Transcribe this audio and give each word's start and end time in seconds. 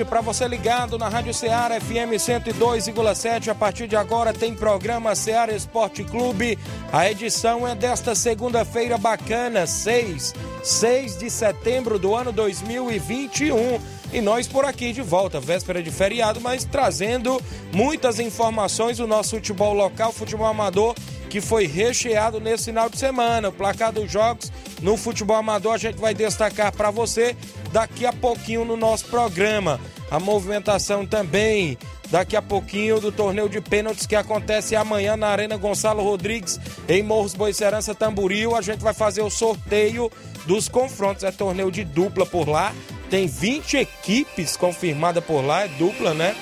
Ouvinte. 0.00 0.04
Para 0.04 0.20
você 0.20 0.46
ligado 0.48 0.98
na 0.98 1.08
Rádio 1.08 1.32
Ceará 1.34 1.80
FM 1.80 2.16
102,7. 2.16 3.48
A 3.48 3.54
partir 3.54 3.86
de 3.86 3.96
agora 3.96 4.32
tem 4.32 4.54
programa 4.54 5.14
Ceará 5.14 5.52
Esporte 5.52 6.04
Clube. 6.04 6.58
A 6.92 7.10
edição 7.10 7.66
é 7.66 7.74
desta 7.74 8.14
segunda-feira 8.14 8.96
bacana, 8.98 9.66
6, 9.66 10.34
6 10.62 11.18
de 11.18 11.30
setembro 11.30 11.98
do 11.98 12.14
ano 12.14 12.32
2021. 12.32 13.80
E 14.12 14.20
nós 14.20 14.48
por 14.48 14.64
aqui 14.64 14.92
de 14.92 15.02
volta, 15.02 15.38
véspera 15.38 15.82
de 15.82 15.90
feriado, 15.90 16.40
mas 16.40 16.64
trazendo 16.64 17.40
muitas 17.72 18.18
informações 18.18 18.96
do 18.96 19.06
nosso 19.06 19.36
futebol 19.36 19.72
local, 19.72 20.12
futebol 20.12 20.48
amador, 20.48 20.96
que 21.28 21.40
foi 21.40 21.66
recheado 21.66 22.40
nesse 22.40 22.64
final 22.64 22.90
de 22.90 22.98
semana. 22.98 23.50
O 23.50 23.52
placar 23.52 23.92
dos 23.92 24.10
jogos 24.10 24.50
no 24.82 24.96
futebol 24.96 25.36
amador 25.36 25.74
a 25.74 25.78
gente 25.78 25.96
vai 25.96 26.12
destacar 26.12 26.72
para 26.72 26.90
você 26.90 27.36
daqui 27.72 28.06
a 28.06 28.12
pouquinho 28.12 28.64
no 28.64 28.76
nosso 28.76 29.06
programa. 29.06 29.80
A 30.10 30.18
movimentação 30.18 31.06
também 31.06 31.78
daqui 32.10 32.36
a 32.36 32.42
pouquinho 32.42 33.00
do 33.00 33.12
torneio 33.12 33.48
de 33.48 33.60
pênaltis 33.60 34.06
que 34.06 34.16
acontece 34.16 34.74
amanhã 34.74 35.16
na 35.16 35.28
Arena 35.28 35.56
Gonçalo 35.56 36.02
Rodrigues, 36.02 36.58
em 36.88 37.02
Morros 37.02 37.34
Boicerança, 37.34 37.94
Tamboril. 37.94 38.56
A 38.56 38.60
gente 38.60 38.80
vai 38.80 38.92
fazer 38.92 39.22
o 39.22 39.30
sorteio 39.30 40.10
dos 40.46 40.68
confrontos. 40.68 41.24
É 41.24 41.30
torneio 41.30 41.70
de 41.70 41.84
dupla 41.84 42.26
por 42.26 42.48
lá. 42.48 42.74
Tem 43.08 43.26
20 43.26 43.76
equipes 43.76 44.56
confirmadas 44.56 45.24
por 45.24 45.40
lá, 45.40 45.64
é 45.64 45.68
dupla, 45.68 46.14
né? 46.14 46.36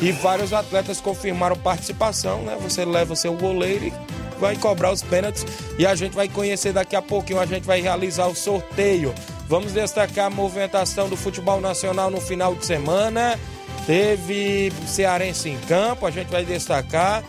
E 0.00 0.10
vários 0.10 0.52
atletas 0.52 1.00
confirmaram 1.00 1.56
participação, 1.56 2.42
né? 2.42 2.56
Você 2.60 2.84
leva 2.84 3.14
seu 3.14 3.34
goleiro 3.34 3.86
e 3.86 3.92
vai 4.40 4.56
cobrar 4.56 4.90
os 4.90 5.02
pênaltis 5.02 5.46
e 5.78 5.86
a 5.86 5.94
gente 5.94 6.14
vai 6.14 6.28
conhecer 6.28 6.72
daqui 6.72 6.96
a 6.96 7.02
pouquinho, 7.02 7.38
a 7.38 7.46
gente 7.46 7.64
vai 7.64 7.80
realizar 7.80 8.26
o 8.26 8.34
sorteio. 8.34 9.14
Vamos 9.52 9.74
destacar 9.74 10.28
a 10.28 10.30
movimentação 10.30 11.10
do 11.10 11.14
futebol 11.14 11.60
nacional 11.60 12.10
no 12.10 12.22
final 12.22 12.54
de 12.54 12.64
semana. 12.64 13.38
Teve 13.86 14.72
Cearense 14.86 15.50
em 15.50 15.58
campo, 15.58 16.06
a 16.06 16.10
gente 16.10 16.28
vai 16.28 16.42
destacar. 16.42 17.22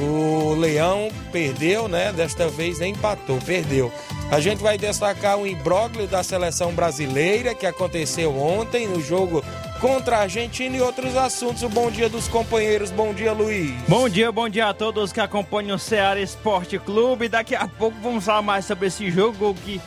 O 0.00 0.54
Leão 0.54 1.10
perdeu, 1.30 1.86
né? 1.86 2.14
Desta 2.14 2.48
vez 2.48 2.80
empatou, 2.80 3.38
perdeu. 3.44 3.92
A 4.30 4.40
gente 4.40 4.62
vai 4.62 4.78
destacar 4.78 5.36
o 5.36 5.46
imbróglio 5.46 6.06
da 6.06 6.22
seleção 6.22 6.72
brasileira 6.72 7.54
que 7.54 7.66
aconteceu 7.66 8.34
ontem 8.34 8.88
no 8.88 9.02
jogo 9.02 9.44
contra 9.78 10.16
a 10.16 10.20
Argentina 10.20 10.78
e 10.78 10.80
outros 10.80 11.14
assuntos. 11.14 11.62
O 11.62 11.68
bom 11.68 11.90
dia 11.90 12.08
dos 12.08 12.26
companheiros. 12.26 12.90
Bom 12.90 13.12
dia, 13.12 13.34
Luiz. 13.34 13.74
Bom 13.86 14.08
dia, 14.08 14.32
bom 14.32 14.48
dia 14.48 14.68
a 14.68 14.72
todos 14.72 15.12
que 15.12 15.20
acompanham 15.20 15.76
o 15.76 15.78
Ceará 15.78 16.18
Esporte 16.18 16.78
Clube. 16.78 17.28
Daqui 17.28 17.54
a 17.54 17.68
pouco 17.68 17.98
vamos 18.02 18.24
falar 18.24 18.40
mais 18.40 18.64
sobre 18.64 18.86
esse 18.86 19.10
jogo 19.10 19.54
que 19.62 19.78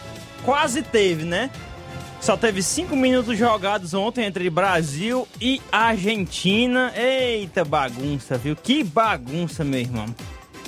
quase 0.45 0.83
teve, 0.83 1.25
né? 1.25 1.49
Só 2.21 2.35
teve 2.35 2.61
cinco 2.61 2.95
minutos 2.95 3.37
jogados 3.37 3.93
ontem 3.93 4.25
entre 4.25 4.49
Brasil 4.49 5.27
e 5.39 5.61
Argentina. 5.71 6.91
Eita 6.95 7.63
bagunça, 7.63 8.37
viu? 8.37 8.55
Que 8.55 8.83
bagunça, 8.83 9.63
meu 9.63 9.79
irmão. 9.79 10.05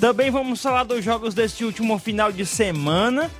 Também 0.00 0.30
vamos 0.30 0.62
falar 0.62 0.84
dos 0.84 1.04
jogos 1.04 1.34
deste 1.34 1.64
último 1.64 1.98
final 1.98 2.32
de 2.32 2.46
semana. 2.46 3.30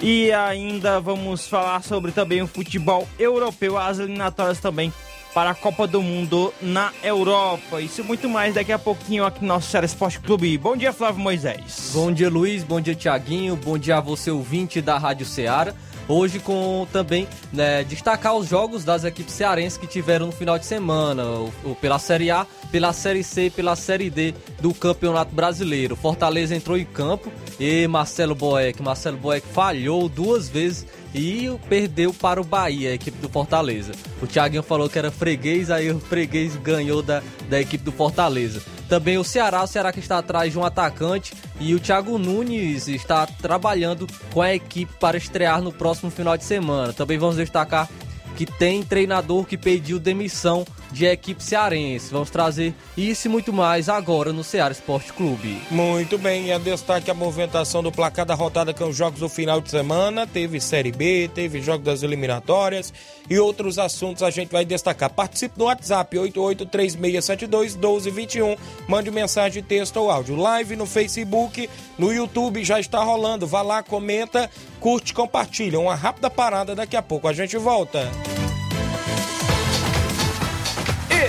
E 0.00 0.32
ainda 0.32 1.00
vamos 1.00 1.46
falar 1.46 1.80
sobre 1.84 2.10
também 2.10 2.42
o 2.42 2.48
futebol 2.48 3.08
europeu, 3.16 3.78
as 3.78 4.00
eliminatórias 4.00 4.58
também 4.58 4.92
para 5.32 5.50
a 5.50 5.54
Copa 5.54 5.86
do 5.86 6.02
Mundo 6.02 6.52
na 6.60 6.92
Europa. 7.02 7.80
Isso 7.80 8.02
muito 8.02 8.28
mais 8.28 8.54
daqui 8.54 8.72
a 8.72 8.78
pouquinho 8.78 9.24
aqui 9.24 9.40
no 9.42 9.46
nosso 9.46 9.70
Ceará 9.70 9.86
Esporte 9.86 10.18
Clube. 10.18 10.58
Bom 10.58 10.76
dia, 10.76 10.92
Flávio 10.92 11.20
Moisés. 11.20 11.92
Bom 11.94 12.12
dia, 12.12 12.28
Luiz. 12.28 12.64
Bom 12.64 12.80
dia, 12.80 12.96
Tiaguinho. 12.96 13.54
Bom 13.54 13.78
dia 13.78 13.98
a 13.98 14.00
você, 14.00 14.30
ouvinte 14.30 14.82
da 14.82 14.98
Rádio 14.98 15.24
Ceará. 15.24 15.72
Hoje 16.12 16.38
com 16.40 16.86
também 16.92 17.26
né, 17.50 17.82
destacar 17.84 18.36
os 18.36 18.46
jogos 18.46 18.84
das 18.84 19.02
equipes 19.02 19.32
cearenses 19.32 19.78
que 19.78 19.86
tiveram 19.86 20.26
no 20.26 20.32
final 20.32 20.58
de 20.58 20.66
semana, 20.66 21.24
o, 21.24 21.50
o, 21.64 21.74
pela 21.74 21.98
Série 21.98 22.30
A, 22.30 22.46
pela 22.70 22.92
Série 22.92 23.24
C 23.24 23.46
e 23.46 23.50
pela 23.50 23.74
Série 23.74 24.10
D 24.10 24.34
do 24.60 24.74
Campeonato 24.74 25.34
Brasileiro. 25.34 25.96
Fortaleza 25.96 26.54
entrou 26.54 26.76
em 26.76 26.84
campo 26.84 27.32
e 27.58 27.88
Marcelo 27.88 28.34
Boeck, 28.34 28.82
Marcelo 28.82 29.16
Boeck 29.16 29.46
falhou 29.48 30.06
duas 30.06 30.50
vezes 30.50 30.86
e 31.14 31.50
perdeu 31.68 32.12
para 32.12 32.40
o 32.40 32.44
Bahia, 32.44 32.90
a 32.90 32.94
equipe 32.94 33.18
do 33.18 33.28
Fortaleza. 33.28 33.92
O 34.20 34.26
Thiaguinho 34.26 34.62
falou 34.62 34.88
que 34.88 34.98
era 34.98 35.10
freguês, 35.10 35.70
aí 35.70 35.90
o 35.90 36.00
freguês 36.00 36.56
ganhou 36.56 37.02
da, 37.02 37.22
da 37.48 37.60
equipe 37.60 37.84
do 37.84 37.92
Fortaleza. 37.92 38.62
Também 38.88 39.18
o 39.18 39.24
Ceará, 39.24 39.62
o 39.62 39.66
Ceará 39.66 39.92
que 39.92 40.00
está 40.00 40.18
atrás 40.18 40.52
de 40.52 40.58
um 40.58 40.64
atacante 40.64 41.34
e 41.60 41.74
o 41.74 41.80
Thiago 41.80 42.18
Nunes 42.18 42.88
está 42.88 43.26
trabalhando 43.26 44.06
com 44.32 44.42
a 44.42 44.54
equipe 44.54 44.92
para 44.98 45.16
estrear 45.16 45.62
no 45.62 45.72
próximo 45.72 46.10
final 46.10 46.36
de 46.36 46.44
semana. 46.44 46.92
Também 46.92 47.18
vamos 47.18 47.36
destacar 47.36 47.88
que 48.36 48.46
tem 48.46 48.82
treinador 48.82 49.44
que 49.44 49.56
pediu 49.56 49.98
demissão 49.98 50.64
de 50.92 51.06
equipe 51.06 51.42
cearense. 51.42 52.12
Vamos 52.12 52.30
trazer 52.30 52.72
isso 52.96 53.26
e 53.26 53.30
muito 53.30 53.52
mais 53.52 53.88
agora 53.88 54.32
no 54.32 54.44
Ceará 54.44 54.70
Esporte 54.72 55.12
Clube. 55.12 55.60
Muito 55.70 56.18
bem, 56.18 56.46
e 56.46 56.52
a 56.52 56.58
destaque 56.58 57.10
a 57.10 57.14
movimentação 57.14 57.82
do 57.82 57.90
placar 57.90 58.26
da 58.26 58.34
rodada 58.34 58.74
com 58.74 58.88
os 58.88 58.96
jogos 58.96 59.20
do 59.20 59.28
final 59.28 59.60
de 59.60 59.70
semana. 59.70 60.26
Teve 60.26 60.60
Série 60.60 60.92
B, 60.92 61.30
teve 61.34 61.60
jogos 61.60 61.84
das 61.84 62.02
eliminatórias 62.02 62.92
e 63.28 63.38
outros 63.38 63.78
assuntos 63.78 64.22
a 64.22 64.30
gente 64.30 64.50
vai 64.50 64.64
destacar. 64.64 65.10
Participe 65.10 65.58
no 65.58 65.64
WhatsApp 65.64 66.16
8836721221. 66.16 68.56
Mande 68.86 69.10
mensagem, 69.10 69.62
texto 69.62 69.96
ou 69.96 70.10
áudio. 70.10 70.36
Live 70.36 70.76
no 70.76 70.86
Facebook, 70.86 71.68
no 71.98 72.12
YouTube 72.12 72.64
já 72.64 72.78
está 72.78 73.02
rolando. 73.02 73.46
Vá 73.46 73.62
lá, 73.62 73.82
comenta, 73.82 74.50
curte, 74.78 75.14
compartilha. 75.14 75.80
Uma 75.80 75.94
rápida 75.94 76.28
parada, 76.28 76.74
daqui 76.74 76.96
a 76.96 77.02
pouco 77.02 77.28
a 77.28 77.32
gente 77.32 77.56
volta. 77.56 78.10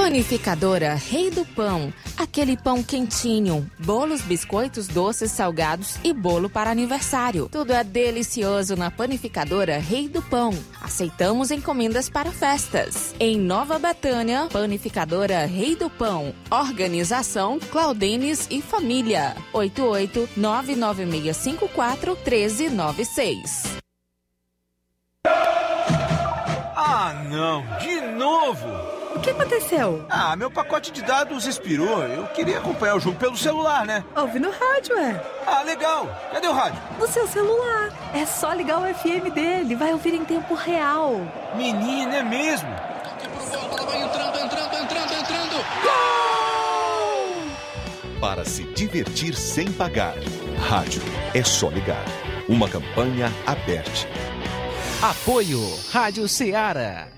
Panificadora 0.00 0.94
Rei 0.94 1.30
do 1.30 1.44
Pão. 1.44 1.92
Aquele 2.16 2.56
pão 2.56 2.82
quentinho, 2.82 3.70
bolos, 3.78 4.22
biscoitos, 4.22 4.88
doces, 4.88 5.30
salgados 5.30 5.96
e 6.02 6.14
bolo 6.14 6.48
para 6.48 6.70
aniversário. 6.70 7.50
Tudo 7.52 7.74
é 7.74 7.84
delicioso 7.84 8.74
na 8.76 8.90
Panificadora 8.90 9.78
Rei 9.78 10.08
do 10.08 10.22
Pão. 10.22 10.58
Aceitamos 10.80 11.50
encomendas 11.50 12.08
para 12.08 12.32
festas. 12.32 13.14
Em 13.20 13.38
Nova 13.38 13.78
Betânia, 13.78 14.48
Panificadora 14.50 15.44
Rei 15.44 15.76
do 15.76 15.90
Pão. 15.90 16.34
Organização 16.50 17.60
Claudines 17.60 18.48
e 18.50 18.62
Família. 18.62 19.36
88 19.52 20.30
99654 20.34 22.16
1396. 22.16 23.76
Ah, 26.74 27.12
não! 27.28 27.62
De 27.78 28.00
novo! 28.16 28.89
O 29.14 29.20
que 29.20 29.30
aconteceu? 29.30 30.04
Ah, 30.08 30.36
meu 30.36 30.50
pacote 30.50 30.92
de 30.92 31.02
dados 31.02 31.46
expirou. 31.46 32.02
Eu 32.02 32.26
queria 32.28 32.58
acompanhar 32.58 32.96
o 32.96 33.00
jogo 33.00 33.18
pelo 33.18 33.36
celular, 33.36 33.84
né? 33.84 34.04
Ouve 34.16 34.38
no 34.38 34.50
rádio, 34.50 34.96
é. 34.96 35.20
Ah, 35.46 35.62
legal. 35.62 36.06
Cadê 36.32 36.46
o 36.46 36.52
rádio? 36.52 36.80
No 36.98 37.06
seu 37.08 37.26
celular. 37.26 37.90
É 38.14 38.24
só 38.24 38.52
ligar 38.52 38.78
o 38.78 38.94
FM 38.94 39.32
dele. 39.34 39.74
Vai 39.74 39.92
ouvir 39.92 40.14
em 40.14 40.24
tempo 40.24 40.54
real. 40.54 41.20
Menina, 41.54 42.16
é 42.16 42.22
mesmo? 42.22 42.68
Entrando, 42.68 44.38
entrando, 44.38 44.74
entrando, 44.76 45.12
entrando. 45.12 45.64
Gol! 45.82 46.20
para 48.20 48.44
se 48.44 48.64
divertir 48.74 49.34
sem 49.34 49.72
pagar. 49.72 50.14
Rádio 50.68 51.02
é 51.34 51.42
só 51.42 51.68
ligar. 51.70 52.04
Uma 52.48 52.68
campanha 52.68 53.32
aberta. 53.46 54.06
Apoio 55.02 55.58
Rádio 55.90 56.28
Ceará. 56.28 57.08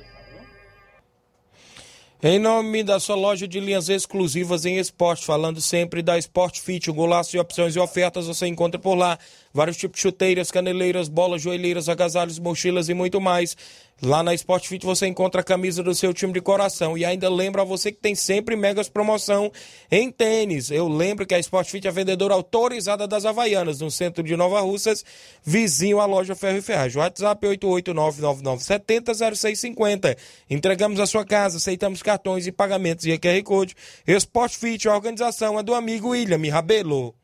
Em 2.25 2.39
nome 2.39 2.85
da 2.85 3.01
sua 3.01 3.17
loja 3.17 3.49
de 3.49 3.59
linhas 3.59 3.89
exclusivas 3.89 4.65
em 4.65 4.79
esporte, 4.79 5.27
falando 5.27 5.61
sempre 5.61 6.03
da 6.03 6.17
Sport 6.17 6.61
Fit, 6.61 6.89
um 6.89 6.95
golaço 6.95 7.33
de 7.33 7.39
opções 7.41 7.75
e 7.75 7.81
ofertas 7.81 8.29
você 8.29 8.47
encontra 8.47 8.79
por 8.79 8.95
lá. 8.95 9.19
Vários 9.55 9.77
tipos 9.77 9.97
de 9.97 10.03
chuteiras, 10.03 10.51
caneleiras, 10.51 11.09
bolas, 11.09 11.43
joelheiras, 11.43 11.89
agasalhos, 11.89 12.39
mochilas 12.39 12.89
e 12.89 12.95
muito 12.95 13.21
mais. 13.21 13.57
Lá 14.05 14.21
na 14.23 14.35
Sport 14.35 14.67
Fit 14.67 14.85
você 14.85 15.07
encontra 15.07 15.41
a 15.43 15.45
camisa 15.45 15.83
do 15.83 15.95
seu 15.95 16.15
time 16.15 16.33
de 16.33 16.41
coração. 16.41 16.99
E 16.99 17.05
ainda 17.05 17.31
lembro 17.31 17.61
a 17.61 17.65
você 17.65 17.93
que 17.93 18.01
tem 18.01 18.17
sempre 18.17 18.57
megas 18.57 18.89
promoção 18.89 19.53
em 19.91 20.11
tênis. 20.11 20.73
Eu 20.73 20.89
lembro 20.89 21.27
que 21.27 21.35
a 21.35 21.39
Sport 21.39 21.69
Fit 21.69 21.87
é 21.87 21.91
a 21.91 21.93
vendedora 21.93 22.35
autorizada 22.35 23.07
das 23.07 23.25
Havaianas, 23.25 23.79
no 23.81 23.93
centro 23.93 24.25
de 24.25 24.37
Nova 24.37 24.61
Russas, 24.61 25.05
vizinho 25.45 26.01
à 26.01 26.07
loja 26.07 26.35
Ferro 26.35 26.59
e 26.59 26.63
Ferragem. 26.63 26.99
WhatsApp 26.99 27.47
88999700650. 27.47 30.17
Entregamos 30.51 30.99
a 30.99 31.07
sua 31.07 31.25
casa, 31.25 31.59
aceitamos 31.59 32.03
cartões 32.03 32.45
e 32.47 32.53
pagamentos 32.53 33.07
e 33.07 33.17
QR 33.19 33.43
Code. 33.45 33.77
Sport 34.07 34.55
Fit, 34.55 34.89
a 34.89 34.95
organização 34.95 35.59
é 35.59 35.63
do 35.63 35.75
amigo 35.75 36.09
William 36.09 36.41
Rabelo. 36.51 37.15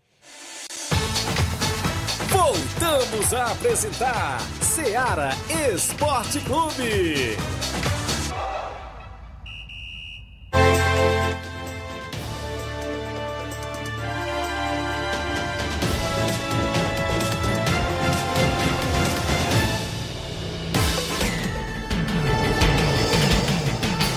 Voltamos 2.49 3.35
a 3.35 3.53
apresentar 3.53 4.41
Seara 4.63 5.37
Esporte 5.71 6.41
Clube. 6.41 7.37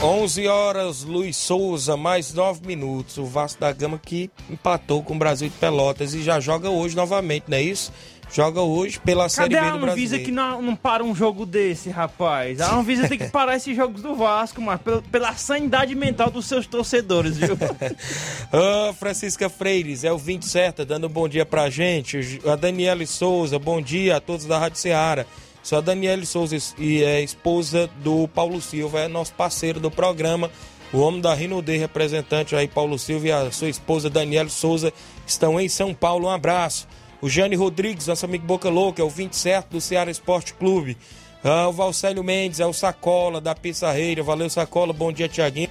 11 0.04 0.48
horas, 0.48 1.04
Luiz 1.04 1.38
Souza, 1.38 1.96
mais 1.96 2.34
9 2.34 2.66
minutos. 2.66 3.18
O 3.18 3.26
Vasco 3.26 3.60
da 3.60 3.72
Gama 3.72 4.00
que 4.00 4.32
empatou 4.50 5.04
com 5.04 5.16
o 5.16 5.20
Brasil 5.20 5.50
de 5.50 5.56
Pelotas 5.58 6.14
e 6.14 6.24
já 6.24 6.40
joga 6.40 6.70
hoje 6.70 6.96
novamente, 6.96 7.46
não 7.48 7.58
é 7.58 7.62
isso? 7.62 7.92
Joga 8.34 8.62
hoje 8.62 8.98
pela 9.00 9.28
Série 9.28 9.54
Cadê 9.54 9.66
B 9.66 9.68
a 9.68 9.72
do 9.72 9.76
Anvisa 9.78 9.88
Brasileiro. 10.16 10.26
que 10.26 10.32
não, 10.32 10.62
não 10.62 10.76
para 10.76 11.04
um 11.04 11.14
jogo 11.14 11.46
desse, 11.46 11.90
rapaz? 11.90 12.62
A 12.62 12.74
Anvisa 12.76 13.08
tem 13.10 13.18
que 13.18 13.28
parar 13.30 13.58
esses 13.58 13.76
jogos 13.76 14.02
do 14.02 14.16
Vasco, 14.16 14.62
mas 14.62 14.80
pela, 14.80 15.02
pela 15.02 15.34
sanidade 15.36 15.94
mental 15.96 16.32
dos 16.32 16.46
seus 16.46 16.66
torcedores, 16.66 17.38
viu? 17.38 17.58
Ô, 18.52 18.94
Francisca 18.94 19.50
Freires, 19.50 20.06
é 20.06 20.12
o 20.14 20.18
20 20.18 20.46
certa, 20.46 20.86
dando 20.86 21.08
um 21.08 21.10
bom 21.10 21.28
dia 21.28 21.46
pra 21.46 21.70
gente. 21.70 22.40
A 22.46 22.56
Daniele 22.56 23.06
Souza, 23.06 23.60
bom 23.60 23.82
dia 23.82 24.16
a 24.16 24.22
todos 24.22 24.46
da 24.46 24.58
Rádio 24.58 24.80
Ceará. 24.80 25.26
Sou 25.62 25.78
a 25.78 25.82
Daniele 25.82 26.26
Souza 26.26 26.58
e 26.78 27.04
é 27.04 27.22
esposa 27.22 27.90
do 27.98 28.28
Paulo 28.30 28.62
Silva, 28.62 29.02
é 29.02 29.08
nosso 29.10 29.34
parceiro 29.34 29.80
do 29.80 29.92
programa. 29.92 30.50
O 30.94 31.00
homem 31.00 31.22
da 31.22 31.34
Rino 31.34 31.62
D, 31.62 31.78
representante 31.78 32.56
aí, 32.56 32.68
Paulo 32.68 32.98
Silva 32.98 33.28
e 33.28 33.32
a 33.32 33.52
sua 33.52 33.70
esposa 33.70 34.10
Daniele 34.10 34.50
Souza 34.50 34.92
estão 35.26 35.60
em 35.60 35.70
São 35.70 35.94
Paulo. 35.94 36.28
Um 36.28 36.32
abraço. 36.32 36.88
O 37.22 37.30
Jane 37.30 37.56
Rodrigues, 37.56 38.08
nosso 38.08 38.26
amigo 38.26 38.46
Boca 38.46 38.68
Louca, 38.68 39.02
é 39.02 39.06
o 39.06 39.10
20 39.10 39.36
certo 39.36 39.70
do 39.72 39.82
Ceará 39.82 40.10
Esporte 40.10 40.56
Clube. 40.56 40.98
Ah, 41.44 41.68
o 41.68 41.72
Valcélio 41.72 42.24
Mendes, 42.24 42.60
é 42.60 42.66
o 42.66 42.74
Sacola 42.74 43.40
da 43.40 43.54
Pissarreira. 43.54 44.24
Valeu, 44.24 44.50
Sacola. 44.50 44.92
Bom 44.92 45.12
dia, 45.12 45.30
Tiaguinho. 45.30 45.70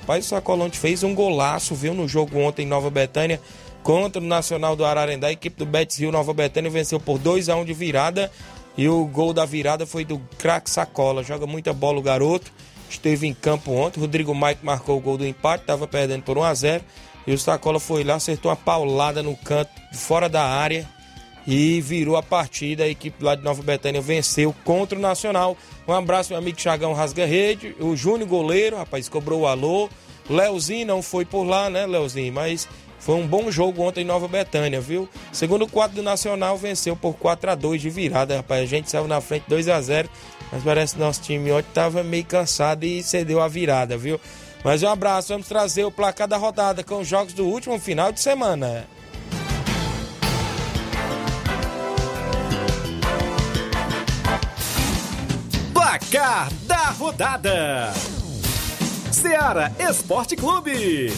Rapaz, 0.00 0.26
o 0.26 0.28
Sacola 0.28 0.64
ontem 0.64 0.78
fez 0.78 1.04
um 1.04 1.14
golaço, 1.14 1.74
viu, 1.74 1.94
no 1.94 2.08
jogo 2.08 2.38
ontem 2.38 2.62
em 2.62 2.66
Nova 2.66 2.90
Betânia 2.90 3.40
contra 3.82 4.20
o 4.20 4.24
Nacional 4.24 4.74
do 4.74 4.84
Ararendá. 4.84 5.28
A 5.28 5.32
equipe 5.32 5.56
do 5.56 5.64
Betis 5.64 5.98
Rio 5.98 6.10
Nova 6.10 6.34
Betânia 6.34 6.70
venceu 6.70 6.98
por 6.98 7.18
2 7.18 7.48
a 7.48 7.56
1 7.56 7.64
de 7.64 7.72
virada. 7.72 8.30
E 8.76 8.88
o 8.88 9.04
gol 9.06 9.32
da 9.32 9.44
virada 9.44 9.86
foi 9.86 10.04
do 10.04 10.20
craque 10.36 10.68
Sacola. 10.68 11.22
Joga 11.22 11.46
muita 11.46 11.72
bola 11.72 11.98
o 11.98 12.02
garoto. 12.02 12.52
Esteve 12.90 13.26
em 13.26 13.34
campo 13.34 13.72
ontem. 13.72 14.00
Rodrigo 14.00 14.34
Mike 14.34 14.64
marcou 14.64 14.98
o 14.98 15.00
gol 15.00 15.16
do 15.16 15.26
empate. 15.26 15.62
Estava 15.62 15.86
perdendo 15.86 16.22
por 16.22 16.36
1 16.38 16.42
a 16.42 16.54
0 16.54 16.84
E 17.28 17.34
o 17.34 17.38
Sacola 17.38 17.78
foi 17.78 18.04
lá, 18.04 18.14
acertou 18.14 18.50
uma 18.50 18.56
paulada 18.56 19.22
no 19.22 19.36
canto, 19.36 19.70
fora 19.92 20.30
da 20.30 20.42
área. 20.42 20.88
E 21.46 21.78
virou 21.82 22.16
a 22.16 22.22
partida. 22.22 22.84
A 22.84 22.88
equipe 22.88 23.22
lá 23.22 23.34
de 23.34 23.42
Nova 23.42 23.62
Betânia 23.62 24.00
venceu 24.00 24.54
contra 24.64 24.98
o 24.98 25.00
Nacional. 25.00 25.54
Um 25.86 25.92
abraço, 25.92 26.30
meu 26.30 26.38
amigo 26.38 26.58
Chagão 26.58 26.94
Rasga 26.94 27.26
Rede. 27.26 27.76
O 27.80 27.94
Júnior 27.94 28.26
Goleiro, 28.26 28.78
rapaz, 28.78 29.10
cobrou 29.10 29.42
o 29.42 29.46
alô. 29.46 29.90
Leozinho 30.28 30.86
não 30.86 31.02
foi 31.02 31.26
por 31.26 31.44
lá, 31.44 31.68
né, 31.68 31.84
Leozinho? 31.86 32.32
Mas 32.32 32.66
foi 32.98 33.16
um 33.16 33.26
bom 33.26 33.50
jogo 33.50 33.82
ontem 33.82 34.00
em 34.00 34.06
Nova 34.06 34.26
Betânia, 34.26 34.80
viu? 34.80 35.06
Segundo 35.30 35.66
quadro 35.66 35.96
do 35.96 36.02
Nacional 36.02 36.56
venceu 36.56 36.96
por 36.96 37.12
4 37.14 37.50
a 37.50 37.54
2 37.54 37.82
de 37.82 37.90
virada, 37.90 38.36
rapaz. 38.36 38.62
A 38.62 38.66
gente 38.66 38.90
saiu 38.90 39.06
na 39.06 39.20
frente 39.20 39.44
2 39.48 39.68
a 39.68 39.78
0 39.82 40.08
mas 40.50 40.62
parece 40.62 40.94
que 40.94 41.00
nosso 41.00 41.20
time 41.20 41.52
ontem 41.52 41.68
tava 41.74 42.02
meio 42.02 42.24
cansado 42.24 42.84
e 42.84 43.02
cedeu 43.02 43.42
a 43.42 43.48
virada, 43.48 43.98
viu? 43.98 44.18
Mas 44.64 44.82
um 44.82 44.88
abraço, 44.88 45.28
vamos 45.28 45.48
trazer 45.48 45.84
o 45.84 45.90
placar 45.90 46.26
da 46.26 46.36
rodada 46.36 46.82
com 46.82 47.00
os 47.00 47.08
jogos 47.08 47.32
do 47.32 47.46
último 47.46 47.78
final 47.78 48.12
de 48.12 48.20
semana. 48.20 48.86
Placar 55.72 56.52
da 56.66 56.90
rodada: 56.90 57.92
Seara 59.12 59.72
Esporte 59.78 60.36
Clube. 60.36 61.12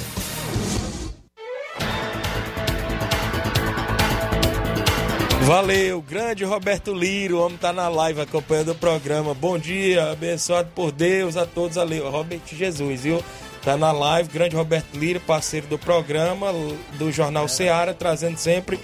Valeu, 5.51 6.01
grande 6.01 6.45
Roberto 6.45 6.95
Liro, 6.95 7.39
o 7.39 7.45
homem 7.45 7.59
tá 7.59 7.73
na 7.73 7.89
live 7.89 8.21
acompanhando 8.21 8.71
o 8.71 8.75
programa. 8.77 9.35
Bom 9.35 9.59
dia, 9.59 10.13
abençoado 10.13 10.71
por 10.77 10.93
Deus 10.93 11.37
a 11.37 11.45
todos 11.45 11.77
ali. 11.77 11.99
Robert 11.99 12.41
Jesus, 12.47 13.01
viu? 13.01 13.21
Tá 13.61 13.77
na 13.77 13.91
live, 13.91 14.29
grande 14.29 14.55
Roberto 14.55 14.97
Liro, 14.97 15.19
parceiro 15.19 15.67
do 15.67 15.77
programa, 15.77 16.53
do 16.97 17.11
Jornal 17.11 17.49
Seara, 17.49 17.93
trazendo 17.93 18.37
sempre 18.37 18.79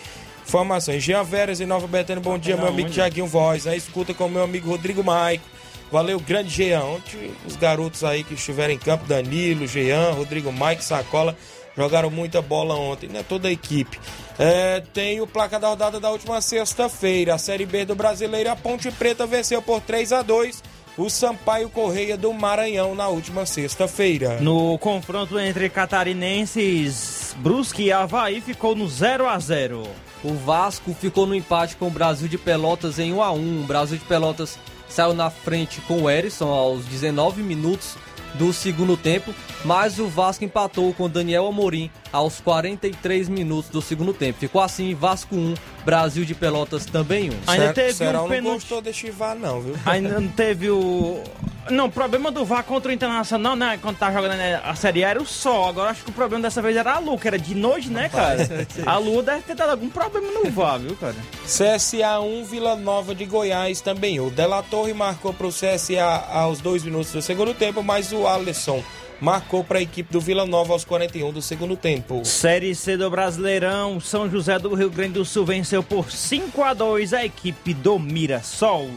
informações. 0.44 1.04
Jean 1.04 1.22
Veras 1.22 1.60
em 1.60 1.66
Nova 1.66 1.86
Betânia, 1.86 2.20
bom 2.20 2.36
dia, 2.36 2.56
meu 2.56 2.66
amigo 2.66 2.90
Tiaguinho 2.90 3.28
Voz. 3.28 3.68
Aí 3.68 3.78
escuta 3.78 4.12
com 4.12 4.26
o 4.26 4.28
meu 4.28 4.42
amigo 4.42 4.68
Rodrigo 4.68 5.04
Maico. 5.04 5.44
Valeu, 5.92 6.18
grande 6.18 6.48
Jean. 6.48 6.82
Ontem 6.82 7.30
os 7.46 7.54
garotos 7.54 8.02
aí 8.02 8.24
que 8.24 8.34
estiveram 8.34 8.74
em 8.74 8.78
campo, 8.78 9.06
Danilo, 9.06 9.68
Jean, 9.68 10.10
Rodrigo 10.10 10.50
Maico, 10.50 10.82
Sacola, 10.82 11.36
jogaram 11.76 12.10
muita 12.10 12.40
bola 12.40 12.74
ontem, 12.74 13.08
né? 13.08 13.24
Toda 13.28 13.48
a 13.48 13.52
equipe. 13.52 13.98
É, 14.38 14.82
tem 14.92 15.20
o 15.20 15.26
placa 15.26 15.58
da 15.58 15.68
rodada 15.68 16.00
da 16.00 16.10
última 16.10 16.40
sexta-feira. 16.40 17.34
A 17.34 17.38
Série 17.38 17.66
B 17.66 17.84
do 17.84 17.94
Brasileiro, 17.94 18.50
a 18.50 18.56
Ponte 18.56 18.90
Preta 18.90 19.26
venceu 19.26 19.60
por 19.62 19.80
3 19.80 20.12
a 20.12 20.22
2 20.22 20.62
o 20.96 21.10
Sampaio 21.10 21.68
Correia 21.68 22.16
do 22.16 22.32
Maranhão 22.32 22.94
na 22.94 23.08
última 23.08 23.44
sexta-feira. 23.44 24.40
No 24.40 24.78
confronto 24.78 25.38
entre 25.38 25.68
catarinenses, 25.68 27.36
Brusque 27.38 27.84
e 27.84 27.92
Havaí 27.92 28.40
ficou 28.40 28.74
no 28.74 28.88
0 28.88 29.28
a 29.28 29.38
0 29.38 29.82
O 30.24 30.32
Vasco 30.34 30.94
ficou 30.98 31.26
no 31.26 31.34
empate 31.34 31.76
com 31.76 31.88
o 31.88 31.90
Brasil 31.90 32.28
de 32.28 32.38
Pelotas 32.38 32.98
em 32.98 33.12
1 33.12 33.22
a 33.22 33.30
1 33.30 33.62
O 33.62 33.66
Brasil 33.66 33.98
de 33.98 34.04
Pelotas 34.04 34.58
saiu 34.88 35.12
na 35.12 35.28
frente 35.28 35.80
com 35.82 36.02
o 36.02 36.10
Erisson 36.10 36.48
aos 36.48 36.86
19 36.86 37.42
minutos 37.42 37.96
do 38.38 38.52
segundo 38.52 38.96
tempo, 38.96 39.34
mas 39.64 39.98
o 39.98 40.06
Vasco 40.06 40.44
empatou 40.44 40.92
com 40.94 41.08
Daniel 41.08 41.46
Amorim 41.46 41.90
aos 42.16 42.40
43 42.40 43.28
minutos 43.28 43.70
do 43.70 43.82
segundo 43.82 44.12
tempo. 44.12 44.38
Ficou 44.38 44.62
assim, 44.62 44.94
Vasco 44.94 45.34
1, 45.36 45.54
Brasil 45.84 46.24
de 46.24 46.34
Pelotas 46.34 46.86
também 46.86 47.30
1. 47.30 47.32
Ainda 47.46 47.72
teve 47.72 48.06
um 48.06 48.12
não 48.12 48.28
pênalti. 48.28 48.54
gostou 48.54 48.80
de 48.80 48.92
chivar, 48.92 49.36
não, 49.36 49.60
viu? 49.60 49.76
Ainda 49.84 50.20
não 50.20 50.28
teve 50.32 50.70
o. 50.70 51.22
Não, 51.68 51.86
o 51.86 51.90
problema 51.90 52.30
do 52.30 52.44
VAR 52.44 52.62
contra 52.62 52.92
o 52.92 52.94
Internacional, 52.94 53.56
né? 53.56 53.76
Quando 53.82 53.96
tá 53.98 54.12
jogando 54.12 54.36
né, 54.36 54.60
a 54.64 54.74
Série 54.76 55.04
A 55.04 55.08
era 55.08 55.20
o 55.20 55.26
sol. 55.26 55.68
Agora 55.68 55.90
acho 55.90 56.04
que 56.04 56.10
o 56.10 56.12
problema 56.12 56.42
dessa 56.44 56.62
vez 56.62 56.76
era 56.76 56.92
a 56.94 56.98
Lu, 57.00 57.18
que 57.18 57.26
era 57.26 57.38
de 57.38 57.56
noite, 57.56 57.88
né, 57.90 58.08
cara? 58.08 58.46
A 58.86 58.96
Lu 58.98 59.20
deve 59.20 59.42
ter 59.42 59.56
dado 59.56 59.70
algum 59.70 59.88
problema 59.88 60.30
no 60.30 60.48
VAR, 60.48 60.78
viu, 60.78 60.94
cara? 60.94 61.16
CSA 61.44 62.20
1, 62.20 62.44
Vila 62.44 62.76
Nova 62.76 63.16
de 63.16 63.24
Goiás 63.24 63.80
também. 63.80 64.20
O 64.20 64.30
Della 64.30 64.62
Torre 64.62 64.92
marcou 64.94 65.34
para 65.34 65.46
o 65.46 65.50
CSA 65.50 66.24
aos 66.30 66.60
dois 66.60 66.84
minutos 66.84 67.10
do 67.10 67.20
segundo 67.20 67.52
tempo, 67.52 67.82
mas 67.82 68.12
o 68.12 68.28
Alisson 68.28 68.82
marcou 69.20 69.64
para 69.64 69.78
a 69.78 69.82
equipe 69.82 70.12
do 70.12 70.20
Vila 70.20 70.46
Nova 70.46 70.72
aos 70.72 70.84
41 70.84 71.32
do 71.32 71.42
segundo 71.42 71.76
tempo. 71.76 72.24
Série 72.24 72.74
C 72.74 72.96
do 72.96 73.10
Brasileirão, 73.10 74.00
São 74.00 74.30
José 74.30 74.58
do 74.58 74.74
Rio 74.74 74.90
Grande 74.90 75.14
do 75.14 75.24
Sul 75.24 75.44
venceu 75.44 75.82
por 75.82 76.10
5 76.10 76.62
a 76.62 76.74
2 76.74 77.12
a 77.12 77.24
equipe 77.24 77.74
do 77.74 77.98
Mirassol. 77.98 78.88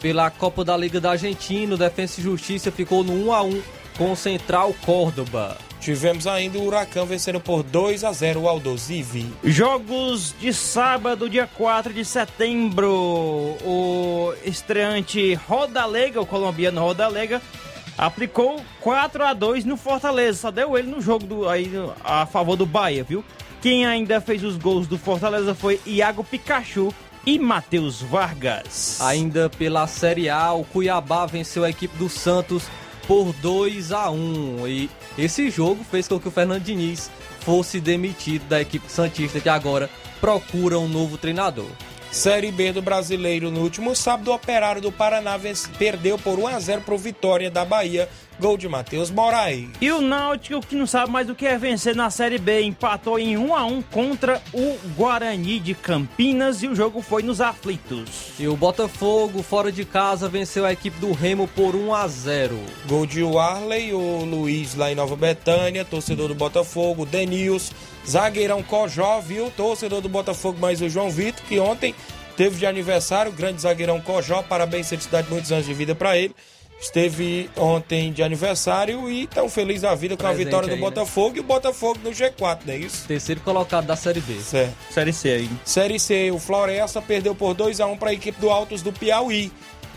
Pela 0.00 0.30
Copa 0.30 0.64
da 0.64 0.76
Liga 0.76 1.00
da 1.00 1.12
Argentina, 1.12 1.74
o 1.74 1.78
Defensa 1.78 2.20
e 2.20 2.24
Justiça 2.24 2.70
ficou 2.70 3.02
no 3.02 3.28
1 3.28 3.32
a 3.32 3.42
1 3.42 3.62
com 3.96 4.12
o 4.12 4.16
Central 4.16 4.74
Córdoba. 4.84 5.56
Tivemos 5.80 6.26
ainda 6.26 6.58
o 6.58 6.66
Huracão 6.66 7.06
vencendo 7.06 7.38
por 7.38 7.62
2 7.62 8.02
a 8.02 8.12
0 8.12 8.40
o 8.40 8.48
Aldosivi. 8.48 9.26
Jogos 9.44 10.34
de 10.40 10.52
sábado, 10.52 11.30
dia 11.30 11.46
4 11.46 11.92
de 11.92 12.04
setembro. 12.04 13.56
O 13.64 14.34
estreante 14.44 15.34
Rodalega, 15.34 16.20
o 16.20 16.26
colombiano 16.26 16.80
Rodalega, 16.80 17.40
aplicou 17.96 18.60
4 18.80 19.24
a 19.24 19.32
2 19.32 19.64
no 19.64 19.76
Fortaleza. 19.76 20.38
Só 20.38 20.50
deu 20.50 20.76
ele 20.76 20.88
no 20.88 21.00
jogo 21.00 21.26
do, 21.26 21.48
aí, 21.48 21.70
a 22.04 22.26
favor 22.26 22.56
do 22.56 22.66
Bahia, 22.66 23.04
viu? 23.04 23.24
Quem 23.60 23.86
ainda 23.86 24.20
fez 24.20 24.44
os 24.44 24.56
gols 24.56 24.86
do 24.86 24.98
Fortaleza 24.98 25.54
foi 25.54 25.80
Iago 25.86 26.22
Pikachu 26.22 26.92
e 27.24 27.38
Matheus 27.38 28.00
Vargas. 28.00 29.00
Ainda 29.00 29.50
pela 29.50 29.86
Série 29.86 30.28
A, 30.28 30.52
o 30.52 30.64
Cuiabá 30.64 31.26
venceu 31.26 31.64
a 31.64 31.70
equipe 31.70 31.96
do 31.96 32.08
Santos 32.08 32.64
por 33.06 33.32
2 33.34 33.92
a 33.92 34.10
1 34.10 34.68
e 34.68 34.90
esse 35.16 35.48
jogo 35.50 35.84
fez 35.84 36.06
com 36.08 36.18
que 36.18 36.28
o 36.28 36.30
Fernando 36.30 36.62
Diniz 36.62 37.10
fosse 37.40 37.80
demitido 37.80 38.46
da 38.48 38.60
equipe 38.60 38.90
santista 38.90 39.40
que 39.40 39.48
agora 39.48 39.88
procura 40.20 40.78
um 40.78 40.88
novo 40.88 41.16
treinador. 41.16 41.68
Série 42.10 42.50
B 42.50 42.72
do 42.72 42.80
Brasileiro 42.80 43.50
no 43.50 43.60
último 43.60 43.94
sábado, 43.94 44.30
o 44.30 44.34
Operário 44.34 44.80
do 44.80 44.90
Paraná 44.90 45.38
perdeu 45.78 46.18
por 46.18 46.38
1 46.38 46.46
a 46.46 46.58
0 46.60 46.82
para 46.82 46.94
o 46.94 46.98
Vitória 46.98 47.50
da 47.50 47.64
Bahia, 47.64 48.08
gol 48.38 48.56
de 48.56 48.68
Matheus 48.68 49.10
Moraes. 49.10 49.68
E 49.80 49.90
o 49.90 50.00
Náutico, 50.00 50.66
que 50.66 50.76
não 50.76 50.86
sabe 50.86 51.10
mais 51.10 51.26
do 51.26 51.34
que 51.34 51.46
é 51.46 51.56
vencer 51.58 51.94
na 51.94 52.10
Série 52.10 52.38
B, 52.38 52.62
empatou 52.62 53.18
em 53.18 53.36
1 53.36 53.54
a 53.54 53.64
1 53.64 53.82
contra 53.82 54.42
o 54.52 54.76
Guarani 54.96 55.58
de 55.58 55.74
Campinas 55.74 56.62
e 56.62 56.68
o 56.68 56.74
jogo 56.74 57.00
foi 57.00 57.22
nos 57.22 57.40
aflitos. 57.40 58.32
E 58.38 58.46
o 58.46 58.56
Botafogo, 58.56 59.42
fora 59.42 59.72
de 59.72 59.84
casa, 59.84 60.28
venceu 60.28 60.64
a 60.64 60.72
equipe 60.72 60.98
do 60.98 61.12
Remo 61.12 61.48
por 61.48 61.74
1 61.74 61.94
a 61.94 62.08
0. 62.08 62.58
Gol 62.86 63.06
de 63.06 63.22
Warley, 63.22 63.92
o 63.92 64.24
Luiz 64.24 64.74
lá 64.74 64.90
em 64.90 64.94
Nova 64.94 65.16
Betânia, 65.16 65.84
torcedor 65.84 66.28
do 66.28 66.34
Botafogo, 66.34 67.06
Denils, 67.06 67.72
zagueirão 68.06 68.62
Cojó, 68.62 69.20
viu? 69.20 69.50
Torcedor 69.50 70.00
do 70.00 70.08
Botafogo, 70.08 70.58
mais 70.60 70.80
o 70.80 70.88
João 70.88 71.10
Vitor, 71.10 71.44
que 71.46 71.58
ontem 71.58 71.94
teve 72.36 72.58
de 72.58 72.66
aniversário, 72.66 73.32
grande 73.32 73.62
zagueirão 73.62 74.00
Cojó, 74.00 74.42
parabéns, 74.42 74.88
felicidade, 74.88 75.28
muitos 75.30 75.50
anos 75.50 75.66
de 75.66 75.72
vida 75.72 75.94
para 75.94 76.16
ele. 76.16 76.34
Esteve 76.80 77.50
ontem 77.56 78.12
de 78.12 78.22
aniversário 78.22 79.10
e 79.10 79.26
tão 79.26 79.48
feliz 79.48 79.82
da 79.82 79.94
vida 79.94 80.16
com 80.16 80.24
a 80.24 80.28
Presente 80.28 80.44
vitória 80.44 80.68
do 80.68 80.74
aí, 80.74 80.80
né? 80.80 80.86
Botafogo 80.86 81.36
e 81.36 81.40
o 81.40 81.42
Botafogo 81.42 81.98
no 82.04 82.10
G4, 82.10 82.58
não 82.66 82.74
é 82.74 82.76
isso? 82.76 83.06
Terceiro 83.08 83.40
colocado 83.40 83.86
da 83.86 83.96
Série 83.96 84.20
B. 84.20 84.34
Certo. 84.40 84.74
Série 84.90 85.12
C 85.12 85.28
aí. 85.30 85.50
Série 85.64 85.98
C, 85.98 86.30
o 86.30 86.38
Floresta 86.38 87.00
perdeu 87.00 87.34
por 87.34 87.54
2 87.54 87.80
a 87.80 87.86
1 87.86 87.96
para 87.96 88.10
a 88.10 88.12
equipe 88.12 88.40
do 88.40 88.50
Altos 88.50 88.82
do 88.82 88.92
Piauí. 88.92 89.50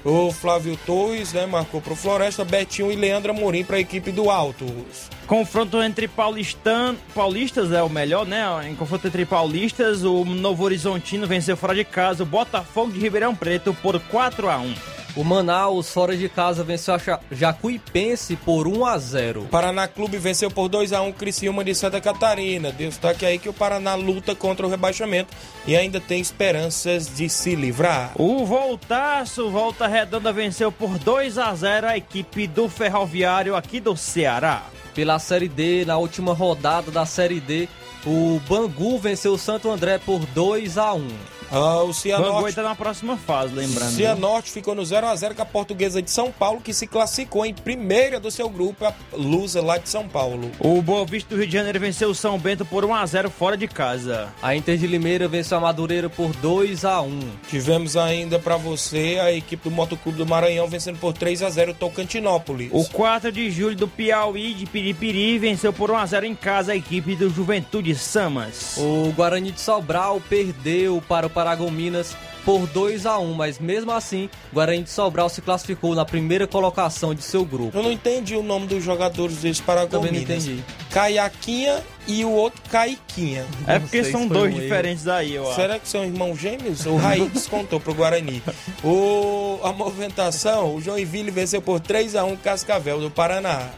O 0.03 0.31
Flávio 0.31 0.77
Torres, 0.85 1.33
né, 1.33 1.45
marcou 1.45 1.81
para 1.81 1.91
o 1.91 1.95
Floresta, 1.95 2.45
Betinho 2.45 2.89
e 2.89 2.95
Leandro 2.95 3.31
Amorim 3.31 3.65
para 3.65 3.75
a 3.75 3.79
equipe 3.81 4.11
do 4.11 4.29
Altos. 4.29 5.09
Confronto 5.27 5.83
entre 5.83 6.07
paulistan... 6.07 6.95
paulistas 7.13 7.71
é 7.73 7.83
o 7.83 7.89
melhor, 7.89 8.25
né? 8.25 8.45
Em 8.69 8.75
confronto 8.75 9.07
entre 9.07 9.25
paulistas, 9.25 10.03
o 10.03 10.23
Novo 10.23 10.63
Horizontino 10.63 11.27
venceu 11.27 11.57
fora 11.57 11.75
de 11.75 11.83
casa 11.83 12.23
o 12.23 12.25
Botafogo 12.25 12.93
de 12.93 12.99
Ribeirão 12.99 13.35
Preto 13.35 13.73
por 13.73 13.99
4 13.99 14.49
a 14.49 14.57
1. 14.57 14.73
O 15.19 15.23
Manaus, 15.25 15.91
fora 15.91 16.15
de 16.15 16.29
casa, 16.29 16.63
venceu 16.63 16.93
a 16.93 16.97
Ja- 16.97 17.19
Jacuipense 17.29 18.37
por 18.37 18.69
1 18.69 18.85
a 18.85 18.97
0. 18.97 19.47
Paraná 19.51 19.85
Clube 19.85 20.17
venceu 20.17 20.49
por 20.49 20.69
2 20.69 20.93
a 20.93 21.01
1 21.01 21.11
Criciúma 21.11 21.61
de 21.61 21.75
Santa 21.75 21.99
Catarina. 21.99 22.71
Destaque 22.71 23.25
aí 23.25 23.37
que 23.37 23.49
o 23.49 23.53
Paraná 23.53 23.95
luta 23.95 24.33
contra 24.33 24.65
o 24.65 24.69
rebaixamento 24.69 25.35
e 25.67 25.75
ainda 25.75 25.99
tem 25.99 26.21
esperanças 26.21 27.13
de 27.13 27.27
se 27.27 27.53
livrar. 27.53 28.13
O 28.15 28.45
Voltaço, 28.45 29.49
Volta 29.49 29.87
Redonda, 29.87 30.31
venceu 30.31 30.71
por 30.71 30.97
2 30.97 31.37
a 31.37 31.53
0 31.53 31.87
a 31.87 31.97
equipe 31.97 32.47
do 32.47 32.69
Ferroviário 32.69 33.57
aqui 33.57 33.81
do 33.81 33.97
Ceará. 33.97 34.63
Pela 34.95 35.19
Série 35.19 35.49
D, 35.49 35.83
na 35.83 35.97
última 35.97 36.33
rodada 36.33 36.91
da 36.91 37.05
Série 37.05 37.41
D, 37.41 37.67
o 38.05 38.39
Bangu 38.47 38.97
venceu 38.97 39.33
o 39.33 39.37
Santo 39.37 39.69
André 39.69 39.97
por 39.97 40.19
2 40.27 40.77
a 40.77 40.93
1. 40.93 41.07
Ah, 41.51 41.77
o 41.77 41.87
Bangu 41.87 41.93
Cianorte, 41.93 42.49
está 42.49 42.63
na 42.63 42.75
próxima 42.75 43.17
fase, 43.17 43.53
lembrando. 43.53 43.91
Cianorte 43.91 44.51
ficou 44.51 44.75
no 44.75 44.85
0 44.85 45.07
a 45.07 45.15
0 45.15 45.35
com 45.35 45.41
a 45.41 45.45
Portuguesa 45.45 46.01
de 46.01 46.11
São 46.11 46.31
Paulo, 46.31 46.61
que 46.61 46.73
se 46.73 46.85
classificou 46.87 47.45
em 47.45 47.53
primeira 47.53 48.19
do 48.19 48.29
seu 48.29 48.49
grupo, 48.49 48.85
a 48.85 48.93
Lusa 49.13 49.61
lá 49.61 49.77
de 49.77 49.89
São 49.89 50.07
Paulo. 50.07 50.51
O 50.59 50.81
Boa 50.81 51.05
Vista 51.05 51.29
do 51.29 51.39
Rio 51.39 51.47
de 51.47 51.53
Janeiro 51.53 51.79
venceu 51.79 52.09
o 52.09 52.15
São 52.15 52.37
Bento 52.37 52.65
por 52.65 52.85
1 52.85 52.93
a 52.93 53.05
0 53.05 53.29
fora 53.29 53.57
de 53.57 53.67
casa. 53.67 54.29
A 54.41 54.55
Inter 54.55 54.77
de 54.77 54.87
Limeira 54.87 55.27
venceu 55.27 55.57
a 55.57 55.61
Madureira 55.61 56.09
por 56.09 56.31
2 56.35 56.85
a 56.85 57.01
1. 57.01 57.19
Tivemos 57.49 57.97
ainda 57.97 58.37
para 58.37 58.57
você 58.57 59.19
a 59.21 59.31
equipe 59.31 59.69
do 59.69 59.71
Motoclube 59.75 60.17
do 60.17 60.25
Maranhão 60.25 60.67
vencendo 60.67 60.99
por 60.99 61.13
3 61.13 61.43
a 61.43 61.49
0 61.49 61.73
Tocantinópolis. 61.73 62.69
O 62.71 62.85
4 62.85 63.31
de 63.31 63.49
julho 63.49 63.75
do 63.75 63.87
Piauí 63.87 64.53
de 64.53 64.65
Piripiri 64.65 65.37
venceu 65.39 65.73
por 65.73 65.89
1 65.91 65.97
a 65.97 66.05
0 66.05 66.25
em 66.25 66.35
casa 66.35 66.73
a 66.73 66.75
equipe 66.75 67.15
do 67.15 67.29
Juventude 67.29 67.95
Samas. 67.95 68.75
O 68.77 69.11
Guarani 69.15 69.51
de 69.51 69.61
Sobral 69.61 70.21
perdeu 70.29 71.01
para 71.07 71.27
o 71.27 71.29
Paragominas 71.39 72.17
por 72.43 72.67
2 72.67 73.05
a 73.05 73.17
1, 73.17 73.33
mas 73.33 73.59
mesmo 73.59 73.91
assim, 73.93 74.29
o 74.51 74.55
Guarani 74.55 74.83
de 74.83 74.89
Sobral 74.89 75.29
se 75.29 75.41
classificou 75.41 75.95
na 75.95 76.03
primeira 76.03 76.45
colocação 76.45 77.15
de 77.15 77.21
seu 77.21 77.45
grupo. 77.45 77.77
Eu 77.77 77.81
não 77.83 77.91
entendi 77.93 78.35
o 78.35 78.43
nome 78.43 78.67
dos 78.67 78.83
jogadores 78.83 79.37
desse 79.37 79.61
Também 79.61 79.87
Paragominas. 79.87 80.13
não 80.27 80.35
entendi. 80.35 80.63
Caiaquinha 80.91 81.81
e 82.07 82.25
o 82.25 82.31
outro 82.31 82.61
Caiquinha. 82.69 83.45
É 83.65 83.75
Não 83.75 83.81
porque 83.81 84.03
sei 84.03 84.11
são 84.11 84.27
dois 84.27 84.51
um 84.53 84.57
erro. 84.57 84.61
diferentes 84.63 85.07
aí, 85.07 85.35
eu 85.35 85.45
acho. 85.47 85.55
Será 85.55 85.79
que 85.79 85.87
são 85.87 86.03
irmãos 86.03 86.37
gêmeos? 86.37 86.85
O 86.85 86.97
Raí 86.97 87.25
descontou 87.33 87.79
pro 87.79 87.93
Guarani. 87.93 88.43
O, 88.83 89.59
a 89.63 89.71
movimentação, 89.71 90.75
o 90.75 90.81
Joinville 90.81 91.31
venceu 91.31 91.61
por 91.61 91.79
3 91.79 92.17
a 92.17 92.25
1 92.25 92.35
Cascavel 92.37 92.99
do 92.99 93.09
Paraná. 93.09 93.69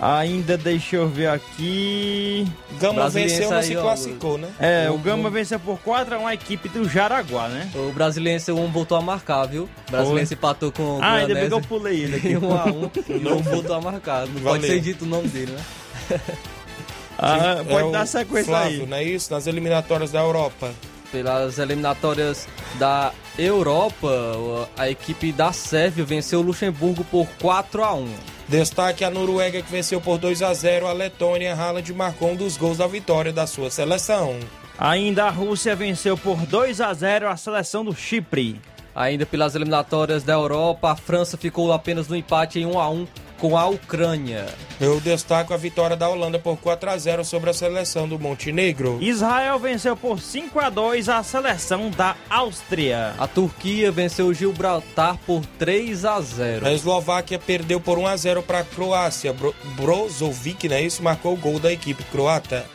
Ainda 0.00 0.56
deixa 0.56 0.94
eu 0.94 1.08
ver 1.08 1.26
aqui. 1.28 2.46
Gama 2.80 3.08
venceu, 3.08 3.52
aí, 3.52 3.64
se 3.64 3.74
classificou, 3.74 4.38
né? 4.38 4.48
É, 4.60 4.88
o 4.88 4.96
Gama 4.96 5.28
venceu 5.28 5.58
por 5.58 5.76
4 5.80 6.14
a 6.14 6.18
1 6.20 6.26
a 6.28 6.34
equipe 6.34 6.68
do 6.68 6.88
Jaraguá, 6.88 7.48
né? 7.48 7.68
O 7.74 7.90
Brasiliense 7.90 8.52
1 8.52 8.66
voltou 8.68 8.96
a 8.96 9.00
marcar, 9.02 9.44
viu? 9.46 9.64
O 9.88 9.90
Brasiliense 9.90 10.34
empatou 10.34 10.70
com, 10.70 10.98
com 10.98 11.00
Ah, 11.02 11.14
o 11.14 11.16
ainda 11.16 11.34
bem 11.34 11.48
que 11.48 11.54
eu 11.54 11.60
pulei 11.60 12.00
ele 12.04 12.16
aqui. 12.16 12.28
em 12.28 12.36
1 12.38 12.52
a 12.56 12.64
1 12.66 12.90
e 13.08 13.18
não 13.18 13.38
voltou 13.38 13.74
a 13.74 13.80
marcar. 13.80 14.20
Não 14.26 14.34
pode 14.34 14.44
Valeu. 14.44 14.62
ser 14.62 14.80
dito 14.80 15.04
o 15.04 15.08
nome 15.08 15.26
dele, 15.28 15.50
né? 15.52 16.20
Ah, 17.18 17.56
É 17.60 17.64
pode 17.64 17.88
o 17.88 17.90
dar 17.90 18.06
sequência 18.06 18.52
Flávio, 18.52 18.82
aí. 18.82 18.86
não 18.86 18.96
é 18.96 19.02
isso? 19.02 19.32
Nas 19.32 19.48
eliminatórias 19.48 20.12
da 20.12 20.20
Europa. 20.20 20.70
Pelas 21.10 21.58
eliminatórias 21.58 22.46
da 22.78 23.12
Europa, 23.38 24.68
a 24.76 24.90
equipe 24.90 25.32
da 25.32 25.52
Sérvia 25.52 26.04
venceu 26.04 26.40
o 26.40 26.42
Luxemburgo 26.42 27.02
por 27.04 27.26
4 27.40 27.82
a 27.82 27.94
1. 27.94 28.14
Destaque 28.48 29.04
a 29.04 29.10
Noruega 29.10 29.62
que 29.62 29.70
venceu 29.70 30.00
por 30.00 30.18
2 30.18 30.42
a 30.42 30.52
0 30.52 30.86
a 30.86 30.92
Letônia. 30.92 31.54
Haaland 31.54 31.92
marcou 31.94 32.32
um 32.32 32.36
dos 32.36 32.56
gols 32.56 32.78
da 32.78 32.86
vitória 32.86 33.32
da 33.32 33.46
sua 33.46 33.70
seleção. 33.70 34.38
Ainda 34.78 35.24
a 35.24 35.30
Rússia 35.30 35.74
venceu 35.74 36.16
por 36.16 36.36
2 36.46 36.80
a 36.80 36.92
0 36.94 37.28
a 37.28 37.36
seleção 37.36 37.84
do 37.84 37.94
Chipre. 37.94 38.60
Ainda 38.98 39.24
pelas 39.24 39.54
eliminatórias 39.54 40.24
da 40.24 40.32
Europa, 40.32 40.90
a 40.90 40.96
França 40.96 41.36
ficou 41.36 41.72
apenas 41.72 42.08
no 42.08 42.16
empate 42.16 42.58
em 42.58 42.66
1 42.66 42.80
a 42.80 42.90
1 42.90 43.06
com 43.38 43.56
a 43.56 43.64
Ucrânia. 43.68 44.46
Eu 44.80 44.98
destaco 44.98 45.54
a 45.54 45.56
vitória 45.56 45.96
da 45.96 46.08
Holanda 46.08 46.36
por 46.36 46.56
4 46.56 46.90
a 46.90 46.98
0 46.98 47.24
sobre 47.24 47.48
a 47.48 47.52
seleção 47.52 48.08
do 48.08 48.18
Montenegro. 48.18 48.98
Israel 49.00 49.56
venceu 49.60 49.96
por 49.96 50.18
5 50.18 50.58
a 50.58 50.68
2 50.68 51.08
a 51.08 51.22
seleção 51.22 51.90
da 51.90 52.16
Áustria. 52.28 53.14
A 53.20 53.28
Turquia 53.28 53.92
venceu 53.92 54.26
o 54.26 54.34
Gibraltar 54.34 55.16
por 55.24 55.46
3 55.46 56.04
a 56.04 56.20
0. 56.20 56.66
A 56.66 56.72
Eslováquia 56.72 57.38
perdeu 57.38 57.80
por 57.80 57.98
1 57.98 58.06
a 58.08 58.16
0 58.16 58.42
para 58.42 58.58
a 58.58 58.64
Croácia. 58.64 59.32
Bro 59.32 59.54
Brozovic, 59.76 60.68
né? 60.68 60.82
Isso 60.82 61.04
marcou 61.04 61.34
o 61.34 61.36
gol 61.36 61.60
da 61.60 61.72
equipe 61.72 62.02
croata. 62.02 62.66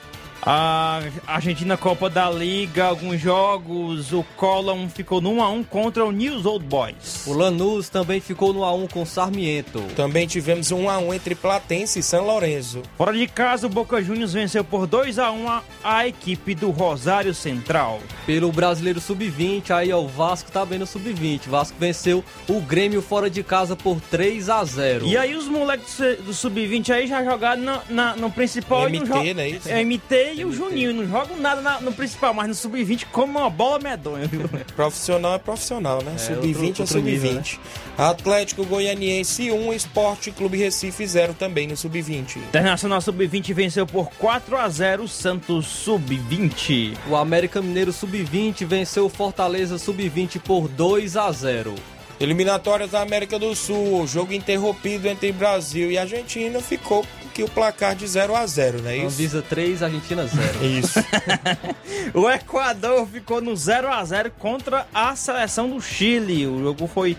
A 0.46 1.00
Argentina 1.26 1.78
Copa 1.78 2.10
da 2.10 2.30
Liga, 2.30 2.86
alguns 2.86 3.22
jogos, 3.22 4.12
o 4.12 4.24
Colón 4.36 4.90
ficou 4.90 5.22
no 5.22 5.32
1 5.36 5.42
a 5.44 5.50
1 5.50 5.64
contra 5.64 6.04
o 6.06 6.12
News 6.12 6.46
Old 6.46 6.66
Boys. 6.66 7.26
O 7.26 7.32
Lanús 7.34 7.88
também 7.88 8.20
ficou 8.20 8.52
no 8.52 8.60
A1 8.62 8.92
com 8.92 9.04
o 9.04 9.06
Sarmiento. 9.06 9.82
Também 9.96 10.28
tivemos 10.28 10.70
um 10.72 10.82
1 10.86 10.90
a 10.90 10.98
1 10.98 11.14
entre 11.14 11.34
Platense 11.34 12.00
e 12.00 12.04
São 12.04 12.26
Lourenço. 12.26 12.82
Fora 12.98 13.14
de 13.14 13.26
casa, 13.26 13.68
o 13.68 13.70
Boca 13.70 14.02
Juniors 14.04 14.34
venceu 14.34 14.66
por 14.66 14.86
2 14.86 15.18
a 15.18 15.32
1 15.32 15.48
a, 15.50 15.64
a 15.82 16.08
equipe 16.08 16.54
do 16.54 16.72
Rosário 16.72 17.34
Central. 17.34 18.02
Pelo 18.26 18.52
Brasileiro 18.52 19.00
Sub-20, 19.00 19.72
aí 19.72 19.94
ó, 19.94 20.00
o 20.02 20.08
Vasco 20.10 20.52
tá 20.52 20.66
bem 20.66 20.78
no 20.78 20.86
Sub-20. 20.86 21.48
O 21.48 21.52
Vasco 21.52 21.78
venceu 21.80 22.22
o 22.50 22.60
Grêmio 22.60 23.02
fora 23.02 23.30
de 23.30 23.44
casa 23.44 23.78
por 23.78 24.02
3 24.12 24.50
a 24.50 24.62
0. 24.66 25.06
E 25.06 25.16
aí 25.16 25.36
os 25.36 25.48
moleques 25.48 25.98
do- 25.98 26.24
do 26.24 26.34
Sub-20 26.34 26.90
aí 26.94 27.08
já 27.08 27.24
jogaram 27.24 27.62
na- 27.62 27.82
na- 27.90 28.16
no 28.18 28.30
principal 28.30 28.90
MT, 28.90 29.08
não 29.10 29.24
né, 29.36 29.50
isso? 29.50 29.70
É 29.70 29.82
E 30.36 30.44
o 30.46 30.52
Juninho, 30.52 30.94
não 30.94 31.08
jogam 31.08 31.38
nada 31.38 31.62
na- 31.62 31.80
no 31.80 31.92
principal, 31.94 32.34
mas 32.34 32.48
no 32.48 32.56
Sub-20 32.56 33.06
como 33.12 33.40
uma 33.40 33.50
bola 33.50 33.80
medonha, 33.80 34.26
viu? 34.28 34.50
Profissional 34.76 35.36
é 35.36 35.38
profissional, 35.40 36.02
né? 36.04 36.18
Sub-20 36.18 36.80
é 36.80 36.82
outro 36.82 37.00
nível, 37.02 37.32
sub-20. 37.34 37.60
Atlético 37.98 38.66
Goianiense 38.66 39.52
1, 39.52 39.74
Esporte 39.74 40.32
Clube 40.32 40.58
Recife 40.58 41.06
0 41.06 41.34
também 41.36 41.68
no 41.68 41.78
sub-20. 41.78 42.38
Internacional 42.38 43.00
Sub-20 43.02 43.54
venceu 43.54 43.86
por 43.86 44.10
4 44.18 44.58
a 44.58 44.68
0 44.68 45.04
o 45.04 45.08
Santos 45.08 45.68
Sub-20. 45.68 46.98
O 47.10 47.16
América 47.16 47.62
Mineiro 47.62 47.94
Sub-20 47.94 48.66
venceu 48.66 49.06
o 49.06 49.10
Fortaleza 49.10 49.78
Sub-20 49.78 50.40
por 50.40 50.68
2 50.68 51.16
a 51.16 51.32
0. 51.32 51.76
Eliminatórias 52.20 52.92
da 52.92 53.02
América 53.02 53.38
do 53.38 53.56
Sul, 53.56 54.06
jogo 54.08 54.34
interrompido 54.34 55.08
entre 55.08 55.32
Brasil 55.32 55.92
e 55.92 55.98
Argentina 55.98 56.62
ficou 56.62 57.06
que 57.34 57.44
o 57.44 57.50
placar 57.50 57.96
de 57.96 58.08
0 58.08 58.36
a 58.36 58.46
0, 58.46 58.82
não 58.84 58.90
é 58.90 58.98
isso? 58.98 59.08
Anvisa 59.08 59.42
3, 59.42 59.84
Argentina 59.84 60.28
0. 60.28 60.66
Isso. 60.66 61.00
O 62.14 62.30
Equador 62.30 63.08
ficou 63.08 63.42
no 63.42 63.56
0 63.56 63.92
a 63.92 64.04
0 64.04 64.32
contra 64.38 64.86
a 64.94 65.16
seleção 65.16 65.70
do 65.70 65.82
Chile. 65.82 66.46
O 66.46 66.60
jogo 66.60 66.86
foi 66.86 67.18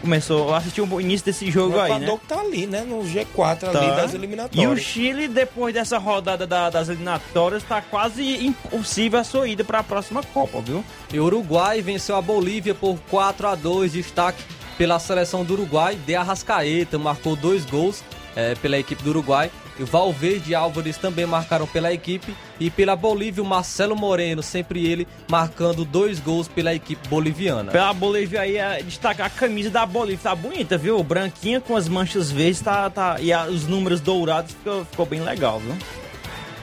começou 0.00 0.54
a 0.54 0.58
assistir 0.58 0.80
o 0.80 1.00
início 1.00 1.26
desse 1.26 1.50
jogo 1.50 1.76
O 1.76 1.80
aí, 1.80 1.90
né? 1.90 1.96
Equador 1.98 2.20
que 2.20 2.26
tá 2.26 2.40
ali, 2.40 2.66
né? 2.66 2.82
No 2.82 3.00
G4 3.02 3.64
ali 3.64 3.72
Tá. 3.72 3.94
das 3.96 4.12
E 4.12 4.16
o 4.16 4.18
eliminatórias. 4.18 4.80
Chile, 4.80 5.28
depois 5.28 5.74
dessa 5.74 5.98
rodada 5.98 6.46
da- 6.46 6.70
das 6.70 6.88
eliminatórias, 6.88 7.62
tá 7.62 7.82
quase 7.82 8.46
impossível 8.46 9.18
a 9.20 9.24
sua 9.24 9.48
ida 9.48 9.64
para 9.64 9.80
a 9.80 9.84
próxima 9.84 10.22
Copa, 10.22 10.60
viu? 10.60 10.84
E 11.12 11.18
o 11.18 11.24
Uruguai 11.24 11.82
venceu 11.82 12.16
a 12.16 12.22
Bolívia 12.22 12.74
por 12.74 12.98
4 13.10 13.48
a 13.48 13.54
2 13.54 13.92
destaque 13.92 14.42
pela 14.78 14.98
seleção 14.98 15.44
do 15.44 15.54
Uruguai. 15.54 15.98
De 16.06 16.14
Arrascaeta 16.14 16.98
marcou 16.98 17.34
dois 17.36 17.64
gols 17.64 18.02
eh, 18.36 18.54
pela 18.62 18.78
equipe 18.78 19.02
do 19.02 19.10
Uruguai. 19.10 19.50
E 19.78 19.82
o 19.82 19.86
Valverde 19.86 20.50
e 20.50 20.54
Álvares 20.54 20.96
também 20.96 21.24
marcaram 21.26 21.66
pela 21.66 21.92
equipe. 21.92 22.34
E 22.58 22.68
pela 22.70 22.96
Bolívia, 22.96 23.42
o 23.42 23.46
Marcelo 23.46 23.94
Moreno, 23.94 24.42
sempre 24.42 24.84
ele, 24.86 25.06
marcando 25.30 25.84
dois 25.84 26.18
gols 26.18 26.48
pela 26.48 26.74
equipe 26.74 27.06
boliviana. 27.08 27.70
Pela 27.70 27.92
Bolívia 27.92 28.40
aí, 28.40 28.56
é, 28.56 28.82
destacar 28.82 29.26
a 29.26 29.30
camisa 29.30 29.70
da 29.70 29.86
Bolívia, 29.86 30.18
tá 30.24 30.34
bonita, 30.34 30.76
viu? 30.76 31.00
Branquinha 31.04 31.60
com 31.60 31.76
as 31.76 31.88
manchas 31.88 32.30
verdes, 32.30 32.60
tá, 32.60 32.90
tá, 32.90 33.16
e 33.20 33.32
a- 33.32 33.44
os 33.46 33.66
números 33.68 34.00
dourados, 34.00 34.52
ficou, 34.54 34.84
ficou 34.84 35.06
bem 35.06 35.20
legal, 35.20 35.60
viu? 35.60 35.76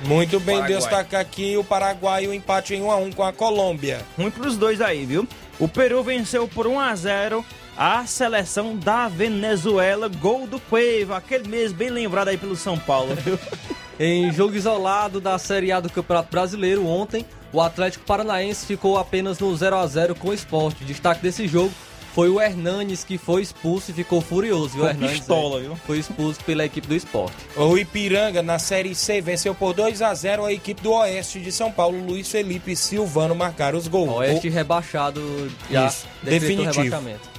Muito 0.04 0.40
bem 0.40 0.58
Paraguai. 0.58 0.78
destacar 0.80 1.22
aqui 1.22 1.56
o 1.58 1.64
Paraguai, 1.64 2.28
o 2.28 2.34
empate 2.34 2.76
em 2.76 2.82
1 2.82 2.92
a 2.92 2.98
1 2.98 3.12
com 3.14 3.24
a 3.24 3.32
Colômbia. 3.34 4.02
Ruim 4.18 4.30
pros 4.30 4.58
dois 4.58 4.82
aí, 4.82 5.06
viu? 5.06 5.28
O 5.58 5.68
Peru 5.68 6.04
venceu 6.04 6.48
por 6.48 6.68
1 6.68 6.80
a 6.80 6.94
0 6.96 7.44
a 7.78 8.06
seleção 8.06 8.76
da 8.76 9.08
Venezuela, 9.08 10.08
gol 10.08 10.48
do 10.48 10.60
Cueva, 10.60 11.18
aquele 11.18 11.48
mesmo 11.48 11.78
bem 11.78 11.90
lembrado 11.90 12.30
aí 12.30 12.38
pelo 12.38 12.56
São 12.56 12.78
Paulo, 12.78 13.16
viu? 13.16 13.38
Em 13.98 14.30
jogo 14.32 14.56
isolado 14.56 15.22
da 15.22 15.38
Série 15.38 15.72
A 15.72 15.80
do 15.80 15.90
Campeonato 15.90 16.30
Brasileiro, 16.30 16.86
ontem, 16.86 17.26
o 17.54 17.62
Atlético 17.62 18.04
Paranaense 18.06 18.66
ficou 18.66 18.98
apenas 18.98 19.40
no 19.40 19.56
0 19.56 19.78
a 19.78 19.88
0 19.88 20.16
com 20.16 20.30
o 20.30 20.34
esporte. 20.34 20.84
O 20.84 20.86
destaque 20.86 21.22
desse 21.22 21.48
jogo 21.48 21.72
foi 22.14 22.28
o 22.28 22.42
Hernanes, 22.42 23.06
que 23.06 23.18
foi 23.18 23.42
expulso 23.42 23.92
e 23.92 23.94
ficou 23.94 24.20
furioso. 24.20 24.76
viu? 24.76 24.86
Hernanes 24.86 25.20
pistola, 25.20 25.60
é, 25.60 25.62
viu? 25.64 25.76
foi 25.88 26.00
expulso 26.00 26.42
pela 26.44 26.66
equipe 26.66 26.88
do 26.88 26.94
esporte. 26.94 27.38
O 27.56 27.78
Ipiranga, 27.78 28.42
na 28.42 28.60
Série 28.60 28.94
C, 28.94 29.22
venceu 29.22 29.56
por 29.56 29.74
2 29.74 30.02
a 30.02 30.14
0 30.14 30.44
a 30.44 30.52
equipe 30.52 30.82
do 30.82 30.92
Oeste 30.92 31.40
de 31.40 31.52
São 31.54 31.72
Paulo. 31.72 31.98
Luiz 32.06 32.30
Felipe 32.30 32.74
e 32.74 32.76
Silvano 32.76 33.34
marcaram 33.34 33.78
os 33.78 33.88
gols. 33.88 34.10
O 34.10 34.14
Oeste 34.16 34.50
rebaixado 34.50 35.50
já 35.72 35.88
Isso, 35.88 36.06
definitivo. 36.22 36.82
rebaixamento. 36.84 37.35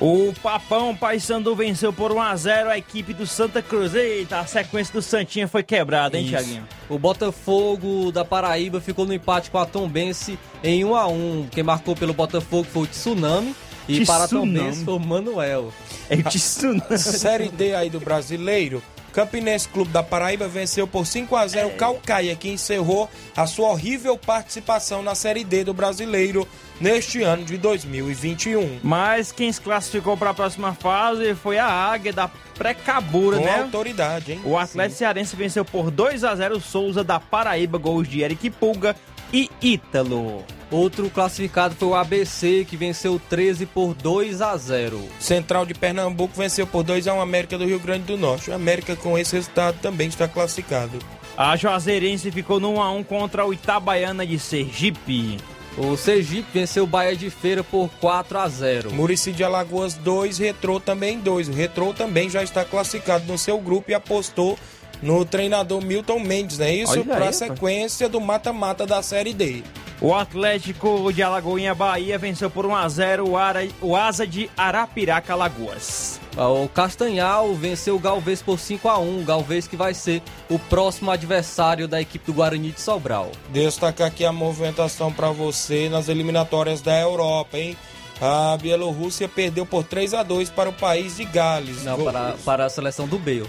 O 0.00 0.32
Papão 0.40 0.94
Paysandu 0.94 1.56
venceu 1.56 1.92
por 1.92 2.12
1 2.12 2.20
a 2.20 2.36
0 2.36 2.70
a 2.70 2.78
equipe 2.78 3.12
do 3.12 3.26
Santa 3.26 3.60
Cruz. 3.60 3.94
Eita, 3.96 4.38
a 4.38 4.46
sequência 4.46 4.92
do 4.92 5.02
Santinha 5.02 5.48
foi 5.48 5.64
quebrada, 5.64 6.16
hein, 6.16 6.24
Isso. 6.24 6.30
Thiaguinho? 6.30 6.68
O 6.88 6.98
Botafogo 7.00 8.12
da 8.12 8.24
Paraíba 8.24 8.80
ficou 8.80 9.04
no 9.04 9.12
empate 9.12 9.50
com 9.50 9.58
a 9.58 9.66
Tombense 9.66 10.38
em 10.62 10.84
1 10.84 10.94
a 10.94 11.08
1 11.08 11.48
Quem 11.50 11.64
marcou 11.64 11.96
pelo 11.96 12.14
Botafogo 12.14 12.64
foi 12.72 12.82
o 12.82 12.86
Tsunami. 12.86 13.54
E 13.88 14.06
para 14.06 14.24
a. 14.24 14.28
Tombense 14.28 14.84
foi 14.84 14.94
o 14.94 15.00
Manuel. 15.00 15.72
É 16.08 16.14
o 16.14 16.22
Tsunami. 16.22 16.82
Série 16.96 17.48
D 17.48 17.74
aí 17.74 17.90
do 17.90 17.98
Brasileiro. 17.98 18.80
Campinense 19.18 19.68
Clube 19.68 19.90
da 19.90 20.00
Paraíba 20.00 20.46
venceu 20.46 20.86
por 20.86 21.04
5 21.04 21.34
a 21.34 21.44
0 21.44 21.70
o 21.70 21.72
Calcaia, 21.72 22.36
que 22.36 22.48
encerrou 22.48 23.10
a 23.36 23.48
sua 23.48 23.70
horrível 23.70 24.16
participação 24.16 25.02
na 25.02 25.16
Série 25.16 25.42
D 25.42 25.64
do 25.64 25.74
Brasileiro 25.74 26.46
neste 26.80 27.20
ano 27.24 27.44
de 27.44 27.58
2021. 27.58 28.78
Mas 28.80 29.32
quem 29.32 29.50
se 29.50 29.60
classificou 29.60 30.16
para 30.16 30.30
a 30.30 30.34
próxima 30.34 30.72
fase 30.72 31.34
foi 31.34 31.58
a 31.58 31.66
Águia 31.66 32.12
da 32.12 32.30
Precabura, 32.56 33.38
Com 33.38 33.44
né? 33.44 33.58
autoridade, 33.58 34.34
hein? 34.34 34.40
O 34.44 34.56
Atlético 34.56 34.98
Cearense 34.98 35.34
venceu 35.34 35.64
por 35.64 35.90
2 35.90 36.22
a 36.22 36.36
0 36.36 36.56
o 36.56 36.60
Souza 36.60 37.02
da 37.02 37.18
Paraíba, 37.18 37.76
gols 37.76 38.06
de 38.06 38.22
Eric 38.22 38.48
Pulga 38.50 38.94
e 39.32 39.50
Ítalo. 39.60 40.44
Outro 40.70 41.08
classificado 41.08 41.74
foi 41.74 41.88
o 41.88 41.94
ABC, 41.94 42.66
que 42.68 42.76
venceu 42.76 43.20
13 43.30 43.64
por 43.66 43.94
2 43.94 44.42
a 44.42 44.56
0. 44.56 45.00
Central 45.18 45.64
de 45.64 45.74
Pernambuco 45.74 46.36
venceu 46.36 46.66
por 46.66 46.82
2 46.82 47.08
a 47.08 47.14
1 47.14 47.20
América 47.20 47.56
do 47.56 47.64
Rio 47.64 47.80
Grande 47.80 48.04
do 48.04 48.18
Norte. 48.18 48.50
O 48.50 48.54
América 48.54 48.94
com 48.94 49.16
esse 49.16 49.34
resultado 49.34 49.78
também 49.80 50.08
está 50.08 50.28
classificado. 50.28 50.98
A 51.36 51.56
Juazeirense 51.56 52.30
ficou 52.30 52.60
no 52.60 52.74
1 52.74 52.82
a 52.82 52.92
1 52.92 53.04
contra 53.04 53.46
o 53.46 53.54
Itabaiana 53.54 54.26
de 54.26 54.38
Sergipe. 54.38 55.38
O 55.78 55.96
Sergipe 55.96 56.48
venceu 56.52 56.82
o 56.82 56.88
Bahia 56.88 57.14
de 57.14 57.30
Feira 57.30 57.62
por 57.62 57.88
4 58.00 58.38
a 58.38 58.48
0. 58.48 58.92
Murici 58.92 59.30
de 59.30 59.44
Alagoas 59.44 59.94
2, 59.94 60.36
Retrô 60.36 60.80
também 60.80 61.20
2. 61.20 61.48
O 61.48 61.52
Retrô 61.52 61.94
também 61.94 62.28
já 62.28 62.42
está 62.42 62.64
classificado 62.64 63.24
no 63.26 63.38
seu 63.38 63.58
grupo 63.58 63.90
e 63.90 63.94
apostou 63.94 64.58
no 65.02 65.24
treinador 65.24 65.82
Milton 65.84 66.18
Mendes, 66.20 66.58
não 66.58 66.66
é 66.66 66.74
isso? 66.74 67.04
Para 67.04 67.28
a 67.28 67.32
sequência 67.32 68.08
do 68.08 68.20
mata-mata 68.20 68.86
da 68.86 69.02
Série 69.02 69.32
D. 69.32 69.62
O 70.00 70.14
Atlético 70.14 71.12
de 71.12 71.22
Alagoinha 71.22 71.74
Bahia 71.74 72.16
venceu 72.18 72.48
por 72.48 72.64
1 72.64 72.74
a 72.76 72.88
0 72.88 73.28
o, 73.30 73.36
Ara- 73.36 73.66
o 73.82 73.96
Asa 73.96 74.24
de 74.26 74.48
Arapiraca 74.56 75.32
Alagoas. 75.32 76.20
O 76.36 76.68
Castanhal 76.68 77.52
venceu 77.54 77.96
o 77.96 77.98
Galvez 77.98 78.40
por 78.40 78.60
5 78.60 78.88
a 78.88 78.96
1. 78.98 79.20
O 79.20 79.24
Galvez 79.24 79.66
que 79.66 79.76
vai 79.76 79.92
ser 79.94 80.22
o 80.48 80.56
próximo 80.56 81.10
adversário 81.10 81.88
da 81.88 82.00
equipe 82.00 82.24
do 82.26 82.32
Guarani 82.32 82.70
de 82.70 82.80
Sobral. 82.80 83.32
Destacar 83.50 84.06
aqui 84.06 84.24
a 84.24 84.30
movimentação 84.32 85.12
para 85.12 85.30
você 85.30 85.88
nas 85.88 86.08
eliminatórias 86.08 86.80
da 86.80 86.96
Europa, 86.96 87.58
hein? 87.58 87.76
A 88.20 88.56
Bielorrússia 88.60 89.28
perdeu 89.28 89.66
por 89.66 89.82
3 89.84 90.14
a 90.14 90.22
2 90.22 90.48
para 90.50 90.68
o 90.70 90.72
país 90.72 91.16
de 91.16 91.24
Gales. 91.24 91.82
Não, 91.82 91.98
para, 92.04 92.34
para 92.44 92.66
a 92.66 92.70
seleção 92.70 93.06
do 93.08 93.18
Bale. 93.18 93.48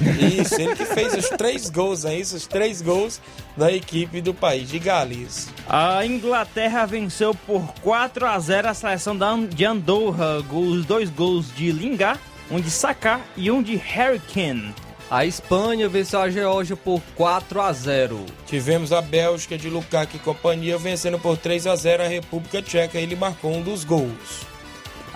Isso, 0.00 0.60
ele 0.60 0.76
que 0.76 0.84
fez 0.84 1.14
os 1.14 1.28
três 1.30 1.68
gols, 1.68 2.04
é 2.04 2.16
isso? 2.16 2.36
Os 2.36 2.46
três 2.46 2.80
gols 2.80 3.20
da 3.56 3.72
equipe 3.72 4.20
do 4.20 4.32
país 4.32 4.68
de 4.68 4.78
Gales. 4.78 5.48
A 5.68 6.04
Inglaterra 6.06 6.86
venceu 6.86 7.34
por 7.34 7.74
4 7.82 8.26
a 8.26 8.38
0 8.38 8.68
a 8.68 8.74
seleção 8.74 9.16
de 9.48 9.64
Andorra. 9.64 10.38
Os 10.50 10.84
dois 10.84 11.10
gols 11.10 11.54
de 11.54 11.72
Lingard, 11.72 12.20
um 12.50 12.60
de 12.60 12.70
Saka 12.70 13.20
e 13.36 13.50
um 13.50 13.62
de 13.62 13.76
Harry 13.76 14.20
Kane. 14.32 14.74
A 15.10 15.24
Espanha 15.24 15.88
venceu 15.88 16.20
a 16.20 16.28
Geórgia 16.28 16.76
por 16.76 17.00
4 17.16 17.62
a 17.62 17.72
0. 17.72 18.26
Tivemos 18.46 18.92
a 18.92 19.00
Bélgica 19.00 19.56
de 19.56 19.70
Lukaku 19.70 20.16
e 20.16 20.18
companhia 20.18 20.76
vencendo 20.76 21.18
por 21.18 21.38
3 21.38 21.66
a 21.66 21.74
0 21.74 22.02
a 22.02 22.06
República 22.06 22.60
Tcheca. 22.60 22.98
Ele 22.98 23.16
marcou 23.16 23.54
um 23.54 23.62
dos 23.62 23.84
gols. 23.84 24.46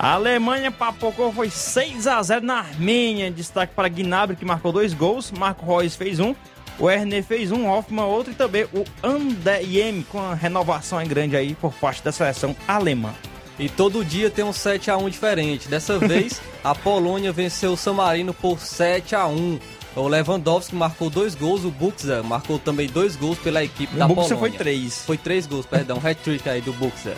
A 0.03 0.15
Alemanha 0.15 0.73
papocou 0.73 1.33
foi 1.33 1.49
6 1.49 2.09
a 2.09 2.21
0 2.21 2.45
na 2.45 2.59
Armênia. 2.59 3.31
Destaque 3.31 3.73
para 3.73 3.87
Gnabry 3.87 4.35
que 4.35 4.45
marcou 4.45 4.73
dois 4.73 4.93
gols. 4.93 5.31
Marco 5.31 5.65
Reus 5.65 5.95
fez 5.95 6.19
um. 6.19 6.35
O 6.77 6.91
Erner 6.91 7.23
fez 7.23 7.53
um, 7.53 7.71
Hoffmann 7.71 8.07
outro 8.07 8.33
e 8.33 8.35
também 8.35 8.65
o 8.75 8.85
Andeyem 9.01 10.05
com 10.11 10.19
a 10.19 10.35
renovação 10.35 11.07
grande 11.07 11.37
aí 11.37 11.55
por 11.55 11.73
parte 11.75 12.03
da 12.03 12.11
seleção 12.11 12.57
alemã. 12.67 13.15
E 13.61 13.69
todo 13.69 14.05
dia 14.05 14.29
tem 14.29 14.45
um 14.45 14.53
7 14.53 14.91
a 14.91 14.97
1 14.97 15.09
diferente. 15.09 15.69
Dessa 15.69 15.97
vez, 16.01 16.43
a 16.65 16.75
Polônia 16.75 17.31
venceu 17.31 17.75
o 17.75 17.77
San 17.77 17.93
Marino 17.93 18.35
por 18.35 18.59
7 18.59 19.15
a 19.15 19.29
1. 19.29 19.61
O 19.95 20.09
Lewandowski 20.09 20.75
marcou 20.75 21.11
dois 21.11 21.37
gols, 21.37 21.65
o 21.65 21.71
Buxa 21.71 22.25
marcou 22.25 22.59
também 22.59 22.89
dois 22.89 23.15
gols 23.15 23.39
pela 23.39 23.63
equipe 23.63 23.95
da 23.95 24.07
o 24.07 24.09
Buxa 24.09 24.35
Polônia. 24.35 24.39
foi 24.39 24.51
três. 24.51 25.05
Foi 25.05 25.17
três 25.17 25.47
gols, 25.47 25.65
perdão, 25.65 26.01
hat-trick 26.05 26.49
aí 26.49 26.61
do 26.61 26.73
Buxa. 26.73 27.15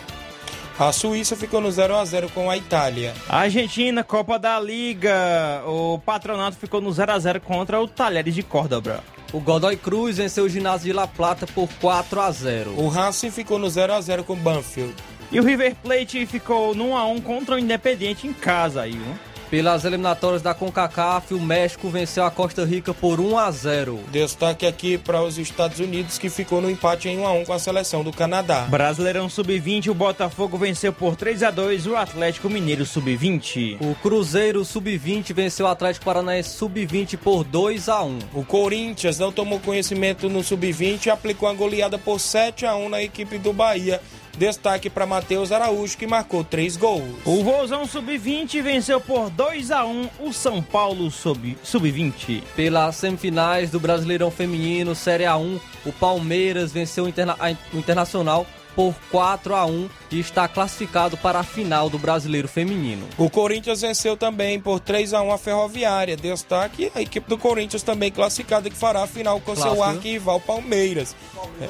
A 0.76 0.90
Suíça 0.90 1.36
ficou 1.36 1.60
no 1.60 1.70
0 1.70 1.94
a 1.94 2.04
0 2.04 2.28
com 2.30 2.50
a 2.50 2.56
Itália. 2.56 3.14
A 3.28 3.40
Argentina, 3.40 4.02
Copa 4.02 4.40
da 4.40 4.58
Liga. 4.58 5.62
O 5.66 6.00
Patronato 6.00 6.56
ficou 6.56 6.80
no 6.80 6.92
0 6.92 7.12
a 7.12 7.18
0 7.18 7.40
contra 7.40 7.80
o 7.80 7.86
Talheres 7.86 8.34
de 8.34 8.42
Córdoba. 8.42 9.04
O 9.32 9.38
Godoy 9.38 9.76
Cruz 9.76 10.16
venceu 10.16 10.44
o 10.44 10.48
ginásio 10.48 10.86
de 10.86 10.92
La 10.92 11.06
Plata 11.06 11.46
por 11.46 11.68
4 11.80 12.20
a 12.20 12.30
0. 12.30 12.74
O 12.76 12.88
Racing 12.88 13.30
ficou 13.30 13.56
no 13.56 13.70
0 13.70 13.94
a 13.94 14.00
0 14.00 14.24
com 14.24 14.32
o 14.32 14.36
Banfield. 14.36 14.94
E 15.30 15.38
o 15.38 15.44
River 15.44 15.76
Plate 15.76 16.26
ficou 16.26 16.74
no 16.74 16.88
1 16.88 16.96
a 16.96 17.06
1 17.06 17.20
contra 17.20 17.54
o 17.54 17.58
Independiente 17.58 18.26
em 18.26 18.32
casa 18.32 18.82
aí, 18.82 18.92
viu? 18.92 19.14
Pelas 19.54 19.84
eliminatórias 19.84 20.42
da 20.42 20.52
CONCACAF, 20.52 21.32
o 21.32 21.40
México 21.40 21.88
venceu 21.88 22.24
a 22.24 22.30
Costa 22.32 22.64
Rica 22.64 22.92
por 22.92 23.20
1 23.20 23.38
a 23.38 23.52
0. 23.52 24.00
Destaque 24.10 24.66
aqui 24.66 24.98
para 24.98 25.22
os 25.22 25.38
Estados 25.38 25.78
Unidos 25.78 26.18
que 26.18 26.28
ficou 26.28 26.60
no 26.60 26.68
empate 26.68 27.08
em 27.08 27.20
1 27.20 27.24
a 27.24 27.32
1 27.34 27.44
com 27.44 27.52
a 27.52 27.58
seleção 27.60 28.02
do 28.02 28.12
Canadá. 28.12 28.62
Brasileirão 28.62 29.28
Sub-20, 29.28 29.90
o 29.90 29.94
Botafogo 29.94 30.58
venceu 30.58 30.92
por 30.92 31.14
3 31.14 31.44
a 31.44 31.52
2 31.52 31.86
o 31.86 31.94
Atlético 31.94 32.50
Mineiro 32.50 32.84
Sub-20. 32.84 33.76
O 33.80 33.94
Cruzeiro 33.94 34.64
Sub-20 34.64 35.32
venceu 35.32 35.66
o 35.66 35.68
Atlético 35.68 36.04
Paranaense 36.04 36.56
Sub-20 36.56 37.16
por 37.16 37.44
2 37.44 37.88
a 37.88 38.02
1. 38.02 38.18
O 38.34 38.44
Corinthians 38.44 39.20
não 39.20 39.30
tomou 39.30 39.60
conhecimento 39.60 40.28
no 40.28 40.42
sub-20 40.42 41.06
e 41.06 41.10
aplicou 41.10 41.48
uma 41.48 41.54
goleada 41.54 41.96
por 41.96 42.18
7 42.18 42.66
a 42.66 42.74
1 42.74 42.88
na 42.88 43.00
equipe 43.00 43.38
do 43.38 43.52
Bahia. 43.52 44.00
Destaque 44.36 44.90
para 44.90 45.06
Matheus 45.06 45.52
Araújo 45.52 45.96
que 45.96 46.06
marcou 46.06 46.42
três 46.44 46.76
gols. 46.76 47.04
O 47.24 47.42
Vozão 47.42 47.86
Sub-20 47.86 48.62
venceu 48.62 49.00
por 49.00 49.30
2 49.30 49.70
a 49.70 49.84
1 49.84 50.08
o 50.20 50.32
São 50.32 50.62
Paulo 50.62 51.10
Sub- 51.10 51.56
Sub-20. 51.62 52.42
Pelas 52.56 52.96
semifinais 52.96 53.70
do 53.70 53.78
Brasileirão 53.80 54.30
Feminino 54.30 54.94
Série 54.94 55.24
A1, 55.24 55.60
o 55.86 55.92
Palmeiras 55.92 56.72
venceu 56.72 57.04
o, 57.04 57.08
Interna- 57.08 57.36
o 57.72 57.76
Internacional 57.78 58.46
por 58.74 58.92
4 59.12 59.54
a 59.54 59.64
1 59.66 59.88
e 60.10 60.18
está 60.18 60.48
classificado 60.48 61.16
para 61.16 61.38
a 61.38 61.44
final 61.44 61.88
do 61.88 61.96
Brasileiro 61.96 62.48
Feminino. 62.48 63.06
O 63.16 63.30
Corinthians 63.30 63.82
venceu 63.82 64.16
também 64.16 64.58
por 64.58 64.80
3 64.80 65.14
a 65.14 65.22
1 65.22 65.30
a 65.32 65.38
Ferroviária. 65.38 66.16
Destaque 66.16 66.90
a 66.92 67.00
equipe 67.00 67.28
do 67.28 67.38
Corinthians 67.38 67.84
também 67.84 68.10
classificada 68.10 68.68
que 68.68 68.76
fará 68.76 69.04
a 69.04 69.06
final 69.06 69.40
com 69.40 69.54
seu 69.54 69.62
Clássico. 69.76 69.82
arquirrival 69.84 70.40
Palmeiras. 70.40 71.14
É. 71.62 71.68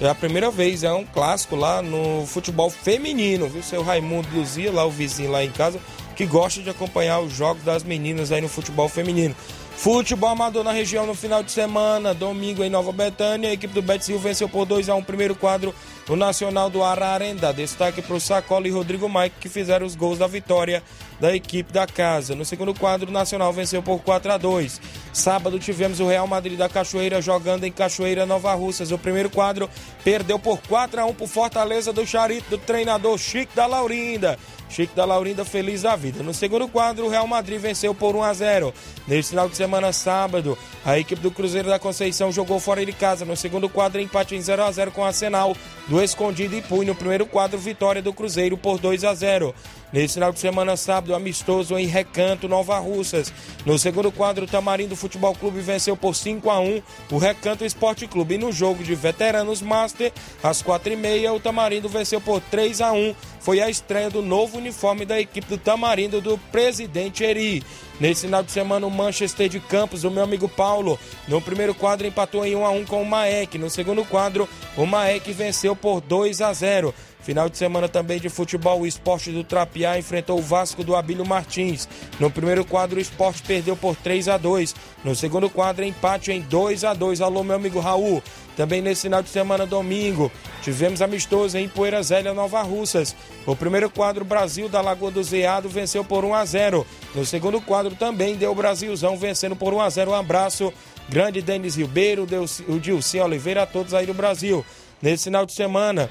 É 0.00 0.08
a 0.08 0.14
primeira 0.14 0.48
vez, 0.48 0.84
é 0.84 0.92
um 0.92 1.04
clássico 1.04 1.56
lá 1.56 1.82
no 1.82 2.24
futebol 2.24 2.70
feminino, 2.70 3.48
viu? 3.48 3.60
Seu 3.64 3.82
Raimundo 3.82 4.28
Luzia, 4.32 4.70
lá 4.70 4.84
o 4.84 4.90
vizinho 4.90 5.32
lá 5.32 5.42
em 5.42 5.50
casa, 5.50 5.80
que 6.14 6.24
gosta 6.24 6.62
de 6.62 6.70
acompanhar 6.70 7.18
os 7.18 7.32
jogos 7.32 7.64
das 7.64 7.82
meninas 7.82 8.30
aí 8.30 8.40
no 8.40 8.48
futebol 8.48 8.88
feminino. 8.88 9.34
Futebol 9.76 10.30
amador 10.30 10.62
na 10.62 10.70
região 10.70 11.04
no 11.04 11.14
final 11.14 11.42
de 11.42 11.50
semana, 11.50 12.14
domingo 12.14 12.62
em 12.62 12.70
Nova 12.70 12.92
Betânia, 12.92 13.50
a 13.50 13.52
equipe 13.52 13.74
do 13.74 13.82
Betis 13.82 14.20
venceu 14.20 14.48
por 14.48 14.66
2 14.66 14.88
a 14.88 14.94
1 14.94 15.02
primeiro 15.02 15.34
quadro 15.34 15.74
no 16.08 16.14
Nacional 16.14 16.70
do 16.70 16.82
Ararenda. 16.82 17.52
Destaque 17.52 18.00
para 18.00 18.16
o 18.16 18.20
Sacola 18.20 18.68
e 18.68 18.72
Rodrigo 18.72 19.08
Mike 19.08 19.36
que 19.40 19.48
fizeram 19.48 19.86
os 19.86 19.96
gols 19.96 20.18
da 20.18 20.26
vitória 20.28 20.82
da 21.20 21.34
equipe 21.34 21.72
da 21.72 21.86
casa. 21.86 22.34
No 22.34 22.44
segundo 22.44 22.74
quadro, 22.74 23.08
o 23.08 23.12
Nacional 23.12 23.52
venceu 23.52 23.82
por 23.82 24.00
4 24.00 24.32
a 24.32 24.36
2. 24.36 24.80
Sábado 25.12 25.58
tivemos 25.58 26.00
o 26.00 26.06
Real 26.06 26.26
Madrid 26.26 26.58
da 26.58 26.68
Cachoeira 26.68 27.20
jogando 27.20 27.64
em 27.64 27.72
Cachoeira, 27.72 28.26
Nova 28.26 28.54
Russas. 28.54 28.92
O 28.92 28.98
primeiro 28.98 29.30
quadro 29.30 29.68
perdeu 30.04 30.38
por 30.38 30.60
4 30.68 31.00
a 31.00 31.04
1 31.06 31.14
por 31.14 31.28
Fortaleza 31.28 31.92
do 31.92 32.06
Charito 32.06 32.50
do 32.50 32.58
treinador 32.58 33.18
Chico 33.18 33.54
da 33.54 33.66
Laurinda. 33.66 34.38
Chico 34.68 34.94
da 34.94 35.04
Laurinda 35.04 35.44
feliz 35.44 35.82
da 35.82 35.96
vida. 35.96 36.22
No 36.22 36.34
segundo 36.34 36.68
quadro, 36.68 37.06
o 37.06 37.08
Real 37.08 37.26
Madrid 37.26 37.60
venceu 37.60 37.94
por 37.94 38.14
1 38.14 38.22
a 38.22 38.34
0. 38.34 38.74
Neste 39.06 39.30
final 39.30 39.48
de 39.48 39.56
semana, 39.56 39.92
sábado, 39.92 40.56
a 40.84 40.98
equipe 40.98 41.22
do 41.22 41.30
Cruzeiro 41.30 41.68
da 41.68 41.78
Conceição 41.78 42.30
jogou 42.30 42.60
fora 42.60 42.84
de 42.84 42.92
casa. 42.92 43.24
No 43.24 43.36
segundo 43.36 43.68
quadro, 43.68 44.00
empate 44.00 44.34
em 44.34 44.40
0 44.40 44.62
a 44.62 44.70
0 44.70 44.92
com 44.92 45.00
o 45.00 45.04
Arsenal 45.04 45.56
do 45.88 46.02
Escondido 46.02 46.54
e 46.54 46.62
Punho. 46.62 46.88
No 46.88 46.94
primeiro 46.94 47.26
quadro, 47.26 47.58
vitória 47.58 48.02
do 48.02 48.12
Cruzeiro 48.12 48.56
por 48.56 48.78
2 48.78 49.04
a 49.04 49.14
0. 49.14 49.54
Nesse 49.90 50.14
final 50.14 50.32
de 50.32 50.38
semana, 50.38 50.76
sábado, 50.76 51.14
amistoso 51.14 51.78
em 51.78 51.86
Recanto, 51.86 52.46
Nova 52.46 52.78
Russas. 52.78 53.32
No 53.64 53.78
segundo 53.78 54.12
quadro, 54.12 54.44
o 54.44 54.48
Tamarindo 54.48 54.94
Futebol 54.94 55.34
Clube 55.34 55.60
venceu 55.60 55.96
por 55.96 56.14
5 56.14 56.50
a 56.50 56.60
1 56.60 56.82
o 57.10 57.16
Recanto 57.16 57.64
Esporte 57.64 58.06
Clube. 58.06 58.34
E 58.34 58.38
no 58.38 58.52
jogo 58.52 58.84
de 58.84 58.94
veteranos 58.94 59.62
Master, 59.62 60.12
às 60.42 60.62
4h30, 60.62 61.34
o 61.34 61.40
Tamarindo 61.40 61.88
venceu 61.88 62.20
por 62.20 62.40
3 62.42 62.82
a 62.82 62.92
1 62.92 63.14
Foi 63.48 63.62
a 63.62 63.70
estreia 63.70 64.10
do 64.10 64.20
novo 64.20 64.58
uniforme 64.58 65.06
da 65.06 65.18
equipe 65.18 65.48
do 65.48 65.56
Tamarindo 65.56 66.20
do 66.20 66.36
presidente 66.52 67.24
Eri. 67.24 67.62
Nesse 67.98 68.26
final 68.26 68.42
de 68.42 68.52
semana, 68.52 68.86
o 68.86 68.90
Manchester 68.90 69.48
de 69.48 69.58
Campos, 69.58 70.04
o 70.04 70.10
meu 70.10 70.22
amigo 70.22 70.50
Paulo, 70.50 71.00
no 71.26 71.40
primeiro 71.40 71.74
quadro 71.74 72.06
empatou 72.06 72.44
em 72.44 72.54
1 72.54 72.66
a 72.66 72.70
1 72.70 72.84
com 72.84 73.00
o 73.00 73.06
Maek. 73.06 73.56
No 73.56 73.70
segundo 73.70 74.04
quadro, 74.04 74.46
o 74.76 74.84
Maek 74.84 75.32
venceu 75.32 75.74
por 75.74 76.02
2 76.02 76.42
a 76.42 76.52
0. 76.52 76.94
Final 77.22 77.48
de 77.48 77.56
semana 77.56 77.88
também 77.88 78.20
de 78.20 78.28
futebol, 78.28 78.80
o 78.80 78.86
esporte 78.86 79.30
do 79.32 79.42
Trapiá 79.42 79.98
enfrentou 79.98 80.38
o 80.38 80.42
Vasco 80.42 80.84
do 80.84 80.94
Abílio 80.94 81.26
Martins. 81.26 81.88
No 82.20 82.30
primeiro 82.30 82.66
quadro, 82.66 82.98
o 82.98 83.02
esporte 83.02 83.42
perdeu 83.42 83.74
por 83.74 83.96
3 83.96 84.28
a 84.28 84.36
2 84.36 84.74
No 85.02 85.16
segundo 85.16 85.48
quadro, 85.48 85.84
empate 85.86 86.32
em 86.32 86.42
2 86.42 86.84
a 86.84 86.92
2 86.92 87.22
Alô, 87.22 87.42
meu 87.42 87.56
amigo 87.56 87.80
Raul. 87.80 88.22
Também 88.58 88.82
nesse 88.82 89.02
final 89.02 89.22
de 89.22 89.28
semana, 89.28 89.64
domingo, 89.64 90.32
tivemos 90.62 91.00
amistoso 91.00 91.56
em 91.56 91.68
Poeira 91.68 92.02
Zélia, 92.02 92.34
Nova 92.34 92.60
Russas. 92.60 93.14
O 93.46 93.54
primeiro 93.54 93.88
quadro, 93.88 94.24
Brasil 94.24 94.68
da 94.68 94.80
Lagoa 94.80 95.12
do 95.12 95.22
Zeado, 95.22 95.68
venceu 95.68 96.04
por 96.04 96.24
1 96.24 96.34
a 96.34 96.44
0 96.44 96.84
No 97.14 97.24
segundo 97.24 97.60
quadro, 97.60 97.94
também 97.94 98.34
deu 98.34 98.50
o 98.50 98.56
Brasilzão 98.56 99.16
vencendo 99.16 99.54
por 99.54 99.72
1 99.72 99.80
a 99.80 99.88
0 99.88 100.10
Um 100.10 100.14
abraço, 100.14 100.74
grande 101.08 101.40
Denis 101.40 101.76
Ribeiro, 101.76 102.26
o 102.66 102.80
Dilcinho 102.80 103.22
Oliveira, 103.22 103.62
a 103.62 103.66
todos 103.66 103.94
aí 103.94 104.06
do 104.06 104.12
Brasil. 104.12 104.66
Nesse 105.00 105.24
final 105.24 105.46
de 105.46 105.52
semana, 105.52 106.10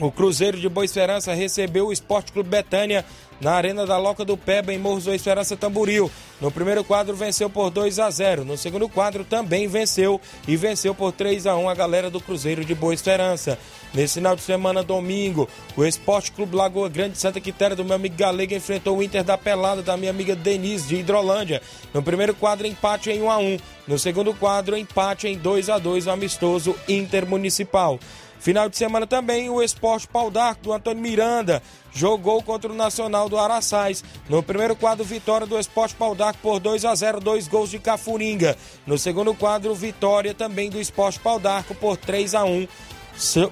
o 0.00 0.10
Cruzeiro 0.10 0.58
de 0.58 0.68
Boa 0.68 0.84
Esperança 0.84 1.32
recebeu 1.32 1.86
o 1.86 1.92
Esporte 1.92 2.32
Clube 2.32 2.48
Betânia 2.50 3.04
na 3.42 3.54
Arena 3.54 3.84
da 3.84 3.98
Loca 3.98 4.24
do 4.24 4.36
Peba, 4.36 4.72
em 4.72 4.78
Morros 4.78 5.04
Boa 5.04 5.16
Esperança 5.16 5.56
Tamburil. 5.56 6.08
No 6.40 6.50
primeiro 6.50 6.84
quadro 6.84 7.14
venceu 7.16 7.50
por 7.50 7.70
2 7.70 7.98
a 7.98 8.08
0. 8.08 8.44
No 8.44 8.56
segundo 8.56 8.88
quadro 8.88 9.24
também 9.24 9.66
venceu 9.66 10.20
e 10.46 10.56
venceu 10.56 10.94
por 10.94 11.10
3 11.10 11.48
a 11.48 11.56
1 11.56 11.68
a 11.68 11.74
galera 11.74 12.08
do 12.08 12.20
Cruzeiro 12.20 12.64
de 12.64 12.72
Boa 12.72 12.94
Esperança. 12.94 13.58
Nesse 13.92 14.14
final 14.14 14.36
de 14.36 14.42
semana, 14.42 14.84
domingo, 14.84 15.48
o 15.76 15.84
Esporte 15.84 16.30
Clube 16.30 16.54
Lagoa 16.54 16.88
Grande 16.88 17.18
Santa 17.18 17.40
Quitéria 17.40 17.74
do 17.74 17.84
meu 17.84 17.96
amigo 17.96 18.16
Galega 18.16 18.54
enfrentou 18.54 18.98
o 18.98 19.02
Inter 19.02 19.24
da 19.24 19.36
Pelada 19.36 19.82
da 19.82 19.96
minha 19.96 20.10
amiga 20.10 20.36
Denise 20.36 20.86
de 20.86 20.96
Hidrolândia. 20.96 21.60
No 21.92 22.00
primeiro 22.00 22.34
quadro, 22.34 22.64
empate 22.64 23.10
em 23.10 23.22
1 23.22 23.30
a 23.30 23.38
1. 23.38 23.58
No 23.88 23.98
segundo 23.98 24.32
quadro, 24.34 24.76
empate 24.76 25.26
em 25.26 25.36
2 25.36 25.68
a 25.68 25.78
2 25.78 26.06
no 26.06 26.12
amistoso 26.12 26.76
intermunicipal. 26.88 27.98
Final 28.42 28.68
de 28.68 28.76
semana 28.76 29.06
também 29.06 29.48
o 29.48 29.62
Esporte 29.62 30.08
Pau 30.08 30.28
d'Arco 30.28 30.64
do 30.64 30.72
Antônio 30.72 31.00
Miranda 31.00 31.62
jogou 31.92 32.42
contra 32.42 32.72
o 32.72 32.74
Nacional 32.74 33.28
do 33.28 33.38
Araçais. 33.38 34.02
No 34.28 34.42
primeiro 34.42 34.74
quadro, 34.74 35.04
vitória 35.04 35.46
do 35.46 35.56
Esporte 35.56 35.94
Pau 35.94 36.12
d'Arco 36.12 36.40
por 36.42 36.58
2 36.58 36.84
a 36.84 36.92
0, 36.92 37.20
dois 37.20 37.46
gols 37.46 37.70
de 37.70 37.78
Cafuringa. 37.78 38.56
No 38.84 38.98
segundo 38.98 39.32
quadro, 39.32 39.72
vitória 39.76 40.34
também 40.34 40.68
do 40.68 40.80
Esporte 40.80 41.20
Pau 41.20 41.38
d'Arco 41.38 41.72
por 41.72 41.96
3 41.96 42.34
a 42.34 42.42
1. 42.42 42.66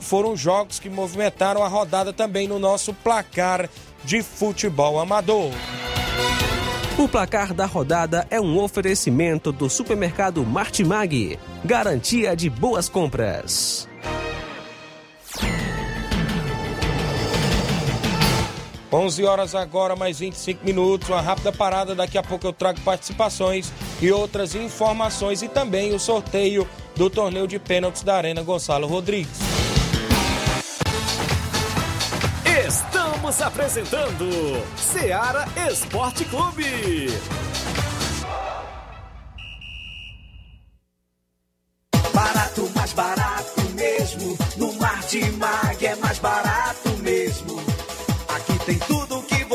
Foram 0.00 0.37
jogos 0.37 0.81
que 0.81 0.90
movimentaram 0.90 1.62
a 1.62 1.68
rodada 1.68 2.12
também 2.12 2.48
no 2.48 2.59
nosso 2.59 2.92
placar 2.92 3.70
de 4.05 4.24
futebol 4.24 4.98
amador. 4.98 5.53
O 6.98 7.09
placar 7.09 7.55
da 7.55 7.64
rodada 7.64 8.26
é 8.29 8.40
um 8.40 8.59
oferecimento 8.59 9.53
do 9.53 9.70
supermercado 9.70 10.44
Martimag. 10.44 11.38
Garantia 11.64 12.35
de 12.35 12.50
boas 12.50 12.88
compras. 12.88 13.88
11 18.93 19.25
horas 19.25 19.55
agora, 19.55 19.95
mais 19.95 20.19
25 20.19 20.64
minutos. 20.64 21.09
Uma 21.09 21.21
rápida 21.21 21.53
parada. 21.53 21.95
Daqui 21.95 22.19
a 22.19 22.23
pouco 22.23 22.47
eu 22.47 22.53
trago 22.53 22.81
participações 22.81 23.73
e 24.01 24.11
outras 24.11 24.55
informações 24.55 25.43
e 25.43 25.49
também 25.49 25.95
o 25.95 25.99
sorteio 25.99 26.69
do 26.97 27.09
torneio 27.09 27.47
de 27.47 27.59
pênaltis 27.59 28.03
da 28.03 28.16
Arena 28.16 28.43
Gonçalo 28.43 28.87
Rodrigues. 28.87 29.38
Estamos 32.66 33.40
apresentando 33.40 34.29
Seara 34.77 35.47
Esporte 35.71 36.25
Clube. 36.25 37.09
Barato, 42.12 42.71
mais 42.75 42.93
barato 42.93 43.39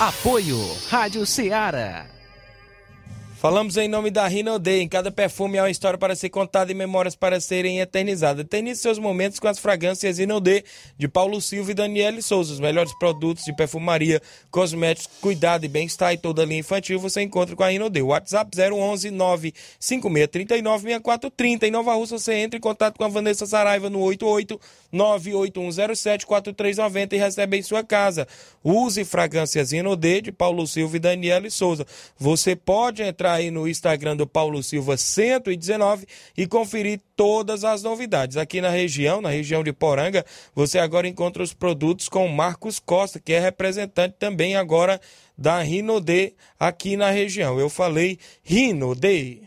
Apoio 0.00 0.58
Rádio 0.90 1.24
Ceará. 1.24 2.06
Falamos 3.44 3.76
em 3.76 3.86
nome 3.86 4.10
da 4.10 4.26
Rinode. 4.26 4.70
Em 4.70 4.88
cada 4.88 5.10
perfume 5.12 5.58
há 5.58 5.64
uma 5.64 5.70
história 5.70 5.98
para 5.98 6.16
ser 6.16 6.30
contada 6.30 6.72
e 6.72 6.74
memórias 6.74 7.14
para 7.14 7.38
serem 7.40 7.78
eternizadas. 7.78 8.42
Eternize 8.42 8.80
seus 8.80 8.98
momentos 8.98 9.38
com 9.38 9.46
as 9.46 9.58
fragrâncias 9.58 10.16
Rinode 10.16 10.64
de 10.96 11.06
Paulo 11.06 11.40
Silva 11.42 11.70
e 11.70 11.74
Daniele 11.74 12.22
Souza. 12.22 12.54
Os 12.54 12.58
melhores 12.58 12.92
produtos 12.98 13.44
de 13.44 13.54
perfumaria, 13.54 14.22
cosméticos, 14.50 15.18
cuidado 15.20 15.64
e 15.64 15.68
bem-estar 15.68 16.14
e 16.14 16.16
toda 16.16 16.42
linha 16.44 16.60
infantil 16.60 16.98
você 16.98 17.20
encontra 17.20 17.54
com 17.54 17.62
a 17.62 17.68
Rinode. 17.68 18.00
WhatsApp 18.00 18.50
011 18.58 19.10
95639 19.10 20.88
6430. 20.88 21.66
Em 21.66 21.70
Nova 21.70 21.94
Rússia 21.94 22.18
você 22.18 22.34
entra 22.36 22.56
em 22.56 22.62
contato 22.62 22.96
com 22.96 23.04
a 23.04 23.08
Vanessa 23.08 23.46
Saraiva 23.46 23.90
no 23.90 24.00
88 24.00 24.58
98107 24.90 26.24
4390 26.24 27.14
e 27.14 27.18
recebe 27.18 27.58
em 27.58 27.62
sua 27.62 27.84
casa. 27.84 28.26
Use 28.64 29.04
fragrâncias 29.04 29.72
Rinode 29.72 30.22
de 30.22 30.32
Paulo 30.32 30.66
Silva 30.66 30.96
e 30.96 31.00
Daniele 31.00 31.50
Souza. 31.50 31.86
Você 32.18 32.56
pode 32.56 33.02
entrar 33.02 33.34
aí 33.34 33.50
no 33.50 33.68
Instagram 33.68 34.16
do 34.16 34.26
Paulo 34.26 34.62
Silva 34.62 34.96
119 34.96 36.06
e 36.34 36.46
conferir 36.46 37.00
todas 37.14 37.62
as 37.62 37.82
novidades. 37.82 38.38
Aqui 38.38 38.62
na 38.62 38.70
região, 38.70 39.20
na 39.20 39.28
região 39.28 39.62
de 39.62 39.72
Poranga, 39.72 40.24
você 40.54 40.78
agora 40.78 41.06
encontra 41.06 41.42
os 41.42 41.52
produtos 41.52 42.08
com 42.08 42.26
Marcos 42.28 42.80
Costa, 42.80 43.20
que 43.20 43.34
é 43.34 43.38
representante 43.38 44.16
também 44.18 44.56
agora 44.56 44.98
da 45.36 45.60
Rinode 45.60 46.34
aqui 46.58 46.96
na 46.96 47.10
região. 47.10 47.60
Eu 47.60 47.68
falei 47.68 48.18
Rinode. 48.42 49.42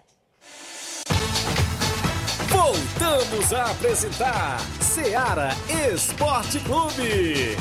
Voltamos 2.49 3.53
a 3.53 3.71
apresentar 3.71 4.59
Seara 4.81 5.49
Esporte 5.91 6.59
Clube. 6.59 7.55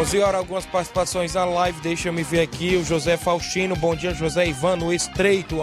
11 0.00 0.18
horas, 0.20 0.36
algumas 0.36 0.64
participações 0.64 1.34
na 1.34 1.44
live. 1.44 1.78
Deixa 1.82 2.08
eu 2.08 2.12
me 2.14 2.22
ver 2.22 2.40
aqui. 2.40 2.74
O 2.74 2.82
José 2.82 3.18
Faustino, 3.18 3.76
bom 3.76 3.94
dia, 3.94 4.14
José 4.14 4.46
Ivan, 4.46 4.76
no 4.76 4.94
Estreito. 4.94 5.60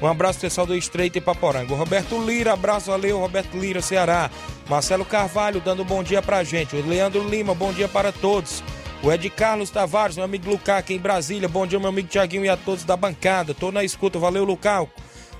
Um, 0.00 0.06
abraço 0.06 0.38
pessoal 0.38 0.64
do 0.64 0.76
Estreito 0.76 1.18
e 1.18 1.20
Paporanga. 1.20 1.74
Roberto 1.74 2.16
Lira, 2.24 2.52
abraço, 2.52 2.92
valeu, 2.92 3.18
Roberto 3.18 3.58
Lira, 3.58 3.82
Ceará. 3.82 4.30
Marcelo 4.68 5.04
Carvalho, 5.04 5.60
dando 5.60 5.82
um 5.82 5.84
bom 5.84 6.04
dia 6.04 6.22
pra 6.22 6.44
gente. 6.44 6.76
O 6.76 6.86
Leandro 6.86 7.28
Lima, 7.28 7.52
bom 7.52 7.72
dia 7.72 7.88
para 7.88 8.12
todos. 8.12 8.62
O 9.02 9.12
Ed 9.12 9.28
Carlos 9.30 9.70
Tavares, 9.70 10.14
meu 10.14 10.24
amigo 10.24 10.48
Lucaco 10.48 10.92
em 10.92 10.98
Brasília. 10.98 11.48
Bom 11.48 11.66
dia, 11.66 11.80
meu 11.80 11.88
amigo 11.88 12.06
Tiaguinho 12.06 12.44
e 12.44 12.48
a 12.48 12.56
todos 12.56 12.84
da 12.84 12.96
bancada. 12.96 13.54
Tô 13.54 13.72
na 13.72 13.82
escuta, 13.82 14.20
valeu, 14.20 14.44
Lucaco. 14.44 14.88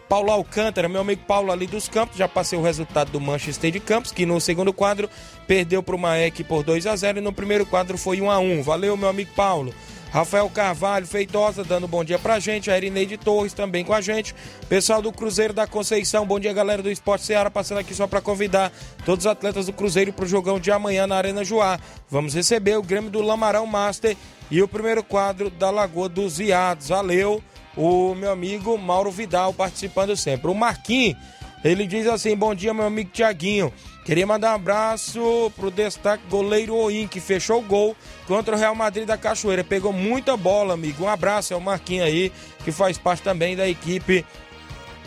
Paulo 0.08 0.30
Alcântara, 0.30 0.88
meu 0.88 1.00
amigo 1.00 1.22
Paulo 1.26 1.50
ali 1.50 1.66
dos 1.66 1.88
Campos, 1.88 2.16
já 2.16 2.28
passei 2.28 2.58
o 2.58 2.62
resultado 2.62 3.10
do 3.10 3.20
Manchester 3.20 3.70
de 3.70 3.80
Campos, 3.80 4.12
que 4.12 4.26
no 4.26 4.40
segundo 4.40 4.72
quadro 4.72 5.08
perdeu 5.46 5.82
para 5.82 5.94
o 5.94 5.98
Maek 5.98 6.44
por 6.44 6.62
2 6.62 6.86
a 6.86 6.94
0 6.94 7.18
e 7.18 7.20
no 7.20 7.32
primeiro 7.32 7.66
quadro 7.66 7.96
foi 7.96 8.20
1 8.20 8.30
a 8.30 8.38
1. 8.38 8.62
Valeu, 8.62 8.96
meu 8.96 9.08
amigo 9.08 9.30
Paulo. 9.34 9.74
Rafael 10.14 10.48
Carvalho, 10.48 11.08
Feitosa, 11.08 11.64
dando 11.64 11.88
bom 11.88 12.04
dia 12.04 12.20
pra 12.20 12.38
gente. 12.38 12.70
A 12.70 12.76
Erineide 12.76 13.16
Torres 13.16 13.52
também 13.52 13.84
com 13.84 13.92
a 13.92 14.00
gente. 14.00 14.32
Pessoal 14.68 15.02
do 15.02 15.10
Cruzeiro 15.10 15.52
da 15.52 15.66
Conceição, 15.66 16.24
bom 16.24 16.38
dia, 16.38 16.52
galera 16.52 16.80
do 16.80 16.88
Esporte 16.88 17.24
Ceará. 17.24 17.50
Passando 17.50 17.78
aqui 17.78 17.92
só 17.92 18.06
para 18.06 18.20
convidar 18.20 18.72
todos 19.04 19.24
os 19.24 19.30
atletas 19.30 19.66
do 19.66 19.72
Cruzeiro 19.72 20.12
pro 20.12 20.24
jogão 20.24 20.60
de 20.60 20.70
amanhã 20.70 21.04
na 21.04 21.16
Arena 21.16 21.42
Joá. 21.42 21.80
Vamos 22.08 22.32
receber 22.32 22.78
o 22.78 22.82
Grêmio 22.82 23.10
do 23.10 23.20
Lamarão 23.20 23.66
Master 23.66 24.16
e 24.52 24.62
o 24.62 24.68
primeiro 24.68 25.02
quadro 25.02 25.50
da 25.50 25.68
Lagoa 25.68 26.08
dos 26.08 26.38
Iados. 26.38 26.90
Valeu, 26.90 27.42
o 27.76 28.14
meu 28.14 28.30
amigo 28.30 28.76
Mauro 28.78 29.10
Vidal 29.10 29.52
participando 29.52 30.16
sempre. 30.16 30.50
O 30.50 30.54
Marquinhos, 30.54 31.16
ele 31.64 31.86
diz 31.86 32.06
assim: 32.06 32.36
bom 32.36 32.54
dia, 32.54 32.74
meu 32.74 32.86
amigo 32.86 33.10
Tiaguinho. 33.12 33.72
Queria 34.04 34.26
mandar 34.26 34.52
um 34.52 34.56
abraço 34.56 35.50
pro 35.56 35.70
destaque 35.70 36.24
goleiro 36.28 36.74
Oim, 36.74 37.08
que 37.08 37.20
fechou 37.20 37.60
o 37.60 37.62
gol 37.62 37.96
contra 38.26 38.54
o 38.54 38.58
Real 38.58 38.74
Madrid 38.74 39.06
da 39.06 39.16
Cachoeira. 39.16 39.64
Pegou 39.64 39.94
muita 39.94 40.36
bola, 40.36 40.74
amigo. 40.74 41.04
Um 41.04 41.08
abraço 41.08 41.54
ao 41.54 41.60
Marquinhos 41.60 42.06
aí, 42.06 42.30
que 42.62 42.70
faz 42.70 42.98
parte 42.98 43.22
também 43.22 43.56
da 43.56 43.66
equipe 43.66 44.24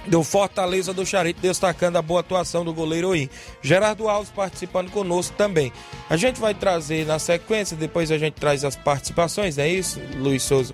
do 0.08 0.24
Fortaleza 0.24 0.94
do 0.94 1.06
Charito, 1.06 1.42
destacando 1.42 1.98
a 1.98 2.02
boa 2.02 2.22
atuação 2.22 2.66
do 2.66 2.74
goleiro 2.74 3.10
Oim. 3.10 3.30
Gerardo 3.62 4.10
Alves 4.10 4.32
participando 4.32 4.90
conosco 4.90 5.36
também. 5.38 5.72
A 6.10 6.18
gente 6.18 6.40
vai 6.40 6.56
trazer 6.56 7.06
na 7.06 7.20
sequência, 7.20 7.78
depois 7.78 8.10
a 8.10 8.18
gente 8.18 8.34
traz 8.34 8.64
as 8.64 8.76
participações, 8.76 9.58
não 9.58 9.64
é 9.64 9.70
isso, 9.70 10.02
Luiz 10.16 10.42
Souza? 10.42 10.74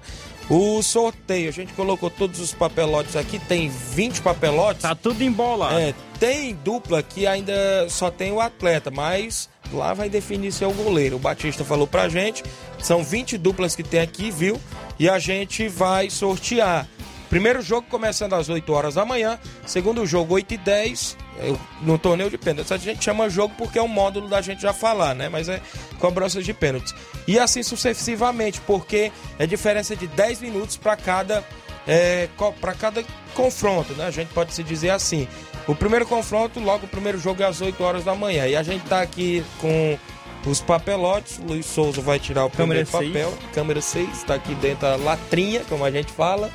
O 0.56 0.84
sorteio, 0.84 1.50
a 1.50 1.52
gente 1.52 1.74
colocou 1.74 2.12
todos 2.12 2.39
os 2.39 2.54
papelotes 2.54 3.16
aqui, 3.16 3.39
tem 3.39 3.70
20 3.70 4.22
papelotes. 4.22 4.84
Tá 4.84 4.94
tudo 4.94 5.24
embolado. 5.24 5.80
É, 5.80 5.96
tem 6.20 6.54
dupla 6.54 7.02
que 7.02 7.26
ainda 7.26 7.89
só 7.89 8.12
tem 8.12 8.32
o 8.32 8.39
atleta, 8.39 8.92
mas 8.92 9.50
lá 9.72 9.96
vai 9.96 10.10
definir 10.10 10.52
se 10.52 10.63
é 10.63 10.68
o 10.68 10.72
goleiro. 10.72 11.16
O 11.16 11.20
Batista 11.20 11.66
falou 11.66 11.88
pra 11.88 12.08
gente, 12.08 12.44
são 12.78 13.04
20 13.04 13.36
duplas 13.36 13.76
que 13.76 13.82
tem 13.82 14.00
aqui, 14.00 14.30
viu? 14.30 14.62
E 15.00 15.10
a 15.10 15.18
gente 15.18 15.68
vai 15.68 16.12
sortear. 16.12 16.88
Primeiro 17.32 17.60
jogo 17.63 17.88
começando 17.89 18.34
às 18.34 18.48
8 18.48 18.72
horas 18.72 18.94
da 18.94 19.04
manhã, 19.04 19.39
segundo 19.66 20.06
jogo 20.06 20.36
8 20.36 20.54
e 20.54 20.58
10, 20.58 21.18
eu, 21.39 21.60
no 21.82 21.98
torneio 21.98 22.30
de 22.30 22.38
pênaltis. 22.38 22.72
A 22.72 22.78
gente 22.78 23.04
chama 23.04 23.30
jogo 23.30 23.54
porque 23.58 23.80
é 23.80 23.82
um 23.82 23.88
módulo 23.88 24.28
da 24.28 24.41
gente 24.41 24.62
já 24.62 24.74
falar, 24.74 25.13
né? 25.15 25.30
Mas 25.30 25.50
é 25.50 25.62
cobrança 26.00 26.41
de 26.41 26.54
pênaltis. 26.54 26.93
E 27.28 27.39
assim 27.39 27.63
sucessivamente, 27.63 28.62
porque 28.62 29.12
é 29.39 29.46
diferença 29.46 29.96
de 29.96 30.08
10 30.08 30.41
minutos 30.41 30.78
para 30.78 30.96
cada, 30.96 31.43
é, 31.88 32.28
para 32.60 32.74
cada 32.74 33.04
confronto, 33.34 33.93
né? 33.93 34.06
A 34.06 34.12
gente 34.12 34.34
pode 34.34 34.54
se 34.54 34.63
dizer 34.63 34.89
assim. 34.91 35.28
O 35.67 35.74
primeiro 35.74 36.06
confronto, 36.06 36.60
logo 36.60 36.86
o 36.86 36.89
primeiro 36.89 37.17
jogo 37.17 37.41
é 37.41 37.46
às 37.46 37.62
8 37.62 37.82
horas 37.84 38.04
da 38.04 38.13
manhã. 38.13 38.48
E 38.48 38.56
a 38.56 38.63
gente 38.63 38.84
tá 38.86 39.02
aqui 39.02 39.43
com 39.62 39.98
os 40.46 40.60
papelotes. 40.62 41.39
O 41.39 41.43
Luiz 41.43 41.65
Souza 41.65 42.02
vai 42.02 42.19
tirar 42.19 42.46
o 42.46 42.50
Câmera 42.50 42.86
primeiro 42.86 43.13
papel. 43.13 43.32
seis. 43.32 43.52
Câmera 43.54 43.82
6, 43.82 44.10
está 44.10 44.36
aqui 44.36 44.54
dentro 44.56 44.82
da 44.82 44.96
latrinha, 44.98 45.62
como 45.69 45.86
a 45.86 45.91
gente 45.91 46.12
fala. 46.12 46.52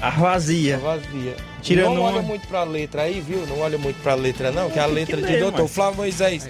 A 0.00 0.10
vazia. 0.10 0.76
A 0.76 0.78
vazia. 0.78 1.36
Tirando 1.62 1.94
não 1.94 2.02
olha 2.02 2.16
uma- 2.16 2.22
muito 2.22 2.46
pra 2.46 2.62
letra 2.62 3.02
aí, 3.02 3.20
viu? 3.20 3.46
Não 3.46 3.60
olha 3.60 3.78
muito 3.78 4.00
pra 4.02 4.14
letra, 4.14 4.50
não, 4.52 4.68
que 4.70 4.78
a 4.78 4.86
letra 4.86 5.16
que 5.16 5.26
de 5.26 5.38
doutor 5.38 5.52
mano. 5.58 5.68
Flávio 5.68 5.96
Moisés. 5.96 6.48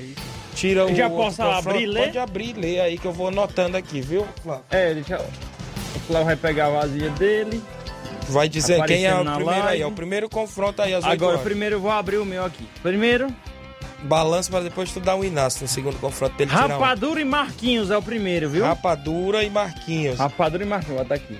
Tira 0.54 0.87
o. 0.87 0.88
Eu 0.88 0.94
já 0.94 1.09
outro 1.09 1.18
posso 1.37 1.42
abrir 1.42 1.87
ler? 1.87 2.04
Pode 2.07 2.18
abrir 2.18 2.50
e 2.50 2.52
ler 2.61 2.80
aí 2.80 2.98
que 2.98 3.04
eu 3.07 3.12
vou 3.12 3.28
anotando 3.28 3.76
aqui, 3.76 4.00
viu, 4.00 4.26
Flávio? 4.42 4.64
É, 4.70 4.94
deixa. 4.94 5.18
O 5.18 5.98
Flávio 6.07 6.26
vai 6.26 6.37
pegar 6.37 6.66
a 6.66 6.70
vazia 6.70 7.11
dele. 7.11 7.62
Vai 8.28 8.48
dizer 8.48 8.83
quem 8.87 9.04
é 9.04 9.14
o 9.14 9.18
primeiro 9.24 9.50
aí. 9.50 9.59
live. 9.66 9.83
É 9.83 9.87
o 9.87 9.92
primeiro 9.92 10.28
confronto 10.30 10.80
aí 10.80 10.94
às 10.94 11.04
8 11.04 11.12
Agora, 11.12 11.38
primeiro 11.38 11.76
eu 11.76 11.80
vou 11.80 11.90
abrir 11.90 12.16
o 12.18 12.24
meu 12.24 12.44
aqui. 12.44 12.66
Primeiro, 12.83 13.28
Balança 14.04 14.50
pra 14.50 14.61
depois 14.61 14.92
tu 14.92 15.00
dar 15.00 15.16
um 15.16 15.24
Inácio 15.24 15.62
no 15.62 15.68
segundo 15.68 15.98
confronto 15.98 16.37
dele 16.37 16.50
tirar 16.50 16.66
um. 16.66 16.68
Rapadura 16.78 17.20
e 17.20 17.24
Marquinhos 17.24 17.90
é 17.90 17.96
o 17.96 18.02
primeiro, 18.02 18.48
viu? 18.50 18.64
Rapadura 18.64 19.42
e 19.42 19.48
Marquinhos. 19.50 20.18
Rapadura 20.18 20.62
e 20.62 20.66
Marquinhos, 20.66 20.98
bota 20.98 21.14
aqui. 21.14 21.38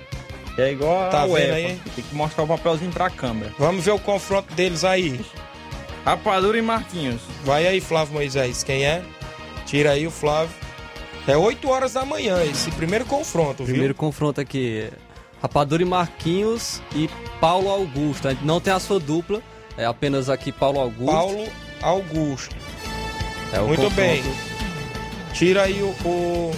É 0.57 0.71
igual 0.71 1.09
Tá 1.09 1.23
a 1.23 1.25
vendo 1.25 1.33
UEFA, 1.33 1.53
aí? 1.55 1.81
Tem 1.95 2.03
que 2.03 2.15
mostrar 2.15 2.43
o 2.43 2.47
papelzinho 2.47 2.91
pra 2.91 3.09
câmera. 3.09 3.53
Vamos 3.59 3.83
ver 3.83 3.91
o 3.91 3.99
confronto 3.99 4.53
deles 4.53 4.83
aí. 4.83 5.19
Rapadura 6.05 6.57
e 6.57 6.61
Marquinhos. 6.61 7.21
Vai 7.43 7.67
aí, 7.67 7.81
Flávio 7.81 8.13
Moisés. 8.13 8.63
Quem 8.63 8.85
é? 8.85 9.01
Tira 9.65 9.91
aí 9.91 10.05
o 10.07 10.11
Flávio. 10.11 10.55
É 11.27 11.35
8 11.35 11.67
horas 11.69 11.93
da 11.93 12.05
manhã 12.05 12.43
esse 12.43 12.69
primeiro 12.71 13.03
confronto, 13.05 13.63
viu? 13.63 13.73
Primeiro 13.73 13.95
confronto 13.95 14.39
aqui. 14.39 14.87
Rapadura 15.41 15.81
e 15.81 15.85
Marquinhos 15.85 16.81
e 16.95 17.09
Paulo 17.41 17.69
Augusto. 17.69 18.27
A 18.27 18.31
gente 18.31 18.45
não 18.45 18.61
tem 18.61 18.71
a 18.71 18.79
sua 18.79 18.99
dupla, 18.99 19.41
é 19.77 19.85
apenas 19.85 20.29
aqui 20.29 20.51
Paulo 20.51 20.79
Augusto. 20.79 21.11
Paulo 21.11 21.47
Augusto. 21.81 22.55
É 23.51 23.59
o 23.59 23.67
Muito 23.67 23.81
confronto. 23.81 23.95
bem. 23.95 24.23
Tira 25.33 25.63
aí 25.63 25.81
o, 25.81 25.87
o- 26.07 26.51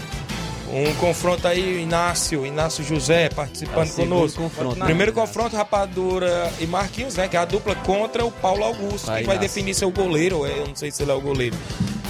um 0.70 0.94
confronto 0.96 1.48
aí, 1.48 1.82
Inácio, 1.82 2.46
Inácio 2.46 2.84
José 2.84 3.30
participando 3.30 3.88
É 3.88 3.92
conosco. 3.94 4.42
confronto. 4.44 4.84
Primeiro 4.84 5.14
confronto, 5.14 5.56
Rapadura 5.56 6.52
e 6.60 6.68
Marquinhos, 6.68 7.16
né? 7.16 7.28
Que 7.28 7.38
é 7.38 7.40
a 7.40 7.46
dupla 7.46 7.74
contra 7.76 8.26
o 8.26 8.32
Paulo 8.32 8.64
Augusto, 8.64 9.10
Aí, 9.10 9.22
que 9.22 9.28
vai 9.28 9.38
Inácio. 9.38 9.40
definir 9.50 9.74
seu 9.74 9.90
goleiro. 9.92 10.46
é, 10.46 10.52
Eu 10.60 10.68
não 10.68 10.76
sei 10.76 10.92
se 10.92 11.04
ele 11.04 11.12
é 11.12 11.16
o 11.16 11.22
goleiro. 11.22 11.56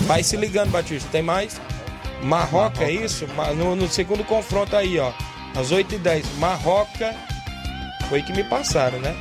Vai 0.01 0.23
se 0.23 0.35
ligando, 0.35 0.71
Batista. 0.71 1.07
Tem 1.11 1.21
mais? 1.21 1.59
Marroca, 2.23 2.83
é 2.83 2.91
isso? 2.91 3.27
Ma- 3.35 3.53
No, 3.53 3.75
no 3.75 3.87
segundo 3.87 4.23
confronto 4.23 4.75
aí, 4.75 4.97
ó. 4.99 5.11
Às 5.55 5.71
8h10. 5.71 6.25
Marroca. 6.39 7.13
Foi 8.09 8.21
que 8.23 8.31
me 8.33 8.43
passaram, 8.43 8.99
né? 8.99 9.15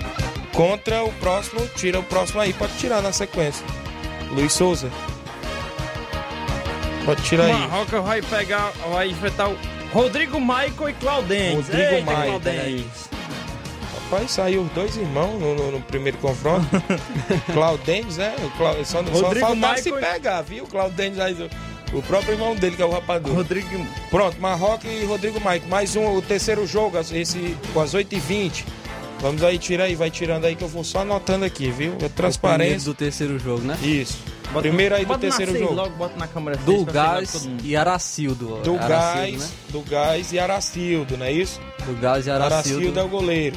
Contra 0.55 1.05
o 1.05 1.13
próximo. 1.15 1.61
Tira 1.77 1.99
o 1.99 2.03
próximo 2.03 2.41
aí. 2.41 2.53
Pode 2.53 2.73
tirar 2.79 3.03
na 3.03 3.13
sequência. 3.13 3.65
Luiz 4.31 4.53
Souza. 4.53 4.91
Pode 7.07 7.23
tirar 7.23 7.45
aí. 7.47 7.53
Marroca 7.53 8.01
vai 8.03 8.21
pegar, 8.21 8.73
vai 8.91 9.09
enfrentar 9.09 9.49
o 9.49 9.57
Rodrigo 9.93 10.39
Michael 10.41 10.89
e 10.91 10.93
Claudentes. 10.95 11.55
Rodrigo 11.69 11.95
Eita, 11.95 12.05
Maia, 12.13 12.27
Claudentes. 12.31 13.09
Rapaz, 14.11 14.31
saiu 14.31 14.63
os 14.63 14.71
dois 14.73 14.97
irmãos 14.97 15.41
no, 15.41 15.55
no- 15.55 15.71
no 15.73 15.81
primeiro 15.81 16.19
confronto. 16.19 16.67
Claudênis, 17.55 18.17
né? 18.19 18.35
O 18.45 18.51
Clau... 18.59 18.75
Só, 18.85 19.03
só 19.05 19.27
Rodrigo 19.27 19.47
faltava 19.47 19.77
se 19.79 19.91
Michael 19.91 19.99
e- 19.99 20.13
pegar, 20.15 20.43
viu? 20.43 20.67
Claudênis, 20.67 21.19
aí, 21.19 21.51
o, 21.93 22.03
próprio 22.03 22.35
irmão 22.35 22.55
dele, 22.55 22.77
que 22.77 22.83
é 22.83 22.85
o 22.85 22.91
rapador. 22.91 23.33
Rodrigo... 23.35 23.69
Pronto, 24.11 24.41
Marroca 24.41 24.87
e 24.89 25.05
Rodrigo 25.05 25.41
Maico. 25.41 25.69
Mais 25.69 25.97
um, 25.97 26.15
o 26.15 26.21
terceiro 26.23 26.67
jogo, 26.67 26.99
esse, 26.99 27.57
com 27.73 27.81
as 27.81 27.95
8h20. 27.95 28.65
Vamos 29.21 29.43
aí, 29.43 29.59
tira 29.59 29.85
aí, 29.85 29.95
vai 29.95 30.11
tirando 30.11 30.45
aí 30.45 30.55
que 30.55 30.63
eu 30.63 30.69
vou 30.69 30.85
só 30.85 31.01
anotando 31.01 31.45
aqui, 31.45 31.71
viu? 31.71 31.97
É 32.01 32.07
O 32.07 32.11
transparência. 32.11 32.81
do 32.91 32.95
terceiro 32.95 33.39
jogo, 33.39 33.63
né? 33.63 33.77
Isso. 33.83 34.19
Bota- 34.53 34.61
Primeiro 34.69 34.95
aí 34.95 35.05
do 35.05 35.19
terceiro 35.19 35.51
seis 35.53 35.65
jogo. 35.65 35.75
Logo, 35.75 35.91
bota 35.97 36.17
na 36.17 36.29
câmera 36.29 36.57
Do 36.59 36.85
Gás 36.85 37.49
e 37.65 37.75
Aracildo. 37.77 38.61
Do 38.63 38.75
Aracildo, 38.77 38.89
Gás, 38.89 39.39
né? 39.41 39.49
do 39.71 39.81
Gás 39.83 40.33
e 40.33 40.39
Aracildo, 40.39 41.17
não 41.17 41.27
é 41.27 41.33
isso? 41.33 41.61
Do 41.85 41.95
Gás 42.01 42.27
e 42.27 42.31
Aracildo. 42.31 42.55
Aracildo 42.79 43.01
é 43.01 43.03
o 43.03 43.09
goleiro. 43.09 43.57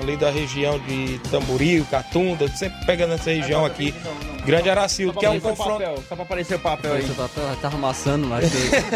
Ali 0.00 0.16
da 0.16 0.30
região 0.30 0.78
de 0.80 1.18
Tamboril, 1.30 1.86
Catunda, 1.90 2.48
sempre 2.48 2.84
pega 2.84 3.06
nessa 3.06 3.30
região 3.30 3.64
aqui. 3.64 3.94
Grande 4.44 4.68
Aracildo, 4.68 5.18
que 5.18 5.24
é 5.24 5.30
um 5.30 5.40
confronto. 5.40 5.78
papel, 5.80 6.02
Só 6.08 6.14
pra 6.14 6.24
aparecer 6.24 6.56
o 6.56 6.58
papel 6.58 6.92
aí. 6.94 7.08
Tá, 7.08 7.28
tá, 7.28 7.56
tá 7.62 7.68
amassando, 7.68 8.26
mas 8.26 8.50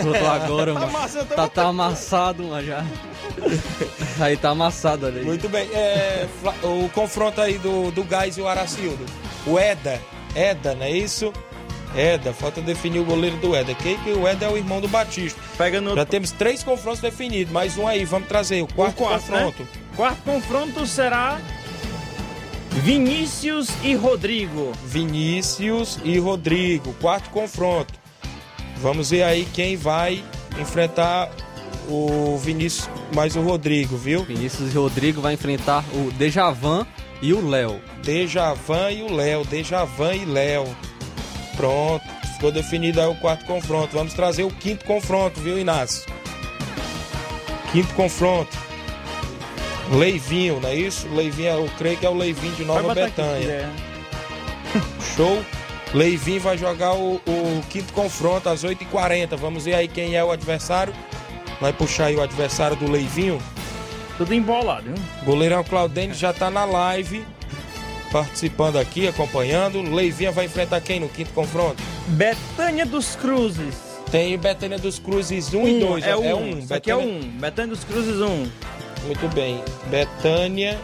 botou 0.04 0.28
agora, 0.28 0.74
mano. 0.74 0.86
amassando, 0.86 1.26
Tá, 1.34 1.48
tá 1.48 1.62
amassado, 1.68 2.42
mas 2.44 2.66
já. 2.66 2.84
Aí 4.20 4.36
tá 4.36 4.50
amassado, 4.50 5.06
aí. 5.06 5.24
Muito 5.24 5.48
bem. 5.48 5.68
É, 5.72 6.26
o 6.62 6.88
confronto 6.90 7.40
aí 7.40 7.56
do, 7.58 7.90
do 7.92 8.02
Gás 8.02 8.36
e 8.36 8.40
o 8.40 8.48
Aracildo. 8.48 9.06
O 9.46 9.56
Eda. 9.58 10.00
Eda, 10.34 10.74
não 10.74 10.82
é 10.84 10.90
isso? 10.90 11.32
Eda, 11.96 12.32
falta 12.32 12.60
definir 12.60 12.98
o 12.98 13.04
goleiro 13.04 13.36
do 13.36 13.54
Eda. 13.54 13.74
Quem 13.74 13.96
que 13.98 14.10
o 14.10 14.26
Eda 14.26 14.46
é 14.46 14.48
o 14.48 14.56
irmão 14.56 14.80
do 14.80 14.88
Batista. 14.88 15.40
Pega 15.56 15.80
no... 15.80 15.94
Já 15.94 16.04
temos 16.04 16.32
três 16.32 16.62
confrontos 16.64 17.00
definidos, 17.00 17.52
mais 17.52 17.78
um 17.78 17.86
aí, 17.86 18.04
vamos 18.04 18.28
trazer 18.28 18.60
o 18.60 18.66
quarto, 18.66 18.94
o 18.94 19.06
quarto 19.06 19.22
confronto. 19.22 19.62
Né? 19.62 19.68
Quarto 19.98 20.22
confronto 20.22 20.86
será 20.86 21.40
Vinícius 22.70 23.68
e 23.82 23.96
Rodrigo. 23.96 24.70
Vinícius 24.84 25.98
e 26.04 26.20
Rodrigo, 26.20 26.94
quarto 27.00 27.30
confronto. 27.30 27.92
Vamos 28.76 29.10
ver 29.10 29.24
aí 29.24 29.44
quem 29.52 29.76
vai 29.76 30.24
enfrentar 30.56 31.28
o 31.88 32.38
Vinícius 32.38 32.88
mais 33.12 33.34
o 33.34 33.40
Rodrigo, 33.40 33.96
viu? 33.96 34.22
Vinícius 34.22 34.72
e 34.72 34.78
Rodrigo 34.78 35.20
vai 35.20 35.34
enfrentar 35.34 35.84
o 35.92 36.12
Dejavan 36.12 36.86
e 37.20 37.32
o 37.32 37.48
Léo. 37.48 37.80
Dejavan 38.04 38.92
e 38.92 39.02
o 39.02 39.12
Léo, 39.12 39.44
Dejavan 39.46 40.14
e 40.14 40.24
Léo. 40.24 40.76
Pronto, 41.56 42.04
ficou 42.34 42.52
definido 42.52 43.00
aí 43.00 43.08
o 43.08 43.16
quarto 43.16 43.44
confronto. 43.46 43.96
Vamos 43.96 44.14
trazer 44.14 44.44
o 44.44 44.50
quinto 44.50 44.84
confronto, 44.84 45.40
viu, 45.40 45.58
Inácio? 45.58 46.08
Quinto 47.72 47.92
confronto. 47.94 48.68
Leivinho, 49.90 50.60
não 50.60 50.68
é 50.68 50.74
isso? 50.74 51.08
Leivinho, 51.08 51.48
eu 51.48 51.70
creio 51.78 51.96
que 51.96 52.04
é 52.04 52.08
o 52.08 52.14
Leivinho 52.14 52.54
de 52.54 52.64
Nova 52.64 52.94
Betânia. 52.94 53.70
Show. 55.16 55.42
Leivinho 55.94 56.40
vai 56.40 56.58
jogar 56.58 56.92
o, 56.94 57.14
o, 57.14 57.62
quinto 57.70 57.92
confronto 57.92 58.48
às 58.48 58.62
8h40. 58.62 59.36
Vamos 59.36 59.64
ver 59.64 59.74
aí 59.74 59.88
quem 59.88 60.14
é 60.14 60.22
o 60.22 60.30
adversário. 60.30 60.92
Vai 61.60 61.72
puxar 61.72 62.06
aí 62.06 62.16
o 62.16 62.22
adversário 62.22 62.76
do 62.76 62.90
Leivinho. 62.90 63.40
Tudo 64.18 64.34
embolado, 64.34 64.84
viu? 64.84 64.94
Goleirão 65.24 65.64
Claudênio 65.64 66.14
já 66.14 66.32
tá 66.32 66.50
na 66.50 66.64
live. 66.64 67.24
Participando 68.12 68.76
aqui, 68.76 69.08
acompanhando. 69.08 69.80
Leivinha 69.82 70.30
vai 70.30 70.44
enfrentar 70.44 70.80
quem 70.80 71.00
no 71.00 71.08
quinto 71.08 71.32
confronto? 71.32 71.82
Betânia 72.08 72.84
dos 72.84 73.16
Cruzes. 73.16 73.74
Tem 74.10 74.36
Betânia 74.38 74.78
dos 74.78 74.98
Cruzes 74.98 75.52
1 75.52 75.60
um 75.60 75.68
e 75.68 75.80
2. 75.80 76.04
É, 76.04 76.16
um. 76.16 76.24
é 76.24 76.34
um. 76.34 76.58
Isso 76.58 76.74
aqui 76.74 76.90
é 76.90 76.96
um. 76.96 77.20
Betânia 77.20 77.74
dos 77.74 77.84
Cruzes 77.84 78.20
1. 78.20 78.26
Um. 78.26 78.50
Muito 79.04 79.28
bem. 79.34 79.62
Betânia 79.86 80.78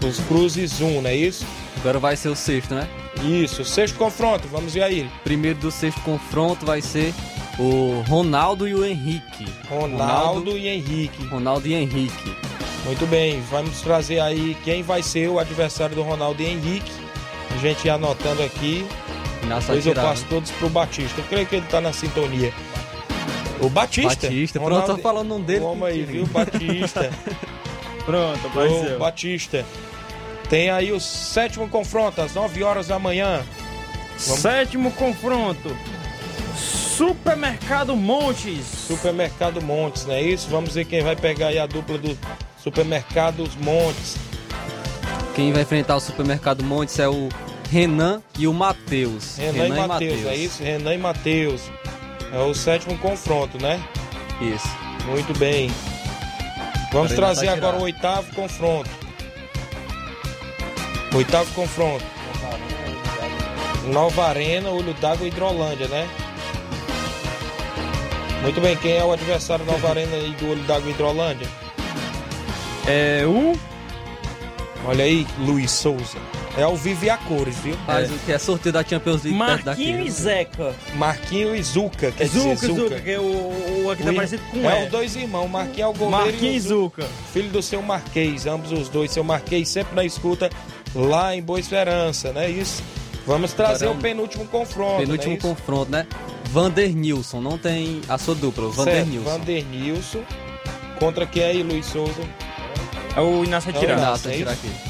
dos 0.00 0.20
Cruzes 0.20 0.80
1, 0.80 1.02
não 1.02 1.10
é 1.10 1.16
isso? 1.16 1.46
Agora 1.80 1.98
vai 1.98 2.16
ser 2.16 2.28
o 2.28 2.36
sexto, 2.36 2.74
né? 2.74 2.88
Isso, 3.22 3.64
sexto 3.64 3.96
confronto, 3.96 4.46
vamos 4.48 4.74
ver 4.74 4.82
aí. 4.82 5.10
Primeiro 5.24 5.58
do 5.58 5.70
sexto 5.70 6.00
confronto 6.02 6.64
vai 6.64 6.80
ser 6.80 7.12
o 7.58 8.02
Ronaldo 8.06 8.68
e 8.68 8.74
o 8.74 8.84
Henrique. 8.84 9.46
Ronaldo, 9.68 9.96
Ronaldo 9.96 10.58
e 10.58 10.68
Henrique. 10.68 11.26
Ronaldo 11.26 11.66
e 11.66 11.74
Henrique. 11.74 12.36
Muito 12.84 13.06
bem, 13.06 13.40
vamos 13.50 13.80
trazer 13.80 14.20
aí 14.20 14.56
quem 14.64 14.82
vai 14.82 15.02
ser 15.02 15.28
o 15.28 15.38
adversário 15.38 15.96
do 15.96 16.02
Ronaldo 16.02 16.42
e 16.42 16.46
Henrique. 16.46 16.90
A 17.54 17.58
gente 17.58 17.86
ia 17.86 17.94
anotando 17.94 18.42
aqui. 18.42 18.86
Depois 19.42 19.86
eu 19.86 19.94
passo 19.94 20.24
todos 20.28 20.50
pro 20.52 20.68
Batista. 20.68 21.20
Eu 21.20 21.24
creio 21.24 21.46
que 21.46 21.56
ele 21.56 21.66
tá 21.66 21.80
na 21.80 21.92
sintonia. 21.92 22.52
O 23.60 23.68
Batista. 23.68 24.26
Batista, 24.28 24.58
Ronaldo... 24.58 24.84
pronto, 24.84 24.96
tô 24.96 25.02
falando 25.02 25.34
um 25.34 25.40
dele. 25.40 25.60
Vamos 25.60 25.88
aí, 25.88 26.02
viu? 26.04 26.26
Batista. 26.26 27.10
pronto, 28.04 28.46
apareceu. 28.46 28.96
O 28.96 28.98
Batista. 28.98 29.64
Tem 30.48 30.70
aí 30.70 30.92
o 30.92 31.00
sétimo 31.00 31.68
confronto, 31.68 32.20
às 32.20 32.34
9 32.34 32.62
horas 32.62 32.86
da 32.86 32.98
manhã. 32.98 33.42
Vamos... 34.26 34.40
Sétimo 34.40 34.90
confronto. 34.92 35.76
Supermercado 36.56 37.94
Montes. 37.94 38.66
Supermercado 38.66 39.62
Montes, 39.62 40.06
não 40.06 40.14
é 40.14 40.22
isso? 40.22 40.48
Vamos 40.48 40.74
ver 40.74 40.84
quem 40.84 41.02
vai 41.02 41.14
pegar 41.14 41.48
aí 41.48 41.58
a 41.58 41.66
dupla 41.66 41.98
do 41.98 42.18
Supermercados 42.62 43.54
Montes. 43.56 44.16
Quem 45.34 45.52
vai 45.52 45.62
enfrentar 45.62 45.94
o 45.94 46.00
Supermercado 46.00 46.64
Montes 46.64 46.98
é 46.98 47.08
o 47.08 47.28
Renan 47.70 48.20
e 48.36 48.48
o 48.48 48.52
Matheus. 48.52 49.36
Renan, 49.36 49.62
Renan, 49.62 49.84
e 49.84 49.86
Matheus, 49.86 50.26
é 50.26 50.34
isso? 50.34 50.62
Renan 50.62 50.94
e 50.94 50.98
Matheus. 50.98 51.62
É 52.32 52.38
o 52.38 52.54
sétimo 52.54 52.96
confronto, 52.98 53.60
né? 53.60 53.82
Isso. 54.40 54.68
Muito 55.06 55.36
bem. 55.38 55.70
Vamos 56.92 57.12
trazer 57.12 57.46
tá 57.46 57.52
agora 57.52 57.76
o 57.78 57.82
oitavo 57.82 58.34
confronto. 58.34 58.90
Oitavo 61.14 61.52
confronto. 61.54 62.04
Nova 63.92 64.26
Arena, 64.26 64.70
Olho 64.70 64.92
d'Água 64.94 65.26
e 65.26 65.30
Hidrolândia, 65.30 65.88
né? 65.88 66.08
Muito 68.42 68.60
bem, 68.60 68.76
quem 68.76 68.96
é 68.96 69.04
o 69.04 69.12
adversário 69.12 69.64
da 69.64 69.72
Nova 69.72 69.88
Arena 69.88 70.16
e 70.16 70.30
do 70.32 70.50
Olho 70.50 70.62
d'Água 70.64 70.88
e 70.88 70.92
Hidrolândia? 70.92 71.48
É 72.86 73.24
o. 73.26 73.58
Olha 74.86 75.04
aí, 75.04 75.26
Luiz 75.38 75.70
Souza. 75.70 76.18
É 76.58 76.64
ao 76.64 76.76
vivo 76.76 77.04
e 77.04 77.08
a 77.10 77.16
cores, 77.16 77.56
viu? 77.58 77.78
Mas 77.86 78.10
é. 78.10 78.12
o 78.12 78.18
que 78.18 78.32
é 78.32 78.38
sorteio 78.38 78.72
da 78.72 78.82
Champions 78.82 79.22
League 79.22 79.38
Marquinho 79.38 80.00
e 80.04 80.10
Zeca. 80.10 80.74
Marquinho 80.96 81.54
e 81.54 81.62
Zuca, 81.62 82.10
quer 82.10 82.26
Zuca, 82.26 82.54
dizer, 82.56 82.66
Zuca. 82.66 82.82
Zuca, 82.82 83.00
que 83.00 83.10
é 83.12 83.20
o, 83.20 83.84
o 83.84 83.90
aqui 83.92 84.02
tá 84.02 84.12
parecido 84.12 84.42
com 84.50 84.68
É, 84.68 84.84
os 84.84 84.90
dois 84.90 85.14
irmãos, 85.14 85.48
Marquinho 85.48 85.84
é 85.84 85.86
o 85.86 85.92
goleiro 85.92 86.32
Marquinho 86.32 86.52
e 86.52 86.60
Zuca. 86.60 87.06
Filho 87.32 87.48
do 87.50 87.62
seu 87.62 87.80
Marquês, 87.80 88.44
ambos 88.44 88.72
os 88.72 88.88
dois. 88.88 89.12
Seu 89.12 89.22
Marquês 89.22 89.68
sempre 89.68 89.94
na 89.94 90.04
escuta 90.04 90.50
lá 90.96 91.32
em 91.32 91.40
Boa 91.40 91.60
Esperança, 91.60 92.32
né? 92.32 92.50
Isso. 92.50 92.82
Vamos 93.24 93.52
trazer 93.52 93.84
Caramba. 93.84 94.00
o 94.00 94.02
penúltimo 94.02 94.44
confronto. 94.46 94.98
Penúltimo 94.98 95.34
né? 95.34 95.38
confronto, 95.40 95.92
né? 95.92 96.06
Vander 96.50 96.92
Nilson, 96.92 97.40
não 97.40 97.56
tem 97.56 98.00
a 98.08 98.18
sua 98.18 98.34
dupla, 98.34 98.68
Vander 98.70 99.06
Nilson. 99.06 99.30
Vander 99.30 99.64
Nilson. 99.64 100.24
Contra 100.98 101.24
quem 101.24 101.44
aí, 101.44 101.62
Luiz 101.62 101.86
Souza? 101.86 102.22
É 103.14 103.20
o 103.20 103.44
Inácio 103.44 103.70
Atirar. 103.70 103.90
É 103.90 104.00
o 104.00 104.02
Inácio 104.02 104.30
Atirar 104.30 104.54
aqui. 104.54 104.87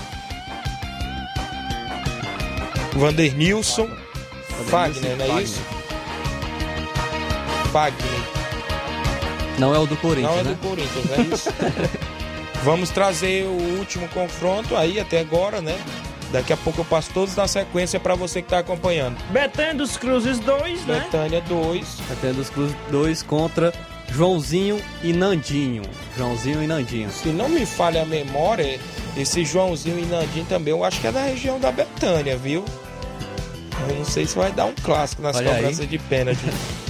Vander 2.99 3.35
Nilson. 3.37 3.89
Fagner, 4.67 5.17
não 5.17 5.39
é 5.39 5.43
isso? 5.43 5.61
Fagner. 7.73 8.21
Não 9.59 9.75
é 9.75 9.79
o 9.79 9.87
do 9.87 9.97
Corinthians, 9.97 10.33
Não 10.33 10.41
é 10.41 10.45
né? 10.45 10.51
do 10.51 10.69
Corinthians, 10.69 11.05
não 11.05 11.15
é 11.17 11.35
isso? 11.35 11.51
Vamos 12.65 12.91
trazer 12.91 13.45
o 13.45 13.79
último 13.79 14.09
confronto 14.09 14.77
aí 14.77 14.99
até 14.99 15.21
agora, 15.21 15.61
né? 15.61 15.79
Daqui 16.33 16.53
a 16.53 16.57
pouco 16.57 16.81
eu 16.81 16.85
passo 16.85 17.11
todos 17.15 17.35
na 17.37 17.47
sequência 17.47 18.01
para 18.01 18.15
você 18.17 18.43
que 18.43 18.49
tá 18.49 18.59
acompanhando. 18.59 19.17
Betânia 19.31 19.75
dos 19.75 19.97
Cruzes 19.97 20.41
2, 20.41 20.85
né? 20.87 21.01
Betânia 21.05 21.41
2. 21.43 21.87
Betânia 22.09 22.35
dos 22.35 22.51
Cruzes 22.51 22.77
2 22.91 23.23
contra 23.23 23.73
Joãozinho 24.11 24.83
e 25.03 25.13
Nandinho. 25.13 25.83
Joãozinho 26.17 26.63
e 26.63 26.67
Nandinho. 26.67 27.11
Se 27.11 27.29
não 27.29 27.49
me 27.49 27.65
falha 27.65 28.03
a 28.03 28.05
memória, 28.05 28.79
esse 29.17 29.45
Joãozinho 29.45 29.99
e 29.99 30.05
Nandinho 30.07 30.45
também, 30.47 30.73
eu 30.75 30.85
acho 30.85 31.01
que 31.01 31.07
é 31.07 31.13
da 31.13 31.23
região 31.23 31.59
da 31.61 31.71
Betânia, 31.71 32.37
viu? 32.37 32.65
Eu 33.89 33.97
não 33.97 34.05
sei 34.05 34.27
se 34.27 34.37
vai 34.37 34.51
dar 34.53 34.67
um 34.67 34.75
clássico 34.75 35.23
nas 35.23 35.37
Olha 35.37 35.55
cobranças 35.55 35.81
aí. 35.81 35.87
de 35.87 35.99
pênalti. 35.99 36.41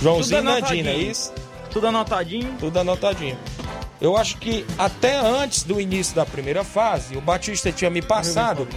Joãozinho 0.00 0.40
e 0.40 0.42
Nandinho, 0.42 0.88
é 0.88 0.96
isso? 0.96 1.32
Tudo 1.70 1.88
anotadinho. 1.88 2.54
Tudo 2.58 2.78
anotadinho. 2.78 3.38
Eu 4.00 4.16
acho 4.16 4.36
que 4.38 4.64
até 4.78 5.16
antes 5.16 5.64
do 5.64 5.80
início 5.80 6.14
da 6.14 6.24
primeira 6.24 6.62
fase, 6.64 7.16
o 7.16 7.20
Batista 7.20 7.72
tinha 7.72 7.90
me 7.90 8.00
passado 8.00 8.68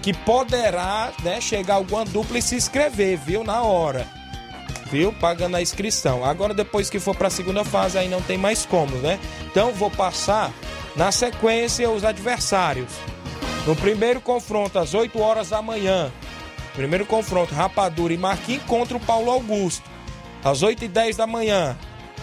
que 0.00 0.14
poderá 0.14 1.12
né, 1.22 1.40
chegar 1.40 1.74
alguma 1.74 2.04
dupla 2.04 2.38
e 2.38 2.42
se 2.42 2.54
inscrever, 2.54 3.18
viu? 3.18 3.44
Na 3.44 3.62
hora. 3.62 4.06
Viu? 4.90 5.12
Pagando 5.12 5.56
a 5.56 5.62
inscrição. 5.62 6.24
Agora, 6.24 6.54
depois 6.54 6.88
que 6.88 6.98
for 6.98 7.14
para 7.14 7.28
a 7.28 7.30
segunda 7.30 7.64
fase, 7.64 7.98
aí 7.98 8.08
não 8.08 8.22
tem 8.22 8.38
mais 8.38 8.64
como, 8.64 8.96
né? 8.96 9.20
Então, 9.50 9.72
vou 9.72 9.90
passar 9.90 10.52
na 10.96 11.12
sequência 11.12 11.88
os 11.90 12.04
adversários. 12.04 12.90
No 13.66 13.76
primeiro 13.76 14.20
confronto, 14.20 14.78
às 14.78 14.94
8 14.94 15.20
horas 15.20 15.50
da 15.50 15.60
manhã. 15.60 16.10
Primeiro 16.80 17.04
confronto, 17.04 17.54
Rapadura 17.54 18.14
e 18.14 18.16
Marquinhos 18.16 18.62
contra 18.62 18.96
o 18.96 19.00
Paulo 19.00 19.30
Augusto. 19.30 19.84
Às 20.42 20.62
8 20.62 20.86
e 20.86 20.88
10 20.88 21.14
da 21.14 21.26
manhã, 21.26 21.76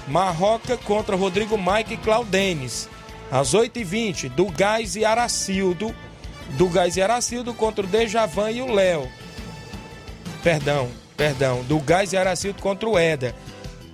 Marroca 0.08 0.76
contra 0.78 1.16
Rodrigo 1.16 1.56
Mike 1.56 1.94
e 1.94 1.98
Claudenes. 1.98 2.90
Às 3.32 3.54
8 3.54 3.78
e 3.78 3.84
20 3.84 4.30
do 4.30 4.48
Gás 4.48 4.96
e 4.96 5.06
Aracildo. 5.06 5.94
Do 6.58 6.68
Gás 6.70 6.98
e 6.98 7.04
Aracildo 7.04 7.54
contra 7.54 7.86
o 7.86 7.88
Dejavan 7.88 8.50
e 8.50 8.64
o 8.64 8.74
Léo. 8.74 9.08
Perdão, 10.42 10.90
perdão. 11.16 11.62
Do 11.66 11.78
Gás 11.78 12.12
e 12.12 12.18
Aracildo 12.18 12.60
contra 12.60 12.90
o 12.90 12.98
Eda. 12.98 13.36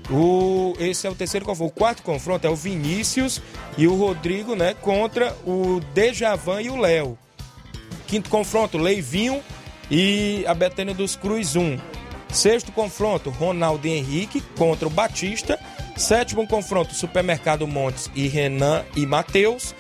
O, 0.10 0.76
esse 0.80 1.06
é 1.06 1.10
o 1.10 1.16
terceiro 1.16 1.46
confronto. 1.46 1.74
O 1.74 1.76
quarto 1.78 2.04
confronto 2.04 2.48
é 2.48 2.50
o 2.50 2.56
Vinícius 2.56 3.42
e 3.78 3.86
o 3.86 3.98
Rodrigo, 3.98 4.56
né? 4.56 4.74
Contra 4.76 5.36
o 5.46 5.82
Dejavan 5.94 6.62
e 6.62 6.70
o 6.70 6.78
Léo. 6.78 7.18
Quinto 8.08 8.30
confronto, 8.30 8.78
Leivinho 8.78 9.44
e 9.90 10.44
a 10.48 10.54
Betânia 10.54 10.94
dos 10.94 11.16
Cruz 11.16 11.56
1. 11.56 11.78
Sexto 12.30 12.72
confronto, 12.72 13.30
Ronaldo 13.30 13.88
e 13.88 13.92
Henrique 13.92 14.42
contra 14.58 14.88
o 14.88 14.90
Batista. 14.90 15.60
Sétimo 15.96 16.48
confronto, 16.48 16.96
Supermercado 16.96 17.68
Montes 17.68 18.10
e 18.16 18.28
Renan 18.28 18.84
e 18.96 19.06
Matheus. 19.06 19.76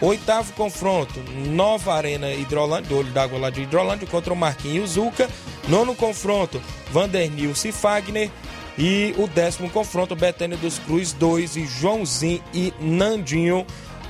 Oitavo 0.00 0.52
confronto, 0.52 1.18
Nova 1.48 1.94
Arena 1.94 2.30
Hidrolândia, 2.32 2.90
do 2.90 2.98
Olho 2.98 3.12
d'Água 3.12 3.38
lá 3.38 3.48
de 3.50 3.62
Hidrolândia 3.62 4.06
contra 4.06 4.32
o 4.32 4.36
Marquinhos 4.36 4.96
e 4.96 5.00
o 5.00 5.04
Zuca. 5.04 5.30
Nono 5.66 5.94
confronto, 5.94 6.60
Vandernilson 6.90 7.68
e 7.68 7.72
Fagner. 7.72 8.30
E 8.76 9.14
o 9.16 9.26
décimo 9.26 9.70
confronto, 9.70 10.16
Betânia 10.16 10.56
dos 10.56 10.78
Cruz 10.80 11.12
2 11.12 11.56
e 11.56 11.66
Joãozinho 11.66 12.42
e 12.52 12.72
Nandinho. 12.80 13.64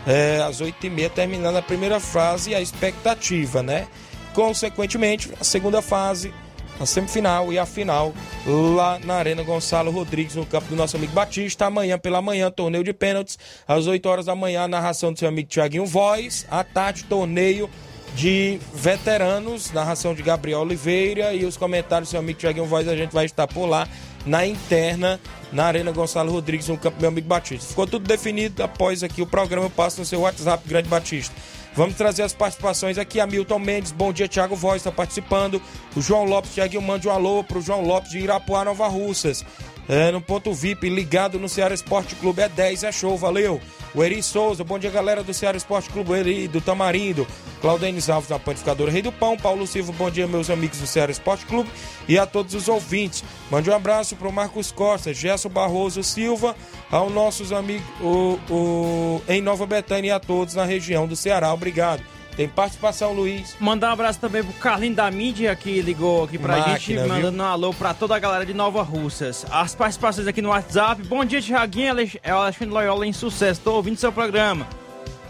É, 0.06 0.42
às 0.42 0.60
8h30, 0.60 1.10
terminando 1.10 1.56
a 1.56 1.62
primeira 1.62 2.00
fase 2.00 2.50
e 2.50 2.54
a 2.54 2.60
expectativa, 2.60 3.62
né? 3.62 3.86
Consequentemente, 4.34 5.30
a 5.40 5.44
segunda 5.44 5.80
fase 5.80 6.32
a 6.80 6.86
semifinal 6.86 7.52
e 7.52 7.58
a 7.58 7.64
final 7.64 8.12
lá 8.44 8.98
na 8.98 9.14
Arena 9.14 9.42
Gonçalo 9.42 9.90
Rodrigues, 9.90 10.34
no 10.34 10.44
campo 10.44 10.66
do 10.68 10.76
nosso 10.76 10.96
amigo 10.96 11.12
Batista. 11.12 11.66
Amanhã 11.66 11.98
pela 11.98 12.20
manhã, 12.20 12.50
torneio 12.50 12.82
de 12.82 12.92
pênaltis, 12.92 13.38
às 13.66 13.86
8 13.86 14.06
horas 14.08 14.26
da 14.26 14.34
manhã, 14.34 14.66
narração 14.66 15.12
do 15.12 15.18
seu 15.18 15.28
amigo 15.28 15.48
Tiaguinho 15.48 15.86
Voz. 15.86 16.46
À 16.50 16.64
tarde, 16.64 17.04
torneio 17.04 17.70
de 18.14 18.58
veteranos, 18.72 19.72
narração 19.72 20.14
de 20.14 20.22
Gabriel 20.22 20.60
Oliveira 20.60 21.32
e 21.32 21.44
os 21.44 21.56
comentários 21.56 22.08
do 22.08 22.10
seu 22.10 22.20
amigo 22.20 22.38
Tiaguinho 22.38 22.66
Voz. 22.66 22.88
A 22.88 22.96
gente 22.96 23.12
vai 23.12 23.24
estar 23.24 23.46
por 23.46 23.66
lá 23.66 23.88
na 24.26 24.46
interna, 24.46 25.20
na 25.52 25.66
Arena 25.66 25.92
Gonçalo 25.92 26.32
Rodrigues, 26.32 26.68
no 26.68 26.78
campo 26.78 26.96
do 26.96 27.00
meu 27.00 27.10
amigo 27.10 27.28
Batista. 27.28 27.68
Ficou 27.68 27.86
tudo 27.86 28.06
definido 28.06 28.62
após 28.62 29.02
aqui 29.02 29.22
o 29.22 29.26
programa. 29.26 29.66
Eu 29.66 29.70
passo 29.70 30.00
no 30.00 30.06
seu 30.06 30.20
WhatsApp, 30.20 30.66
Grande 30.66 30.88
Batista. 30.88 31.34
Vamos 31.76 31.96
trazer 31.96 32.22
as 32.22 32.32
participações 32.32 32.98
aqui. 32.98 33.18
Hamilton 33.18 33.58
Mendes, 33.58 33.90
bom 33.90 34.12
dia, 34.12 34.28
Thiago 34.28 34.54
Voz 34.54 34.76
está 34.76 34.92
participando. 34.92 35.60
O 35.96 36.00
João 36.00 36.24
Lopes, 36.24 36.52
Thiago, 36.54 36.80
mande 36.80 37.08
um 37.08 37.10
alô 37.10 37.42
pro 37.42 37.60
João 37.60 37.82
Lopes 37.82 38.10
de 38.10 38.20
Irapuá, 38.20 38.64
Nova 38.64 38.86
Russas. 38.86 39.44
É, 39.88 40.10
no 40.10 40.20
ponto 40.20 40.52
VIP, 40.52 40.88
ligado 40.88 41.38
no 41.38 41.48
Ceará 41.48 41.74
Esporte 41.74 42.14
Clube, 42.14 42.42
é 42.42 42.48
10, 42.48 42.84
é 42.84 42.92
show, 42.92 43.16
valeu. 43.18 43.60
O 43.94 44.02
Eri 44.02 44.22
Souza, 44.22 44.64
bom 44.64 44.78
dia 44.78 44.90
galera 44.90 45.22
do 45.22 45.32
Ceará 45.32 45.56
Esporte 45.56 45.88
Clube, 45.90 46.10
o 46.10 46.16
Eri 46.16 46.48
do 46.48 46.60
Tamarindo. 46.60 47.26
Claudenis 47.60 48.10
Alves 48.10 48.28
na 48.28 48.38
Panificadora 48.38 48.90
Rei 48.90 49.02
do 49.02 49.12
Pão. 49.12 49.36
Paulo 49.36 49.66
Silva, 49.66 49.92
bom 49.92 50.10
dia 50.10 50.26
meus 50.26 50.50
amigos 50.50 50.78
do 50.78 50.86
Ceará 50.86 51.12
Esporte 51.12 51.46
Clube 51.46 51.70
e 52.08 52.18
a 52.18 52.26
todos 52.26 52.54
os 52.54 52.68
ouvintes. 52.68 53.22
Mande 53.50 53.70
um 53.70 53.74
abraço 53.74 54.16
pro 54.16 54.32
Marcos 54.32 54.72
Costa, 54.72 55.14
Gerson 55.14 55.48
Barroso 55.48 56.02
Silva, 56.02 56.56
aos 56.90 57.12
nossos 57.12 57.52
amigos 57.52 57.86
o, 58.00 58.38
o, 58.50 59.22
em 59.28 59.40
Nova 59.40 59.66
Betânia 59.66 60.08
e 60.08 60.12
a 60.12 60.18
todos 60.18 60.54
na 60.54 60.64
região 60.64 61.06
do 61.06 61.14
Ceará. 61.14 61.54
Obrigado. 61.54 62.02
Tem 62.36 62.48
participação, 62.48 63.12
Luiz. 63.12 63.54
Mandar 63.60 63.90
um 63.90 63.92
abraço 63.92 64.18
também 64.18 64.42
pro 64.42 64.52
Carlinho 64.54 64.94
da 64.94 65.08
mídia 65.10 65.54
que 65.54 65.80
ligou 65.80 66.24
aqui 66.24 66.36
pra 66.36 66.56
Máquina, 66.56 66.78
gente, 66.78 66.94
viu? 66.98 67.06
mandando 67.06 67.40
um 67.42 67.46
alô 67.46 67.72
pra 67.72 67.94
toda 67.94 68.16
a 68.16 68.18
galera 68.18 68.44
de 68.44 68.52
Nova 68.52 68.82
Russas. 68.82 69.46
As 69.50 69.72
participações 69.74 70.26
aqui 70.26 70.42
no 70.42 70.48
WhatsApp. 70.48 71.02
Bom 71.04 71.24
dia, 71.24 71.40
Thiaguinho. 71.40 71.90
Alex- 71.90 72.16
É 72.24 72.34
o 72.34 72.38
Alexandre 72.38 72.74
Loyola 72.74 73.06
em 73.06 73.12
sucesso. 73.12 73.60
Tô 73.62 73.74
ouvindo 73.74 73.96
seu 73.96 74.10
programa. 74.10 74.66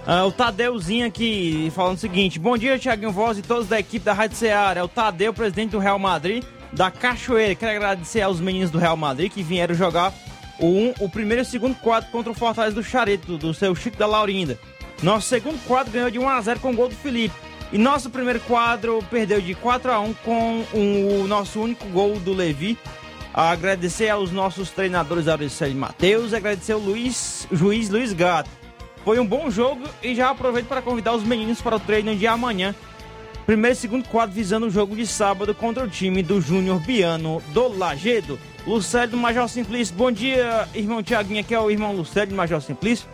Ah, 0.06 0.24
o 0.24 0.32
Tadeuzinho 0.32 1.06
aqui 1.06 1.70
falando 1.74 1.96
o 1.96 2.00
seguinte: 2.00 2.38
Bom 2.38 2.56
dia, 2.56 2.78
Thiaguinho 2.78 3.12
Voz 3.12 3.36
e 3.36 3.42
todos 3.42 3.68
da 3.68 3.78
equipe 3.78 4.04
da 4.04 4.14
Rádio 4.14 4.36
Ceará. 4.38 4.80
É 4.80 4.82
o 4.82 4.88
Tadeu, 4.88 5.32
presidente 5.34 5.72
do 5.72 5.78
Real 5.78 5.98
Madrid, 5.98 6.42
da 6.72 6.90
Cachoeira. 6.90 7.54
Quero 7.54 7.72
agradecer 7.76 8.22
aos 8.22 8.40
meninos 8.40 8.70
do 8.70 8.78
Real 8.78 8.96
Madrid 8.96 9.30
que 9.30 9.42
vieram 9.42 9.74
jogar 9.74 10.12
o, 10.58 10.66
um, 10.66 10.94
o 11.00 11.08
primeiro 11.08 11.42
e 11.42 11.44
o 11.44 11.46
segundo 11.46 11.74
quadro 11.76 12.10
contra 12.10 12.30
o 12.32 12.34
Fortaleza 12.34 12.74
do 12.74 12.82
Chareto, 12.82 13.36
do 13.36 13.52
seu 13.52 13.74
Chico 13.74 13.96
da 13.98 14.06
Laurinda. 14.06 14.58
Nosso 15.04 15.28
segundo 15.28 15.62
quadro 15.66 15.92
ganhou 15.92 16.10
de 16.10 16.18
1x0 16.18 16.58
com 16.60 16.70
o 16.70 16.74
gol 16.74 16.88
do 16.88 16.94
Felipe. 16.96 17.34
E 17.70 17.76
nosso 17.76 18.08
primeiro 18.08 18.40
quadro 18.40 19.04
perdeu 19.10 19.38
de 19.38 19.54
4x1 19.54 20.14
com 20.24 20.64
um- 20.72 21.20
o 21.22 21.28
nosso 21.28 21.60
único 21.60 21.86
gol 21.88 22.18
do 22.18 22.32
Levi. 22.32 22.78
Agradecer 23.34 24.08
aos 24.08 24.30
nossos 24.30 24.70
treinadores 24.70 25.28
Auricélio 25.28 25.74
e 25.74 25.78
Matheus, 25.78 26.32
agradecer 26.32 26.72
ao 26.72 26.78
Luiz, 26.78 27.46
juiz 27.52 27.90
Luiz 27.90 28.14
Gato. 28.14 28.48
Foi 29.04 29.18
um 29.18 29.26
bom 29.26 29.50
jogo 29.50 29.82
e 30.02 30.14
já 30.14 30.30
aproveito 30.30 30.68
para 30.68 30.80
convidar 30.80 31.12
os 31.12 31.22
meninos 31.22 31.60
para 31.60 31.76
o 31.76 31.80
treino 31.80 32.16
de 32.16 32.26
amanhã. 32.26 32.74
Primeiro 33.44 33.76
e 33.76 33.78
segundo 33.78 34.08
quadro 34.08 34.34
visando 34.34 34.66
o 34.66 34.70
jogo 34.70 34.96
de 34.96 35.06
sábado 35.06 35.54
contra 35.54 35.84
o 35.84 35.88
time 35.88 36.22
do 36.22 36.40
Júnior 36.40 36.80
Biano 36.80 37.42
do 37.48 37.68
Lagedo. 37.76 38.38
Lucélio 38.66 39.10
do 39.10 39.16
Major 39.18 39.46
Simplício. 39.50 39.94
Bom 39.94 40.10
dia, 40.10 40.66
irmão 40.74 41.02
Tiaguinho. 41.02 41.40
Aqui 41.40 41.54
é 41.54 41.60
o 41.60 41.70
irmão 41.70 41.92
Lucélio 41.94 42.30
do 42.30 42.34
Major 42.36 42.62
Simplício. 42.62 43.06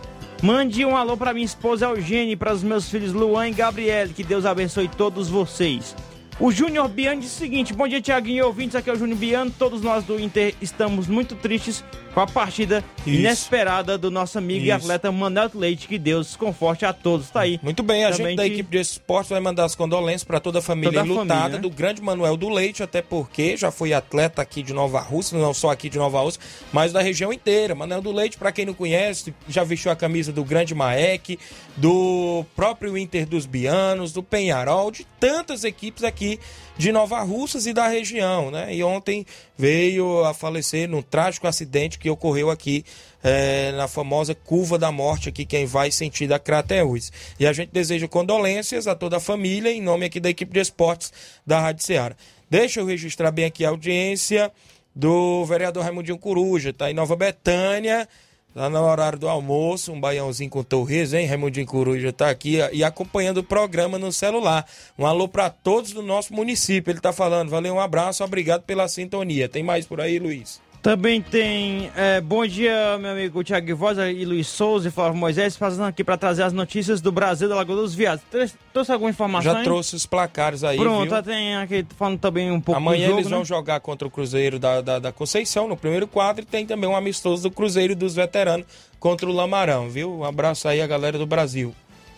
Mande 0.43 0.87
um 0.87 0.97
alô 0.97 1.19
para 1.19 1.35
minha 1.35 1.45
esposa 1.45 1.85
Eugênia 1.85 2.33
e 2.33 2.37
para 2.37 2.55
os 2.55 2.63
meus 2.63 2.89
filhos 2.89 3.13
Luan 3.13 3.49
e 3.49 3.53
Gabriele. 3.53 4.15
Que 4.15 4.25
Deus 4.25 4.47
abençoe 4.47 4.89
todos 4.89 5.29
vocês. 5.29 5.95
O 6.41 6.51
Júnior 6.51 6.89
Biano 6.89 7.21
diz 7.21 7.31
o 7.31 7.39
seguinte: 7.39 7.75
Bom 7.75 7.87
dia, 7.87 8.01
Tiaguinho 8.01 8.39
e 8.39 8.43
ouvintes. 8.43 8.75
Aqui 8.75 8.89
é 8.89 8.93
o 8.95 8.97
Júnior 8.97 9.19
Biano. 9.19 9.51
Todos 9.51 9.83
nós 9.83 10.03
do 10.05 10.19
Inter 10.19 10.55
estamos 10.59 11.09
muito 11.09 11.35
tristes 11.35 11.85
com 12.13 12.21
a 12.21 12.27
partida 12.27 12.85
Isso. 13.07 13.11
inesperada 13.11 13.97
do 13.97 14.11
nosso 14.11 14.39
amigo 14.39 14.65
e 14.65 14.69
Isso. 14.69 14.77
atleta 14.77 15.11
Manuel 15.13 15.51
Leite. 15.55 15.89
Que 15.89 15.99
Deus 15.99 16.37
conforte 16.37 16.85
a 16.85 16.93
todos. 16.93 17.31
Tá 17.31 17.41
aí. 17.41 17.59
Muito 17.63 17.83
bem, 17.83 18.05
a 18.05 18.11
Também 18.11 18.29
gente 18.29 18.37
da 18.37 18.47
equipe 18.47 18.71
de 18.71 18.79
esportes 18.79 19.31
vai 19.31 19.41
mandar 19.41 19.65
as 19.65 19.75
condolências 19.75 20.25
para 20.25 20.41
toda 20.41 20.59
a 20.59 20.63
família 20.63 20.91
Toda 20.93 21.03
a 21.03 21.07
enlutada 21.07 21.41
família, 21.41 21.57
né? 21.57 21.59
do 21.59 21.71
grande 21.71 22.03
Manuel 22.03 22.37
do 22.37 22.49
Leite, 22.49 22.83
até 22.83 23.03
porque 23.03 23.57
já 23.57 23.71
foi 23.71 23.93
atleta 23.93 24.43
aqui 24.43 24.63
de 24.63 24.73
Nova 24.73 25.01
Rússia, 25.01 25.39
não 25.39 25.55
só 25.55 25.71
aqui 25.71 25.89
de 25.89 25.99
Nova 25.99 26.21
Rússia, 26.21 26.41
mas 26.73 26.93
da 26.93 27.01
região 27.01 27.33
inteira. 27.33 27.75
Manuel 27.75 28.03
do 28.03 28.13
Leite, 28.13 28.37
para 28.39 28.53
quem 28.53 28.67
não 28.67 28.75
conhece, 28.75 29.35
já 29.49 29.65
vestiu 29.65 29.91
a 29.91 29.97
camisa 29.97 30.33
do 30.33 30.45
grande 30.45 30.75
Maek, 30.75 31.39
do 31.77 32.45
próprio 32.57 32.97
Inter 32.99 33.27
dos 33.27 33.47
Bianos, 33.47 34.13
do 34.13 34.23
Penharol, 34.23 34.91
de 34.91 35.07
tantas 35.19 35.65
equipes 35.65 36.05
aqui 36.05 36.39
de 36.77 36.93
Nova 36.93 37.21
Russas 37.21 37.67
e 37.67 37.73
da 37.73 37.89
região, 37.89 38.51
né? 38.51 38.75
E 38.75 38.83
ontem 38.83 39.27
veio 39.57 40.25
a 40.25 40.33
falecer 40.33 40.89
num 40.89 41.03
trágico 41.03 41.47
acidente 41.47 41.99
que 42.01 42.11
ocorreu 42.11 42.51
aqui 42.51 42.85
eh, 43.23 43.73
na 43.77 43.87
famosa 43.87 44.35
curva 44.35 44.79
da 44.79 44.91
morte 44.91 45.29
aqui, 45.29 45.45
quem 45.45 45.67
vai 45.67 45.91
sentido 45.91 46.33
a 46.33 46.39
Crateús. 46.39 47.13
E 47.39 47.47
a 47.47 47.53
gente 47.53 47.71
deseja 47.71 48.09
condolências 48.09 48.87
a 48.87 48.95
toda 48.95 49.19
a 49.19 49.21
família, 49.21 49.71
em 49.71 49.81
nome 49.83 50.07
aqui 50.07 50.19
da 50.19 50.31
equipe 50.31 50.53
de 50.53 50.61
esportes 50.61 51.13
da 51.47 51.61
Rádio 51.61 51.85
Ceará. 51.85 52.17
Deixa 52.49 52.81
eu 52.81 52.87
registrar 52.87 53.31
bem 53.31 53.45
aqui 53.45 53.65
a 53.65 53.69
audiência 53.69 54.51
do 54.97 55.45
vereador 55.45 55.85
Raimundinho 55.85 56.19
Coruja, 56.19 56.73
tá 56.73 56.91
em 56.91 56.95
Nova 56.95 57.15
Betânia, 57.15 58.09
Tá 58.53 58.69
no 58.69 58.83
horário 58.83 59.17
do 59.17 59.29
almoço, 59.29 59.93
um 59.93 60.01
baiãozinho 60.01 60.51
com 60.51 60.65
torresmo, 60.65 61.19
hein? 61.19 61.27
Raimundinho 61.27 61.67
Coruja 61.67 62.13
tá 62.13 62.29
aqui 62.29 62.59
e 62.73 62.83
acompanhando 62.83 63.39
o 63.39 63.45
programa 63.45 63.97
no 63.97 64.13
celular. 64.13 64.67
Um 64.99 65.07
alô 65.07 65.29
para 65.29 65.49
todos 65.51 65.93
do 65.93 66.03
nosso 66.03 66.35
município. 66.35 66.91
Ele 66.91 67.01
tá 67.01 67.13
falando. 67.13 67.49
Valeu, 67.49 67.75
um 67.75 67.81
abraço, 67.81 68.25
obrigado 68.25 68.63
pela 68.63 68.89
sintonia. 68.89 69.49
Tem 69.49 69.63
mais 69.63 69.87
por 69.87 70.01
aí, 70.01 70.19
Luiz? 70.19 70.61
Também 70.83 71.21
tem. 71.21 71.91
é, 71.95 72.23
bom 72.23 72.47
dia, 72.47 72.97
meu 72.99 73.11
amigo 73.11 73.45
Thiago 73.45 73.77
Voz 73.77 73.99
e 73.99 74.25
Luiz 74.25 74.47
Souza 74.49 74.89
e 74.89 74.91
Flávio 74.91 75.15
Moisés, 75.15 75.55
fazendo 75.55 75.85
aqui 75.85 76.03
para 76.03 76.17
trazer 76.17 76.43
as 76.43 76.55
notícias 76.55 77.03
do 77.03 77.13
Brasil 77.13 77.51
da 77.51 77.55
Lagoa 77.55 77.77
dos 77.77 77.95
Viados. 77.95 78.25
Trouxe- 78.73 78.91
alguma 78.91 79.11
informação? 79.11 79.53
Já 79.53 79.59
hein? 79.59 79.65
trouxe 79.65 79.95
os 79.95 80.07
placares 80.07 80.65
aí, 80.65 80.79
Pronto, 80.79 81.13
viu? 81.13 81.23
tem 81.23 81.55
aqui 81.57 81.85
falando 81.99 82.19
também 82.19 82.51
um 82.51 82.61
pouco 82.63 82.79
Amanhã 82.81 83.09
jogo, 83.09 83.19
eles 83.19 83.29
vão 83.31 83.41
né? 83.41 83.45
jogar 83.45 83.79
contra 83.81 84.09
o 84.09 84.11
Cruzeiro 84.11 84.59
da, 84.59 84.81
da, 84.81 84.99
da 84.99 85.13
Conceição 85.13 85.69
no 85.69 85.77
primeiro 85.77 86.07
quadro 86.09 86.43
e 86.45 86.47
tem 86.47 86.65
também 86.65 86.89
um 86.89 86.97
amistoso 86.97 87.43
do 87.43 87.51
Cruzeiro 87.51 87.95
dos 87.95 88.15
Veteranos 88.15 88.65
contra 88.99 89.29
o 89.29 89.33
Lamarão, 89.35 89.91
viu? 89.91 90.11
Um 90.21 90.25
abraço 90.25 90.67
aí 90.67 90.81
a 90.81 90.87
galera 90.87 91.19
do 91.19 91.27
Brasil. 91.27 91.75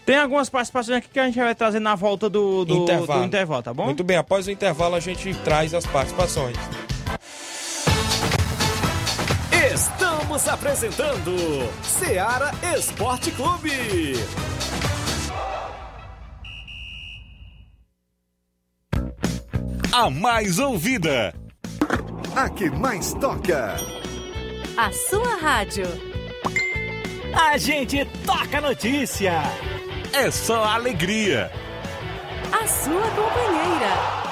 Tem 0.06 0.16
algumas 0.16 0.48
participações 0.48 0.98
aqui 0.98 1.08
que 1.12 1.18
a 1.18 1.26
gente 1.26 1.38
vai 1.38 1.54
trazer 1.54 1.80
na 1.80 1.96
volta 1.96 2.30
do, 2.30 2.64
do, 2.64 2.76
intervalo. 2.84 3.20
do 3.22 3.26
intervalo, 3.26 3.62
tá 3.62 3.74
bom? 3.74 3.86
Muito 3.86 4.04
bem, 4.04 4.16
após 4.16 4.46
o 4.46 4.52
intervalo 4.52 4.94
a 4.94 5.00
gente 5.00 5.34
traz 5.42 5.74
as 5.74 5.84
participações. 5.84 6.56
Estamos 9.70 10.48
apresentando 10.48 11.36
Seara 11.84 12.50
Esporte 12.76 13.30
Clube. 13.30 13.70
A 19.92 20.10
mais 20.10 20.58
ouvida. 20.58 21.32
A 22.34 22.50
que 22.50 22.68
mais 22.70 23.14
toca. 23.14 23.76
A 24.76 24.90
sua 24.90 25.36
rádio. 25.36 25.86
A 27.32 27.56
gente 27.56 28.04
toca 28.26 28.60
notícia. 28.60 29.42
É 30.12 30.28
só 30.32 30.64
alegria. 30.64 31.52
A 32.52 32.66
sua 32.66 33.08
companheira. 33.10 34.31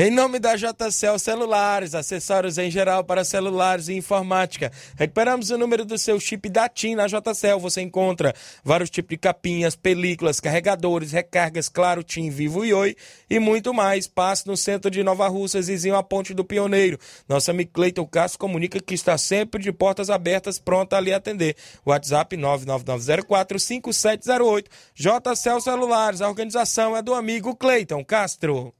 Em 0.00 0.12
nome 0.12 0.38
da 0.38 0.54
JCL 0.54 1.18
Celulares, 1.18 1.92
acessórios 1.92 2.56
em 2.56 2.70
geral 2.70 3.02
para 3.02 3.24
celulares 3.24 3.88
e 3.88 3.94
informática. 3.94 4.70
Recuperamos 4.96 5.50
o 5.50 5.58
número 5.58 5.84
do 5.84 5.98
seu 5.98 6.20
chip 6.20 6.48
da 6.48 6.68
TIM 6.68 6.94
na 6.94 7.08
JCL. 7.08 7.58
Você 7.58 7.80
encontra 7.80 8.32
vários 8.62 8.90
tipos 8.90 9.10
de 9.10 9.16
capinhas, 9.16 9.74
películas, 9.74 10.38
carregadores, 10.38 11.10
recargas, 11.10 11.68
claro, 11.68 12.04
TIM, 12.04 12.30
Vivo 12.30 12.64
e 12.64 12.72
Oi 12.72 12.94
e 13.28 13.40
muito 13.40 13.74
mais. 13.74 14.06
Passe 14.06 14.46
no 14.46 14.56
centro 14.56 14.88
de 14.88 15.02
Nova 15.02 15.26
Russas, 15.26 15.66
vizinho 15.66 15.96
à 15.96 16.02
Ponte 16.04 16.32
do 16.32 16.44
Pioneiro. 16.44 16.96
Nosso 17.28 17.50
amigo 17.50 17.72
Cleiton 17.72 18.06
Castro 18.06 18.38
comunica 18.38 18.78
que 18.78 18.94
está 18.94 19.18
sempre 19.18 19.60
de 19.60 19.72
portas 19.72 20.10
abertas, 20.10 20.60
pronto 20.60 20.92
a 20.92 21.00
lhe 21.00 21.12
atender. 21.12 21.56
WhatsApp 21.84 22.36
999045708. 22.36 24.66
JCL 24.94 25.60
Celulares, 25.60 26.20
a 26.20 26.28
organização 26.28 26.96
é 26.96 27.02
do 27.02 27.14
amigo 27.14 27.56
Cleiton 27.56 28.04
Castro. 28.04 28.72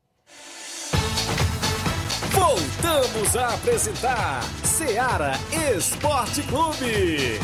Voltamos 2.39 3.37
a 3.37 3.49
apresentar 3.49 4.45
Seara 4.63 5.33
Esporte 5.77 6.41
Clube. 6.43 7.41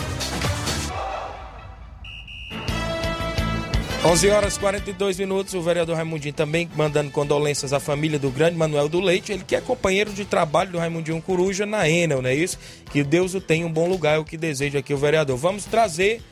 11 4.06 4.30
horas 4.30 4.56
e 4.56 4.60
42 4.60 5.18
minutos, 5.18 5.54
o 5.54 5.62
vereador 5.62 5.96
Raimundinho 5.96 6.32
também 6.32 6.70
mandando 6.76 7.10
condolências 7.10 7.72
à 7.72 7.80
família 7.80 8.20
do 8.20 8.30
grande 8.30 8.56
Manuel 8.56 8.88
do 8.88 9.00
Leite, 9.00 9.32
ele 9.32 9.42
que 9.42 9.56
é 9.56 9.60
companheiro 9.60 10.12
de 10.12 10.24
trabalho 10.24 10.70
do 10.70 10.78
Raimundinho 10.78 11.20
Coruja 11.20 11.66
na 11.66 11.88
Enel, 11.88 12.22
não 12.22 12.30
é 12.30 12.34
isso? 12.34 12.56
Que 12.92 13.02
Deus 13.02 13.34
o 13.34 13.40
tenha 13.40 13.66
um 13.66 13.72
bom 13.72 13.88
lugar, 13.88 14.14
é 14.14 14.18
o 14.18 14.24
que 14.24 14.36
deseja 14.36 14.78
aqui 14.78 14.94
o 14.94 14.98
vereador. 14.98 15.36
Vamos 15.36 15.64
trazer 15.64 16.22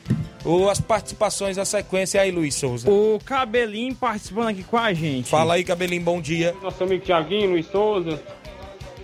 o, 0.45 0.69
as 0.69 0.79
participações, 0.79 1.57
a 1.57 1.65
sequência 1.65 2.21
aí, 2.21 2.31
Luiz 2.31 2.55
Souza. 2.55 2.89
O 2.89 3.19
Cabelinho 3.25 3.93
participando 3.93 4.49
aqui 4.49 4.63
com 4.63 4.77
a 4.77 4.93
gente. 4.93 5.29
Fala 5.29 5.55
aí, 5.55 5.65
Cabelinho, 5.65 6.03
bom 6.03 6.21
dia. 6.21 6.55
Nosso 6.61 6.81
amigo 6.83 7.03
Tiaguinho, 7.03 7.51
Luiz 7.51 7.65
Souza. 7.65 8.21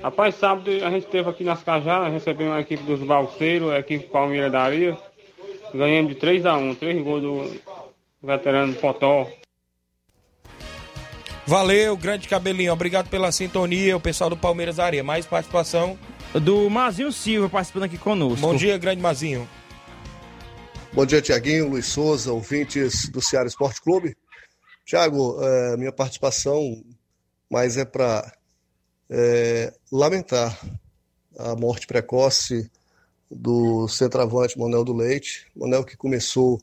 Rapaz, 0.01 0.35
sábado 0.35 0.71
a 0.71 0.89
gente 0.89 1.05
esteve 1.05 1.29
aqui 1.29 1.43
nas 1.43 1.61
Cajadas, 1.61 2.13
recebemos 2.13 2.53
a 2.53 2.61
equipe 2.61 2.83
dos 2.83 3.01
Balseiros, 3.01 3.69
a 3.71 3.79
equipe 3.79 4.07
Palmeiras 4.07 4.49
da 4.49 4.61
Areia. 4.61 4.97
Ganhamos 5.73 6.15
de 6.15 6.19
3x1, 6.19 6.77
3 6.77 7.03
gols 7.03 7.21
do 7.21 7.61
veterano 8.23 8.73
Potó. 8.75 9.27
Valeu, 11.45 11.97
grande 11.97 12.29
Cabelinho, 12.29 12.71
obrigado 12.71 13.09
pela 13.09 13.31
sintonia, 13.31 13.97
o 13.97 13.99
pessoal 13.99 14.29
do 14.29 14.37
Palmeiras 14.37 14.77
da 14.77 14.85
Areia. 14.85 15.03
Mais 15.03 15.25
participação? 15.25 15.99
Do 16.33 16.69
Mazinho 16.69 17.11
Silva 17.11 17.49
participando 17.49 17.83
aqui 17.83 17.97
conosco. 17.97 18.39
Bom 18.39 18.55
dia, 18.55 18.77
grande 18.77 19.01
Mazinho. 19.01 19.49
Bom 20.93 21.05
dia, 21.05 21.21
Tiaguinho, 21.21 21.69
Luiz 21.69 21.87
Souza, 21.87 22.31
ouvintes 22.31 23.09
do 23.09 23.21
Ceará 23.21 23.47
Esporte 23.47 23.81
Clube. 23.81 24.15
Tiago, 24.85 25.37
é, 25.43 25.77
minha 25.77 25.91
participação 25.91 26.83
mais 27.51 27.77
é 27.77 27.83
para 27.83 28.31
é, 29.09 29.73
lamentar 29.91 30.59
a 31.37 31.55
morte 31.55 31.87
precoce 31.87 32.69
do 33.29 33.87
centroavante 33.87 34.57
Manuel 34.57 34.83
do 34.83 34.93
Leite. 34.93 35.47
Manuel 35.55 35.83
que 35.83 35.95
começou 35.95 36.61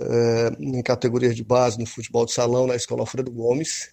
é, 0.00 0.50
em 0.58 0.82
categorias 0.82 1.36
de 1.36 1.44
base 1.44 1.78
no 1.78 1.86
futebol 1.86 2.24
de 2.24 2.32
salão 2.32 2.66
na 2.66 2.76
Escola 2.76 3.02
Alfredo 3.02 3.30
Gomes 3.30 3.90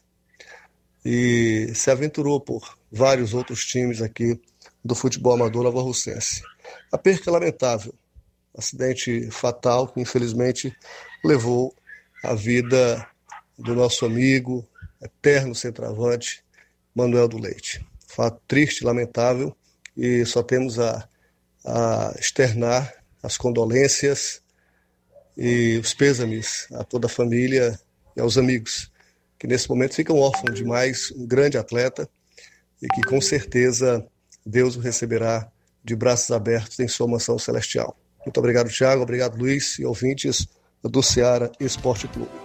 e 1.04 1.72
se 1.76 1.92
aventurou 1.92 2.40
por 2.40 2.78
vários 2.92 3.34
outros 3.34 3.66
times 3.66 4.02
aqui 4.02 4.40
do 4.84 4.96
futebol 4.96 5.34
amador 5.34 5.64
nova-russense. 5.64 6.42
A 6.92 6.98
perca 6.98 7.30
é 7.30 7.34
lamentável, 7.34 7.94
acidente 8.56 9.30
fatal 9.32 9.88
que 9.88 10.00
infelizmente 10.00 10.76
levou 11.24 11.76
a 12.24 12.34
vida 12.34 13.08
do 13.58 13.76
nosso 13.76 14.06
amigo, 14.06 14.68
eterno 15.02 15.54
centroavante, 15.54 16.45
Manuel 16.96 17.28
do 17.28 17.38
Leite. 17.38 17.86
Fato 18.08 18.42
triste, 18.48 18.86
lamentável, 18.86 19.56
e 19.96 20.26
só 20.26 20.42
temos 20.42 20.80
a, 20.80 21.08
a 21.66 22.16
externar 22.18 22.94
as 23.22 23.38
condolências 23.38 24.42
e 25.38 25.78
os 25.78 25.94
pêsames 25.94 26.68
a 26.74 26.84
toda 26.84 27.08
a 27.08 27.10
família 27.10 27.78
e 28.16 28.22
aos 28.22 28.38
amigos, 28.38 28.92
que 29.38 29.48
nesse 29.48 29.68
momento 29.70 29.96
ficam 29.96 30.18
órfãos 30.18 30.56
de 30.56 30.64
mais 30.64 31.12
um 31.12 31.26
grande 31.26 31.58
atleta 31.58 32.10
e 32.82 32.88
que 32.88 33.02
com 33.02 33.20
certeza 33.20 34.06
Deus 34.46 34.76
o 34.76 34.80
receberá 34.80 35.52
de 35.84 35.96
braços 35.96 36.32
abertos 36.32 36.80
em 36.80 36.88
sua 36.88 37.08
mansão 37.08 37.38
celestial. 37.38 37.98
Muito 38.26 38.38
obrigado, 38.38 38.70
Thiago, 38.70 39.04
obrigado, 39.04 39.38
Luiz 39.38 39.78
e 39.78 39.86
ouvintes 39.86 40.48
do 40.84 41.04
Ceará 41.04 41.52
Esporte 41.60 42.08
Clube. 42.08 42.45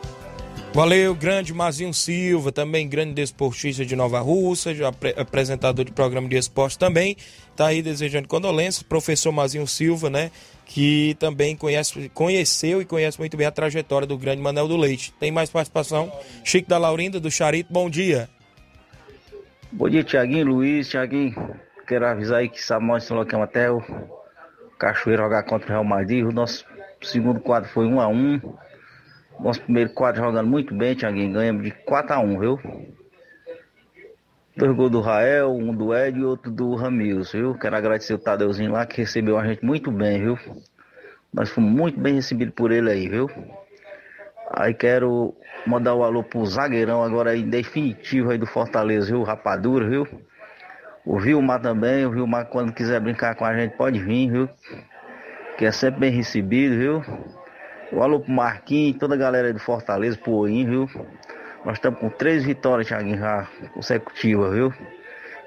Valeu, 0.73 1.17
grande 1.17 1.53
Mazinho 1.53 1.93
Silva, 1.93 2.53
também 2.53 2.89
grande 2.89 3.13
desportista 3.13 3.85
de 3.85 3.97
Nova 3.97 4.21
Russa, 4.21 4.71
apresentador 5.17 5.85
de 5.85 5.91
programa 5.91 6.29
de 6.29 6.37
esporte 6.37 6.79
também. 6.79 7.17
Tá 7.57 7.67
aí 7.67 7.83
desejando 7.83 8.29
condolências, 8.29 8.81
professor 8.81 9.33
Mazinho 9.33 9.67
Silva, 9.67 10.09
né? 10.09 10.31
Que 10.65 11.17
também 11.19 11.57
conhece, 11.57 12.09
conheceu 12.15 12.81
e 12.81 12.85
conhece 12.85 13.19
muito 13.19 13.37
bem 13.37 13.49
a 13.49 13.51
trajetória 13.51 14.07
do 14.07 14.17
grande 14.17 14.41
Manel 14.41 14.69
do 14.69 14.77
Leite. 14.77 15.13
Tem 15.19 15.33
mais 15.33 15.51
participação? 15.51 16.11
Chico 16.45 16.69
da 16.69 16.79
Laurinda, 16.79 17.19
do 17.19 17.33
Charito, 17.33 17.73
bom 17.73 17.91
dia. 17.91 18.29
Bom 19.73 19.89
dia, 19.89 20.05
Tiaguinho, 20.05 20.47
Luiz, 20.47 20.89
Tiaguinho. 20.89 21.35
Quero 21.85 22.07
avisar 22.07 22.39
aí 22.39 22.49
que 22.49 22.63
Samuel 22.63 23.01
que 23.27 23.35
é 23.35 23.43
até 23.43 23.71
o 23.73 23.83
Cachoeiro 24.79 25.25
jogar 25.25 25.43
contra 25.43 25.67
o 25.67 25.71
Real 25.71 25.85
Madrid. 25.85 26.25
O 26.25 26.31
nosso 26.33 26.65
segundo 27.03 27.41
quadro 27.41 27.69
foi 27.71 27.87
1 27.87 28.01
a 28.01 28.07
1 28.07 28.41
nosso 29.43 29.63
primeiro 29.63 29.91
quadro 29.91 30.23
jogando 30.23 30.49
muito 30.49 30.75
bem, 30.75 30.95
Thiaguinho. 30.95 31.33
Ganhamos 31.33 31.65
de 31.65 31.71
4x1, 31.71 32.39
viu? 32.39 32.61
Dois 34.57 34.77
gols 34.77 34.91
do 34.91 35.01
Rael, 35.01 35.55
um 35.55 35.75
do 35.75 35.95
Ed 35.95 36.19
e 36.19 36.25
outro 36.25 36.51
do 36.51 36.75
Ramils, 36.75 37.33
viu? 37.33 37.55
Quero 37.55 37.77
agradecer 37.77 38.13
o 38.13 38.19
Tadeuzinho 38.19 38.73
lá 38.73 38.85
que 38.85 39.01
recebeu 39.01 39.39
a 39.39 39.47
gente 39.47 39.65
muito 39.65 39.91
bem, 39.91 40.21
viu? 40.21 40.39
Nós 41.33 41.49
fomos 41.49 41.73
muito 41.73 41.99
bem 41.99 42.15
recebidos 42.15 42.55
por 42.55 42.71
ele 42.71 42.91
aí, 42.91 43.09
viu? 43.09 43.31
Aí 44.53 44.75
quero 44.75 45.35
mandar 45.67 45.95
o 45.95 46.01
um 46.01 46.03
alô 46.03 46.23
pro 46.23 46.45
zagueirão 46.45 47.03
agora 47.03 47.31
aí, 47.31 47.43
definitivo 47.43 48.31
aí 48.31 48.39
do 48.39 48.47
Fortaleza, 48.47 49.07
viu? 49.07 49.23
Rapadura, 49.23 49.89
viu? 49.89 50.07
O 51.07 51.19
Vilmar 51.19 51.63
também, 51.63 52.05
o 52.05 52.11
Vilmar 52.11 52.47
quando 52.47 52.73
quiser 52.73 53.01
brincar 53.01 53.37
com 53.37 53.45
a 53.45 53.57
gente 53.57 53.77
pode 53.77 53.99
vir, 54.01 54.31
viu? 54.31 54.49
Que 55.57 55.65
é 55.65 55.73
sempre 55.73 56.01
bem 56.01 56.11
recebido, 56.11 56.77
viu? 56.77 57.40
O 57.93 58.03
alô 58.03 58.21
pro 58.21 58.31
Marquinhos, 58.31 58.99
toda 58.99 59.15
a 59.15 59.19
galera 59.19 59.49
aí 59.49 59.53
do 59.53 59.59
Fortaleza, 59.59 60.17
pro 60.17 60.33
Oim, 60.33 60.65
viu? 60.65 60.89
Nós 61.65 61.75
estamos 61.75 61.99
com 61.99 62.09
três 62.09 62.45
vitórias, 62.45 62.87
Thiaguinho, 62.87 63.19
já 63.19 63.49
consecutivas, 63.75 64.55
viu? 64.55 64.73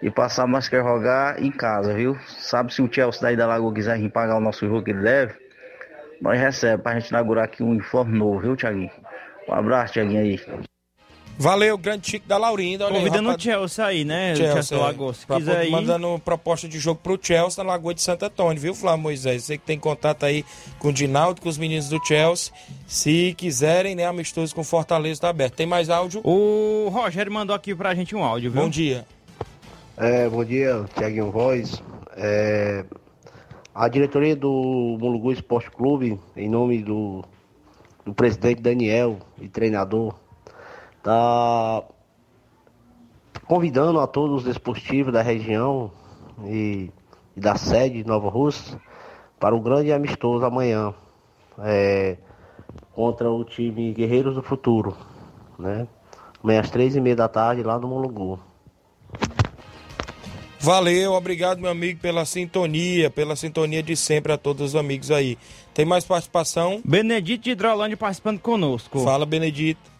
E 0.01 0.11
passar 0.11 0.45
mais 0.45 0.67
quer 0.67 0.83
jogar 0.83 1.41
em 1.41 1.49
casa, 1.49 1.93
viu? 1.93 2.17
Sabe 2.27 2.73
se 2.73 2.81
o 2.81 2.91
Chelsea 2.91 3.21
daí 3.21 3.37
da 3.37 3.47
Lagoa 3.47 3.73
quiser 3.73 3.97
vir 3.97 4.11
pagar 4.11 4.37
o 4.37 4.41
nosso 4.41 4.67
jogo 4.67 4.83
que 4.83 4.91
ele 4.91 5.01
deve, 5.01 5.33
nós 6.21 6.37
recebemos 6.39 6.83
pra 6.83 6.99
gente 6.99 7.09
inaugurar 7.09 7.45
aqui 7.45 7.63
um 7.63 7.69
uniforme 7.69 8.17
novo, 8.17 8.39
viu, 8.39 8.55
Thiaguinho? 8.57 8.91
Um 9.47 9.53
abraço, 9.53 9.93
Thiaguinho 9.93 10.21
aí. 10.21 10.63
Valeu, 11.37 11.77
grande 11.77 12.09
Chico 12.09 12.27
da 12.27 12.37
Laurinda. 12.37 12.85
Olha 12.85 12.97
Convidando 12.97 13.29
o 13.29 13.39
Chelsea 13.39 13.85
aí, 13.85 14.05
né? 14.05 14.35
Chelsea, 14.35 14.53
Chelsea 14.53 14.77
é. 14.77 14.81
Lagoa. 14.81 15.13
Se 15.13 15.25
quiser 15.25 15.57
aí. 15.57 15.71
Mandando 15.71 16.21
proposta 16.23 16.67
de 16.67 16.79
jogo 16.79 16.99
pro 17.01 17.19
Chelsea 17.21 17.63
na 17.63 17.71
Lagoa 17.71 17.93
de 17.93 18.01
Santo 18.01 18.25
Antônio, 18.25 18.61
viu, 18.61 18.75
Flávio 18.75 19.01
Moisés? 19.01 19.43
Você 19.43 19.57
que 19.57 19.65
tem 19.65 19.79
contato 19.79 20.25
aí 20.25 20.45
com 20.79 20.89
o 20.89 20.93
Dinaldo, 20.93 21.41
com 21.41 21.49
os 21.49 21.57
meninos 21.57 21.89
do 21.89 21.99
Chelsea. 22.05 22.53
Se 22.87 23.33
quiserem, 23.37 23.95
né, 23.95 24.05
amistoso 24.05 24.53
com 24.53 24.63
Fortaleza 24.63 25.21
tá 25.21 25.29
aberto. 25.29 25.55
Tem 25.55 25.65
mais 25.65 25.89
áudio? 25.89 26.21
O 26.23 26.89
Rogério 26.89 27.31
mandou 27.31 27.55
aqui 27.55 27.73
pra 27.73 27.95
gente 27.95 28.15
um 28.15 28.23
áudio, 28.23 28.51
viu? 28.51 28.61
Bom 28.61 28.69
dia. 28.69 29.05
É, 29.97 30.27
bom 30.27 30.43
dia, 30.43 30.85
Tiaguinho 30.95 31.31
Voz. 31.31 31.81
É, 32.15 32.85
a 33.73 33.87
diretoria 33.87 34.35
do 34.35 34.97
Mulugu 34.99 35.31
Esporte 35.31 35.71
Clube, 35.71 36.19
em 36.35 36.49
nome 36.49 36.83
do, 36.83 37.23
do 38.05 38.13
presidente 38.13 38.61
Daniel 38.61 39.17
e 39.41 39.47
treinador, 39.47 40.15
tá 41.03 41.83
convidando 43.45 43.99
a 43.99 44.07
todos 44.07 44.37
os 44.37 44.43
desportivos 44.45 45.13
da 45.13 45.21
região 45.21 45.91
e, 46.45 46.89
e 47.35 47.39
da 47.39 47.55
sede 47.55 48.01
de 48.01 48.07
Nova 48.07 48.29
Russa 48.29 48.81
para 49.39 49.53
um 49.53 49.61
grande 49.61 49.91
amistoso 49.91 50.45
amanhã 50.45 50.93
é, 51.59 52.17
contra 52.93 53.29
o 53.29 53.43
time 53.43 53.93
Guerreiros 53.93 54.35
do 54.35 54.41
Futuro, 54.41 54.95
né? 55.59 55.87
Amanhã 56.41 56.61
às 56.61 56.71
três 56.71 56.95
e 56.95 57.01
meia 57.01 57.15
da 57.15 57.27
tarde 57.27 57.61
lá 57.61 57.77
no 57.77 57.89
Mulugu. 57.89 58.39
Valeu, 60.59 61.11
obrigado, 61.11 61.59
meu 61.59 61.69
amigo, 61.69 61.99
pela 61.99 62.23
sintonia, 62.23 63.09
pela 63.09 63.35
sintonia 63.35 63.83
de 63.83 63.97
sempre 63.97 64.31
a 64.31 64.37
todos 64.37 64.69
os 64.69 64.75
amigos 64.77 65.11
aí. 65.11 65.37
Tem 65.73 65.83
mais 65.83 66.05
participação? 66.05 66.81
Benedito 66.85 67.43
de 67.43 67.51
Hidrolândia 67.51 67.97
participando 67.97 68.39
conosco. 68.39 68.99
Fala, 69.01 69.25
Benedito. 69.25 69.92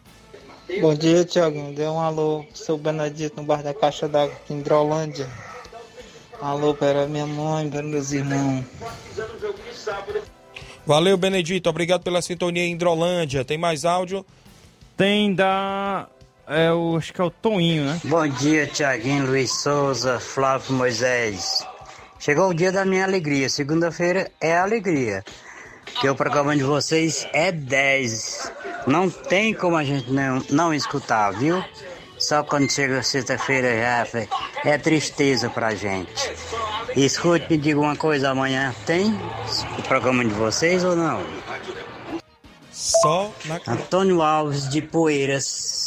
Bom 0.80 0.94
dia, 0.94 1.24
Tiaguinho. 1.24 1.74
Dê 1.74 1.86
um 1.86 2.00
alô 2.00 2.44
pro 2.44 2.56
seu 2.56 2.76
Benedito 2.76 3.36
no 3.36 3.44
bar 3.44 3.62
da 3.62 3.74
Caixa 3.74 4.08
d'Água 4.08 4.34
aqui 4.34 4.52
em 4.52 4.60
Hidrolândia. 4.60 5.28
Alô 6.40 6.74
para 6.74 7.06
minha 7.06 7.26
mãe, 7.26 7.68
para 7.70 7.82
meus 7.82 8.12
irmãos. 8.12 8.64
Valeu, 10.86 11.16
Benedito, 11.16 11.70
obrigado 11.70 12.02
pela 12.02 12.20
sintonia 12.20 12.64
em 12.64 12.74
Hidrolândia. 12.74 13.44
Tem 13.44 13.56
mais 13.56 13.84
áudio? 13.84 14.24
Tem 14.96 15.34
da. 15.34 16.08
É, 16.46 16.70
o, 16.72 16.96
acho 16.96 17.12
que 17.12 17.20
é 17.20 17.24
o 17.24 17.30
Toninho, 17.30 17.84
né? 17.84 18.00
Bom 18.04 18.26
dia, 18.28 18.66
Tiaguinho, 18.66 19.26
Luiz 19.26 19.50
Souza, 19.62 20.20
Flávio 20.20 20.74
Moisés. 20.74 21.66
Chegou 22.18 22.50
o 22.50 22.54
dia 22.54 22.70
da 22.70 22.84
minha 22.84 23.04
alegria. 23.04 23.48
Segunda-feira 23.48 24.30
é 24.40 24.56
alegria. 24.56 25.24
Que 26.00 26.08
o 26.08 26.14
programa 26.14 26.56
de 26.56 26.62
vocês 26.62 27.26
é 27.32 27.50
10. 27.52 28.52
Não 28.86 29.08
tem 29.08 29.54
como 29.54 29.76
a 29.76 29.84
gente 29.84 30.10
não, 30.10 30.42
não 30.50 30.74
escutar, 30.74 31.30
viu? 31.32 31.62
Só 32.18 32.42
quando 32.42 32.70
chega 32.70 33.02
sexta-feira 33.02 33.68
já 33.68 34.18
é- 34.18 34.28
é 34.74 34.78
tristeza 34.78 35.48
pra 35.50 35.74
gente. 35.74 36.32
Escute, 36.96 37.46
me 37.50 37.56
diga 37.58 37.80
uma 37.80 37.96
coisa, 37.96 38.30
amanhã 38.30 38.74
tem 38.86 39.18
o 39.78 39.82
programa 39.82 40.24
de 40.24 40.30
vocês 40.34 40.84
ou 40.84 40.94
não? 40.94 41.24
Só 42.72 43.32
na 43.46 43.60
Antônio 43.66 44.20
Alves 44.22 44.68
de 44.68 44.82
Poeiras. 44.82 45.83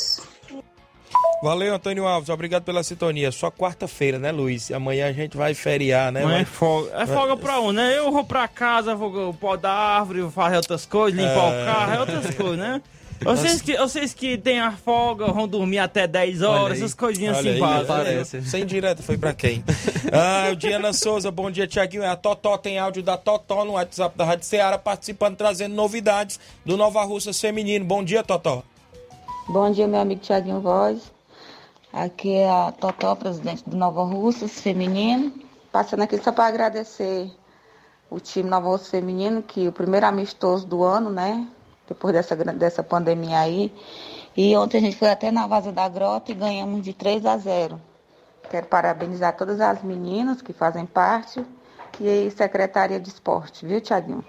Valeu, 1.42 1.76
Antônio 1.76 2.08
Alves. 2.08 2.30
Obrigado 2.30 2.64
pela 2.64 2.84
sintonia. 2.84 3.32
Só 3.32 3.52
quarta-feira, 3.52 4.18
né, 4.18 4.32
Luiz? 4.32 4.72
Amanhã 4.72 5.08
a 5.08 5.14
gente 5.14 5.38
vai 5.38 5.54
feriar, 5.54 6.12
né? 6.12 6.22
Não 6.22 6.30
Vai- 6.30 6.42
é 6.42 6.46
folga. 6.46 6.92
É 6.96 7.06
folga 7.06 7.38
pra 7.38 7.60
um, 7.60 7.72
né? 7.72 7.98
Eu 7.98 8.12
vou 8.12 8.24
pra 8.24 8.48
casa, 8.48 8.96
vou 8.96 9.34
podar 9.34 9.72
a 9.72 10.00
árvore, 10.00 10.22
vou 10.22 10.32
fazer 10.32 10.58
outras 10.58 10.86
coisas, 10.86 11.20
limpar 11.20 11.54
É. 11.54 11.62
o 11.62 11.66
carro, 11.66 11.94
é 11.94 12.00
outras 12.00 12.36
coisas, 12.36 12.58
né? 12.58 12.82
Vocês 13.20 13.62
que, 13.64 13.76
vocês 13.76 14.14
que 14.14 14.38
têm 14.38 14.60
a 14.60 14.72
folga 14.74 15.26
vão 15.32 15.48
dormir 15.48 15.80
até 15.80 16.06
10 16.06 16.44
horas, 16.44 16.78
essas 16.78 16.94
coisinhas 16.94 17.38
Olha 17.38 17.50
assim 17.52 17.64
aí, 17.64 17.86
básicas. 17.88 18.48
Sem 18.48 18.64
direto, 18.64 19.02
foi 19.02 19.18
pra 19.18 19.34
quem? 19.34 19.64
ah, 20.14 20.52
o 20.52 20.56
Diana 20.56 20.94
Souza, 20.94 21.32
bom 21.32 21.50
dia, 21.50 21.66
Tiaguinho. 21.66 22.04
É 22.04 22.10
a 22.10 22.16
Totó, 22.16 22.60
tem 22.60 22.78
áudio 22.78 23.02
da 23.02 23.18
Totó 23.18 23.66
no 23.66 23.72
WhatsApp 23.72 24.16
da 24.16 24.24
Rádio 24.24 24.46
Ceará, 24.46 24.78
participando, 24.78 25.36
trazendo 25.36 25.74
novidades 25.74 26.40
do 26.64 26.78
Nova 26.78 27.04
Russa 27.04 27.34
Feminino. 27.34 27.84
Bom 27.84 28.04
dia, 28.04 28.24
Totó. 28.24 28.62
Bom 29.50 29.72
dia, 29.72 29.88
meu 29.88 30.00
amigo 30.00 30.22
Tiaguinho 30.22 30.62
Voz. 30.62 31.12
Aqui 31.92 32.34
é 32.34 32.50
a 32.50 32.72
Totó, 32.72 33.16
presidente 33.16 33.68
do 33.68 33.78
Nova 33.78 34.04
Russas 34.04 34.60
Feminino. 34.60 35.34
Passando 35.72 36.04
aqui 36.04 36.18
só 36.18 36.32
para 36.32 36.46
agradecer 36.46 37.32
o 38.10 38.20
time 38.20 38.50
Nova 38.50 38.68
Russas 38.68 38.90
Feminino, 38.90 39.42
que 39.42 39.68
o 39.68 39.72
primeiro 39.72 40.06
amistoso 40.06 40.68
do 40.68 40.84
ano, 40.84 41.10
né? 41.10 41.48
Depois 41.88 42.14
dessa, 42.14 42.36
dessa 42.36 42.84
pandemia 42.84 43.40
aí. 43.40 43.74
E 44.36 44.56
ontem 44.58 44.78
a 44.78 44.82
gente 44.82 44.98
foi 44.98 45.10
até 45.10 45.32
na 45.32 45.48
Vaza 45.48 45.72
da 45.72 45.88
Grota 45.88 46.32
e 46.32 46.36
ganhamos 46.36 46.84
de 46.84 46.94
3 46.94 47.26
a 47.26 47.38
0. 47.38 47.82
Quero 48.50 48.68
parabenizar 48.68 49.36
todas 49.36 49.60
as 49.62 49.82
meninas 49.82 50.42
que 50.42 50.54
fazem 50.54 50.86
parte 50.86 51.44
e 52.00 52.30
secretária 52.32 53.00
de 53.00 53.10
esporte, 53.10 53.66
viu, 53.66 53.82
Tiaguinho? 53.82 54.24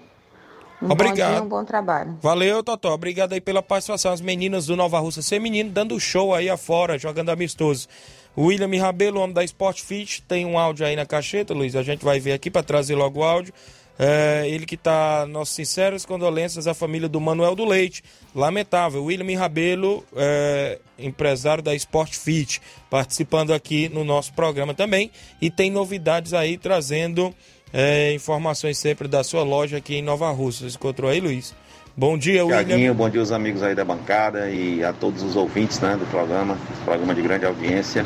Um 0.81 0.91
Obrigado. 0.91 1.27
bom 1.27 1.33
dia, 1.33 1.43
um 1.43 1.49
bom 1.49 1.65
trabalho. 1.65 2.17
Valeu, 2.21 2.63
Totó. 2.63 2.93
Obrigado 2.93 3.33
aí 3.33 3.41
pela 3.41 3.61
participação. 3.61 4.13
As 4.13 4.21
meninas 4.21 4.65
do 4.65 4.75
Nova 4.75 4.99
Russa 4.99 5.21
Feminino 5.21 5.69
dando 5.69 5.99
show 5.99 6.33
aí 6.33 6.49
afora, 6.49 6.97
jogando 6.97 7.29
amistoso. 7.29 7.87
O 8.35 8.45
William 8.45 8.81
Rabelo, 8.81 9.19
homem 9.19 9.33
da 9.33 9.43
Sport 9.43 9.81
Fit, 9.81 10.21
tem 10.21 10.45
um 10.45 10.57
áudio 10.57 10.85
aí 10.85 10.95
na 10.95 11.05
cacheta, 11.05 11.53
Luiz. 11.53 11.75
A 11.75 11.83
gente 11.83 12.05
vai 12.05 12.19
ver 12.19 12.31
aqui 12.31 12.49
para 12.49 12.63
trazer 12.63 12.95
logo 12.95 13.19
o 13.19 13.23
áudio. 13.23 13.53
É, 14.01 14.45
ele 14.47 14.65
que 14.65 14.77
tá, 14.77 15.25
nossos 15.25 15.53
sinceros 15.53 16.05
condolências 16.05 16.65
à 16.65 16.73
família 16.73 17.09
do 17.09 17.19
Manuel 17.19 17.53
do 17.53 17.65
Leite. 17.65 18.01
Lamentável. 18.33 19.03
William 19.03 19.37
Rabelo, 19.37 20.05
é, 20.15 20.79
empresário 20.97 21.61
da 21.61 21.75
Sport 21.75 22.15
Fit, 22.15 22.61
participando 22.89 23.53
aqui 23.53 23.89
no 23.89 24.05
nosso 24.05 24.31
programa 24.31 24.73
também. 24.73 25.11
E 25.41 25.51
tem 25.51 25.69
novidades 25.69 26.33
aí 26.33 26.57
trazendo 26.57 27.35
é, 27.73 28.13
informações 28.13 28.77
sempre 28.77 29.07
da 29.07 29.23
sua 29.23 29.43
loja 29.43 29.77
aqui 29.77 29.95
em 29.95 30.01
Nova 30.01 30.29
Russa. 30.31 30.69
Você 30.69 30.75
encontrou 30.75 31.09
aí, 31.09 31.19
Luiz? 31.19 31.53
Bom 31.95 32.17
dia, 32.17 32.45
William. 32.45 32.93
Bom 32.93 33.09
dia 33.09 33.19
aos 33.19 33.31
amigos 33.31 33.61
aí 33.61 33.75
da 33.75 33.83
bancada 33.83 34.49
e 34.49 34.83
a 34.83 34.93
todos 34.93 35.21
os 35.21 35.35
ouvintes 35.35 35.79
né, 35.79 35.97
do 35.97 36.05
programa, 36.09 36.57
programa 36.85 37.13
de 37.13 37.21
grande 37.21 37.45
audiência. 37.45 38.03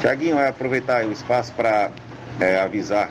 Tiaguinho, 0.00 0.38
é 0.38 0.48
aproveitar 0.48 1.04
o 1.04 1.12
espaço 1.12 1.52
para 1.52 1.90
avisar 2.62 3.10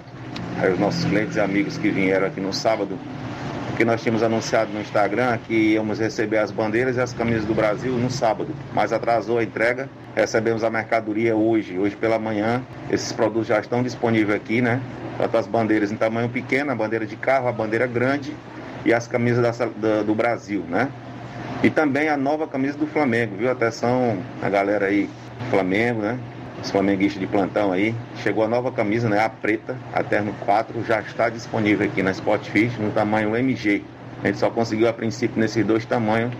aí 0.59 0.71
os 0.71 0.79
nossos 0.79 1.05
clientes 1.05 1.35
e 1.35 1.39
amigos 1.39 1.77
que 1.77 1.89
vieram 1.89 2.27
aqui 2.27 2.41
no 2.41 2.53
sábado, 2.53 2.97
porque 3.73 3.83
nós 3.85 4.03
tínhamos 4.03 4.21
anunciado 4.21 4.71
no 4.71 4.79
Instagram 4.79 5.35
que 5.47 5.73
íamos 5.73 5.97
receber 5.99 6.37
as 6.37 6.51
bandeiras 6.51 6.95
e 6.95 7.01
as 7.01 7.11
camisas 7.11 7.43
do 7.43 7.55
Brasil 7.55 7.91
no 7.93 8.07
sábado, 8.07 8.53
mas 8.71 8.93
atrasou 8.93 9.39
a 9.39 9.43
entrega. 9.43 9.89
Recebemos 10.15 10.63
a 10.63 10.69
mercadoria 10.69 11.35
hoje, 11.35 11.79
hoje 11.79 11.95
pela 11.95 12.19
manhã. 12.19 12.61
Esses 12.91 13.11
produtos 13.11 13.47
já 13.47 13.59
estão 13.59 13.81
disponíveis 13.81 14.35
aqui, 14.39 14.61
né? 14.61 14.79
Tanto 15.17 15.37
as 15.37 15.47
bandeiras 15.47 15.91
em 15.91 15.95
tamanho 15.95 16.29
pequeno, 16.29 16.71
a 16.71 16.75
bandeira 16.75 17.03
de 17.03 17.15
carro, 17.15 17.47
a 17.47 17.51
bandeira 17.51 17.87
grande 17.87 18.35
e 18.85 18.93
as 18.93 19.07
camisas 19.07 19.57
da 19.57 19.65
da- 19.65 20.03
do 20.03 20.13
Brasil, 20.13 20.63
né? 20.69 20.87
E 21.63 21.69
também 21.71 22.09
a 22.09 22.15
nova 22.15 22.47
camisa 22.47 22.77
do 22.77 22.85
Flamengo, 22.85 23.37
viu? 23.37 23.49
Atenção 23.49 24.19
a 24.39 24.49
galera 24.49 24.85
aí, 24.85 25.09
Flamengo, 25.49 25.99
né? 26.03 26.19
Os 26.63 26.71
flamenguistas 26.71 27.19
de 27.19 27.27
plantão 27.27 27.73
aí. 27.73 27.93
Chegou 28.23 28.43
a 28.43 28.47
nova 28.47 28.71
camisa, 28.71 29.09
né? 29.09 29.19
A 29.19 29.27
preta, 29.27 29.75
a 29.93 30.01
Terno 30.01 30.33
4, 30.45 30.85
já 30.85 31.01
está 31.01 31.27
disponível 31.27 31.85
aqui 31.85 32.01
na 32.01 32.11
Spotfish 32.11 32.77
no 32.77 32.89
tamanho 32.91 33.35
MG. 33.35 33.83
A 34.23 34.27
gente 34.27 34.39
só 34.39 34.49
conseguiu 34.49 34.87
a 34.87 34.93
princípio 34.93 35.37
nesses 35.37 35.65
dois 35.65 35.85
tamanhos. 35.85 36.31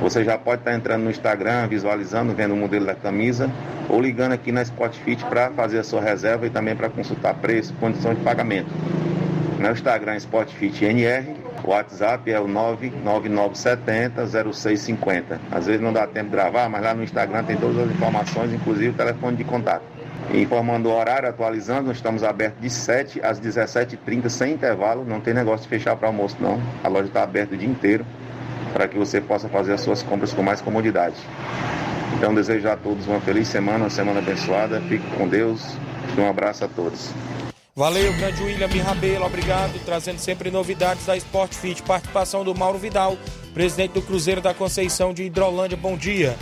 Você 0.00 0.24
já 0.24 0.38
pode 0.38 0.62
estar 0.62 0.72
entrando 0.72 1.02
no 1.02 1.10
Instagram, 1.10 1.68
visualizando, 1.68 2.32
vendo 2.32 2.54
o 2.54 2.56
modelo 2.56 2.86
da 2.86 2.94
camisa, 2.94 3.50
ou 3.86 4.00
ligando 4.00 4.32
aqui 4.32 4.50
na 4.50 4.62
Spotfit 4.62 5.22
para 5.26 5.50
fazer 5.50 5.80
a 5.80 5.84
sua 5.84 6.00
reserva 6.00 6.46
e 6.46 6.50
também 6.50 6.74
para 6.74 6.88
consultar 6.88 7.34
preço, 7.34 7.74
condição 7.74 8.14
de 8.14 8.22
pagamento. 8.22 8.70
No 9.58 9.70
Instagram 9.70 10.16
Spotfit 10.16 10.86
NR, 10.86 11.36
o 11.64 11.70
WhatsApp 11.70 12.30
é 12.30 12.38
o 12.40 12.46
99970-0650. 12.48 15.38
Às 15.50 15.66
vezes 15.66 15.80
não 15.80 15.92
dá 15.92 16.06
tempo 16.06 16.30
de 16.30 16.36
gravar, 16.36 16.68
mas 16.68 16.82
lá 16.82 16.94
no 16.94 17.02
Instagram 17.02 17.42
tem 17.44 17.56
todas 17.56 17.78
as 17.78 17.90
informações, 17.90 18.52
inclusive 18.52 18.90
o 18.90 18.94
telefone 18.94 19.36
de 19.36 19.44
contato. 19.44 19.82
Informando 20.32 20.88
o 20.88 20.92
horário, 20.92 21.28
atualizando, 21.28 21.88
nós 21.88 21.96
estamos 21.96 22.22
abertos 22.22 22.60
de 22.60 22.70
7 22.70 23.20
às 23.22 23.40
17h30, 23.40 24.28
sem 24.28 24.54
intervalo, 24.54 25.04
não 25.04 25.20
tem 25.20 25.34
negócio 25.34 25.64
de 25.64 25.68
fechar 25.68 25.96
para 25.96 26.08
almoço 26.08 26.36
não. 26.40 26.60
A 26.84 26.88
loja 26.88 27.08
está 27.08 27.22
aberta 27.22 27.54
o 27.54 27.58
dia 27.58 27.68
inteiro 27.68 28.06
para 28.72 28.86
que 28.86 28.96
você 28.96 29.20
possa 29.20 29.48
fazer 29.48 29.72
as 29.72 29.80
suas 29.80 30.02
compras 30.02 30.32
com 30.32 30.42
mais 30.42 30.60
comodidade. 30.60 31.16
Então 32.16 32.34
desejo 32.34 32.68
a 32.68 32.76
todos 32.76 33.08
uma 33.08 33.20
feliz 33.20 33.48
semana, 33.48 33.78
uma 33.78 33.90
semana 33.90 34.20
abençoada, 34.20 34.80
fique 34.82 35.04
com 35.16 35.26
Deus 35.26 35.76
e 36.16 36.20
um 36.20 36.28
abraço 36.28 36.64
a 36.64 36.68
todos. 36.68 37.12
Valeu, 37.74 38.12
grande 38.14 38.42
William 38.42 38.68
Rabelo, 38.82 39.24
obrigado. 39.24 39.78
Trazendo 39.84 40.18
sempre 40.18 40.50
novidades 40.50 41.06
da 41.06 41.16
Sport 41.16 41.54
Fit. 41.54 41.82
Participação 41.82 42.44
do 42.44 42.54
Mauro 42.54 42.78
Vidal, 42.78 43.16
presidente 43.54 43.92
do 43.92 44.02
Cruzeiro 44.02 44.40
da 44.40 44.52
Conceição 44.52 45.14
de 45.14 45.22
Hidrolândia. 45.22 45.76
Bom 45.76 45.96
dia. 45.96 46.36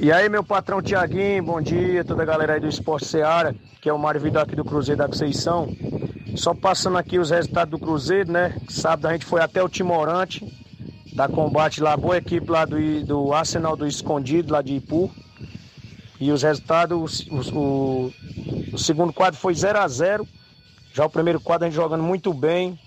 E 0.00 0.12
aí, 0.12 0.28
meu 0.28 0.42
patrão 0.44 0.82
Tiaguinho, 0.82 1.42
bom 1.42 1.60
dia, 1.60 2.04
toda 2.04 2.22
a 2.22 2.26
galera 2.26 2.54
aí 2.54 2.60
do 2.60 2.68
Esporte 2.68 3.06
Seara, 3.06 3.54
que 3.80 3.88
é 3.88 3.92
o 3.92 3.98
Mário 3.98 4.20
Vidal 4.20 4.42
aqui 4.42 4.56
do 4.56 4.64
Cruzeiro 4.64 4.98
da 4.98 5.06
Conceição. 5.06 5.68
Só 6.34 6.52
passando 6.52 6.98
aqui 6.98 7.18
os 7.18 7.30
resultados 7.30 7.70
do 7.70 7.78
Cruzeiro, 7.78 8.30
né? 8.30 8.56
Sábado 8.68 9.06
a 9.06 9.12
gente 9.12 9.24
foi 9.24 9.40
até 9.40 9.62
o 9.62 9.68
Timorante, 9.68 10.44
da 11.14 11.28
combate 11.28 11.80
lá, 11.80 11.96
boa 11.96 12.18
equipe 12.18 12.50
lá 12.50 12.64
do, 12.64 12.76
do 13.04 13.32
Arsenal 13.32 13.76
do 13.76 13.86
Escondido, 13.86 14.52
lá 14.52 14.60
de 14.60 14.74
Ipu. 14.74 15.10
E 16.18 16.32
os 16.32 16.42
resultados, 16.42 17.26
o, 17.30 18.12
o, 18.72 18.78
segundo 18.78 19.12
quadro 19.12 19.38
foi 19.38 19.54
0 19.54 19.78
a 19.78 19.86
0 19.86 20.26
Já 20.92 21.04
o 21.04 21.10
primeiro 21.10 21.40
quadro 21.40 21.66
a 21.66 21.70
gente 21.70 21.76
jogando 21.76 22.02
muito 22.02 22.32
bem. 22.32 22.78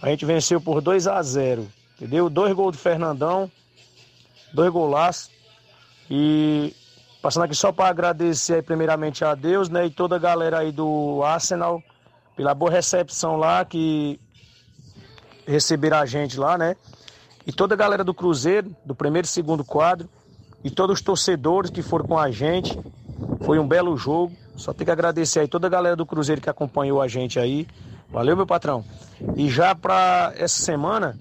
A 0.00 0.08
gente 0.08 0.24
venceu 0.24 0.60
por 0.60 0.80
2 0.80 1.06
a 1.08 1.20
0 1.22 1.66
entendeu? 1.96 2.28
Dois 2.28 2.52
gols 2.52 2.76
do 2.76 2.78
Fernandão, 2.78 3.50
dois 4.52 4.70
golaços. 4.70 5.30
E 6.10 6.74
passando 7.20 7.44
aqui 7.44 7.54
só 7.54 7.72
para 7.72 7.88
agradecer 7.88 8.62
primeiramente 8.62 9.24
a 9.24 9.34
Deus, 9.34 9.68
né? 9.68 9.86
E 9.86 9.90
toda 9.90 10.16
a 10.16 10.18
galera 10.18 10.58
aí 10.58 10.70
do 10.70 11.22
Arsenal 11.24 11.82
pela 12.36 12.54
boa 12.54 12.70
recepção 12.70 13.36
lá 13.36 13.64
que 13.64 14.20
receberam 15.46 15.96
a 15.96 16.06
gente 16.06 16.38
lá, 16.38 16.58
né? 16.58 16.76
E 17.46 17.52
toda 17.52 17.74
a 17.74 17.76
galera 17.76 18.04
do 18.04 18.12
Cruzeiro, 18.12 18.76
do 18.84 18.94
primeiro 18.94 19.26
e 19.26 19.30
segundo 19.30 19.64
quadro, 19.64 20.08
e 20.66 20.70
todos 20.70 20.94
os 20.94 21.00
torcedores 21.00 21.70
que 21.70 21.80
foram 21.80 22.04
com 22.04 22.18
a 22.18 22.28
gente. 22.28 22.76
Foi 23.42 23.56
um 23.56 23.68
belo 23.68 23.96
jogo. 23.96 24.32
Só 24.56 24.72
tem 24.72 24.84
que 24.84 24.90
agradecer 24.90 25.38
aí 25.38 25.46
toda 25.46 25.68
a 25.68 25.70
galera 25.70 25.94
do 25.94 26.04
Cruzeiro 26.04 26.40
que 26.40 26.50
acompanhou 26.50 27.00
a 27.00 27.06
gente 27.06 27.38
aí. 27.38 27.68
Valeu, 28.10 28.36
meu 28.36 28.48
patrão. 28.48 28.84
E 29.36 29.48
já 29.48 29.76
para 29.76 30.32
essa 30.36 30.60
semana, 30.60 31.16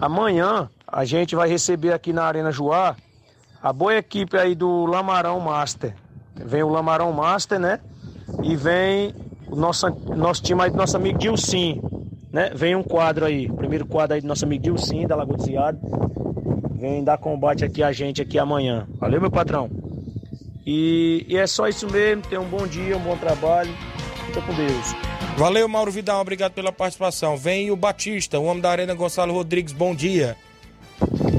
amanhã, 0.00 0.70
a 0.86 1.04
gente 1.04 1.36
vai 1.36 1.50
receber 1.50 1.92
aqui 1.92 2.14
na 2.14 2.24
Arena 2.24 2.50
Joá 2.50 2.96
a 3.62 3.74
boa 3.74 3.94
equipe 3.94 4.38
aí 4.38 4.54
do 4.54 4.86
Lamarão 4.86 5.38
Master. 5.38 5.94
Vem 6.34 6.62
o 6.62 6.70
Lamarão 6.70 7.12
Master, 7.12 7.60
né? 7.60 7.80
E 8.42 8.56
vem 8.56 9.14
o 9.48 9.56
nosso, 9.56 9.86
nosso 10.16 10.42
time 10.42 10.62
aí 10.62 10.70
do 10.70 10.78
nosso 10.78 10.96
amigo 10.96 11.18
Dilcim, 11.18 11.82
né? 12.32 12.52
Vem 12.54 12.74
um 12.74 12.82
quadro 12.82 13.26
aí, 13.26 13.52
primeiro 13.52 13.84
quadro 13.84 14.14
aí 14.14 14.22
do 14.22 14.26
nosso 14.26 14.46
amigo 14.46 14.62
Dilcim, 14.62 15.06
da 15.06 15.14
Lagoa 15.14 15.36
do 15.36 15.42
Ziado. 15.42 15.78
Vem 16.78 17.02
dar 17.02 17.18
combate 17.18 17.64
aqui 17.64 17.82
a 17.82 17.90
gente 17.90 18.22
aqui 18.22 18.38
amanhã. 18.38 18.86
Valeu, 19.00 19.20
meu 19.20 19.30
patrão. 19.30 19.68
E, 20.64 21.26
e 21.28 21.36
é 21.36 21.44
só 21.44 21.66
isso 21.66 21.90
mesmo. 21.90 22.22
Tenha 22.22 22.40
um 22.40 22.48
bom 22.48 22.68
dia, 22.68 22.96
um 22.96 23.00
bom 23.00 23.16
trabalho. 23.16 23.74
Fica 24.26 24.40
com 24.42 24.54
Deus. 24.54 24.94
Valeu, 25.36 25.68
Mauro 25.68 25.90
Vidal, 25.90 26.20
obrigado 26.20 26.52
pela 26.52 26.70
participação. 26.70 27.36
Vem 27.36 27.70
o 27.72 27.76
Batista, 27.76 28.38
o 28.38 28.44
homem 28.44 28.62
da 28.62 28.70
Arena 28.70 28.94
Gonçalo 28.94 29.32
Rodrigues. 29.32 29.72
Bom 29.72 29.92
dia. 29.92 30.36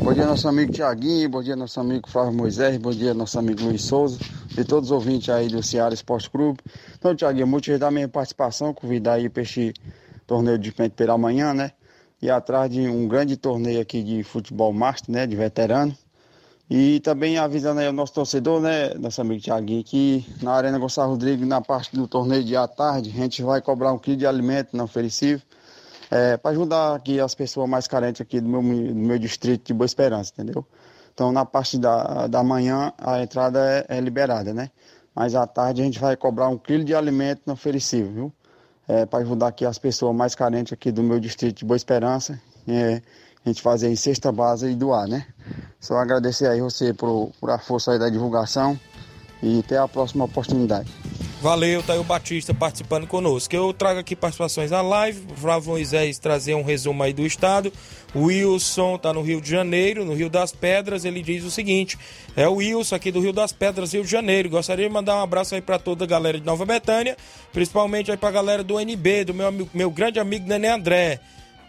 Bom 0.04 0.14
dia, 0.14 0.26
nosso 0.26 0.48
amigo 0.48 0.72
Tiaguinho, 0.74 1.30
bom 1.30 1.44
dia, 1.44 1.56
nosso 1.56 1.80
amigo 1.80 2.10
Flávio 2.10 2.34
Moisés, 2.34 2.78
bom 2.78 2.92
dia, 2.92 3.14
nosso 3.14 3.38
amigo 3.38 3.62
Luiz 3.64 3.84
Souza 3.84 4.18
e 4.58 4.64
todos 4.64 4.90
os 4.90 4.92
ouvintes 4.92 5.30
aí 5.30 5.48
do 5.48 5.62
Ceará 5.62 5.94
Esporte 5.94 6.30
Clube. 6.30 6.60
Então, 6.98 7.16
Tiaguinho, 7.16 7.46
muito 7.46 7.78
da 7.78 7.92
minha 7.92 8.08
participação, 8.08 8.74
convidar 8.74 9.14
aí 9.14 9.30
para 9.30 9.44
este 9.44 9.74
torneio 10.26 10.58
de 10.58 10.72
pente 10.72 10.96
pela 10.96 11.14
amanhã, 11.14 11.54
né? 11.54 11.72
E 12.22 12.30
atrás 12.30 12.70
de 12.70 12.82
um 12.82 13.07
grande 13.07 13.38
torneio 13.38 13.82
aqui 13.82 14.03
de 14.03 14.24
futebol 14.24 14.74
master, 14.74 15.13
né? 15.13 15.28
De 15.28 15.36
veterano. 15.36 15.95
E 16.70 16.99
também 16.99 17.38
avisando 17.38 17.80
aí 17.80 17.88
o 17.88 17.93
nosso 17.93 18.13
torcedor, 18.13 18.61
né, 18.61 18.93
nosso 18.93 19.20
amigo 19.20 19.41
Tiaguinho, 19.41 19.84
que 19.84 20.24
na 20.39 20.51
Arena 20.53 20.78
Gonçalo 20.78 21.09
Rodrigues, 21.13 21.47
na 21.47 21.59
parte 21.61 21.95
do 21.95 22.07
torneio 22.07 22.43
de 22.43 22.55
à 22.55 22.67
tarde, 22.67 23.09
a 23.09 23.13
gente 23.13 23.41
vai 23.41 23.59
cobrar 23.59 23.91
um 23.91 23.97
quilo 23.97 24.17
de 24.17 24.28
alimento 24.28 24.78
não 24.78 24.86
oferecido 24.86 25.41
é, 26.11 26.38
para 26.38 26.51
ajudar 26.51 26.95
aqui 26.95 27.20
as 27.20 27.34
pessoas 27.34 27.67
mais 27.67 27.88
carentes 27.88 28.22
aqui 28.22 28.39
do 28.39 28.47
meu, 28.47 28.61
do 28.61 28.95
meu 28.95 29.17
distrito 29.17 29.65
de 29.65 29.74
Boa 29.74 29.86
Esperança, 29.88 30.32
entendeu? 30.32 30.63
Então, 31.11 31.32
na 31.32 31.43
parte 31.43 31.78
da, 31.78 32.28
da 32.28 32.43
manhã, 32.43 32.93
a 32.99 33.22
entrada 33.22 33.59
é, 33.89 33.97
é 33.97 33.99
liberada, 33.99 34.53
né? 34.53 34.70
Mas 35.13 35.34
à 35.34 35.47
tarde 35.47 35.82
a 35.82 35.86
gente 35.86 35.99
vai 35.99 36.15
cobrar 36.15 36.49
um 36.49 36.57
quilo 36.57 36.84
de 36.84 36.93
alimento 36.93 37.41
não 37.47 37.55
oferecível, 37.55 38.11
viu? 38.11 38.34
É, 38.90 39.06
para 39.06 39.20
ajudar 39.20 39.48
aqui 39.48 39.66
as 39.66 39.78
pessoas 39.78 40.16
mais 40.16 40.34
carentes 40.34 40.74
aqui 40.74 40.92
do 40.92 41.04
meu 41.04 41.20
distrito 41.20 41.60
de 41.60 41.66
Boa 41.66 41.78
Esperança. 41.78 42.42
É, 42.68 43.02
a 43.46 43.50
gente 43.50 43.62
fazer 43.62 43.88
em 43.88 43.96
sexta 43.96 44.32
base 44.32 44.68
e 44.68 44.76
doar, 44.76 45.08
né? 45.08 45.28
Só 45.80 45.96
agradecer 45.96 46.48
aí 46.48 46.60
você 46.60 46.94
por, 46.94 47.32
por 47.40 47.50
a 47.52 47.58
força 47.58 47.92
aí 47.92 48.00
da 48.00 48.10
divulgação 48.10 48.78
e 49.42 49.60
até 49.60 49.78
a 49.78 49.88
próxima 49.88 50.26
oportunidade. 50.26 50.90
Valeu, 51.42 51.82
tá 51.82 51.94
aí 51.94 52.00
o 52.00 52.04
Batista 52.04 52.54
participando 52.54 53.08
conosco. 53.08 53.56
Eu 53.56 53.74
trago 53.74 53.98
aqui 53.98 54.14
participações 54.14 54.72
na 54.72 54.82
live. 54.82 55.22
Flávio 55.38 55.70
Moisés 55.70 56.20
trazer 56.20 56.54
um 56.54 56.64
resumo 56.64 57.02
aí 57.02 57.14
do 57.14 57.26
estado. 57.26 57.72
O 58.14 58.26
Wilson 58.26 58.98
tá 58.98 59.14
no 59.14 59.22
Rio 59.22 59.40
de 59.40 59.50
Janeiro, 59.50 60.04
no 60.04 60.14
Rio 60.14 60.30
das 60.30 60.52
Pedras. 60.52 61.06
Ele 61.06 61.22
diz 61.22 61.46
o 61.46 61.52
seguinte: 61.52 61.98
é 62.36 62.46
o 62.46 62.56
Wilson 62.56 62.96
aqui 62.96 63.10
do 63.10 63.22
Rio 63.22 63.32
das 63.32 63.54
Pedras, 63.54 63.94
Rio 63.94 64.04
de 64.04 64.12
Janeiro. 64.12 64.50
Gostaria 64.50 64.86
de 64.86 64.94
mandar 64.94 65.16
um 65.16 65.22
abraço 65.22 65.56
aí 65.56 65.62
para 65.62 65.80
toda 65.80 66.04
a 66.04 66.08
galera 66.08 66.38
de 66.38 66.46
Nova 66.46 66.66
Betânia, 66.66 67.16
principalmente 67.54 68.12
aí 68.12 68.18
pra 68.18 68.32
galera 68.32 68.62
do 68.62 68.78
NB, 68.78 69.24
do 69.24 69.34
meu, 69.34 69.70
meu 69.74 69.90
grande 69.90 70.20
amigo 70.20 70.46
Nenê 70.46 70.68
André. 70.68 71.22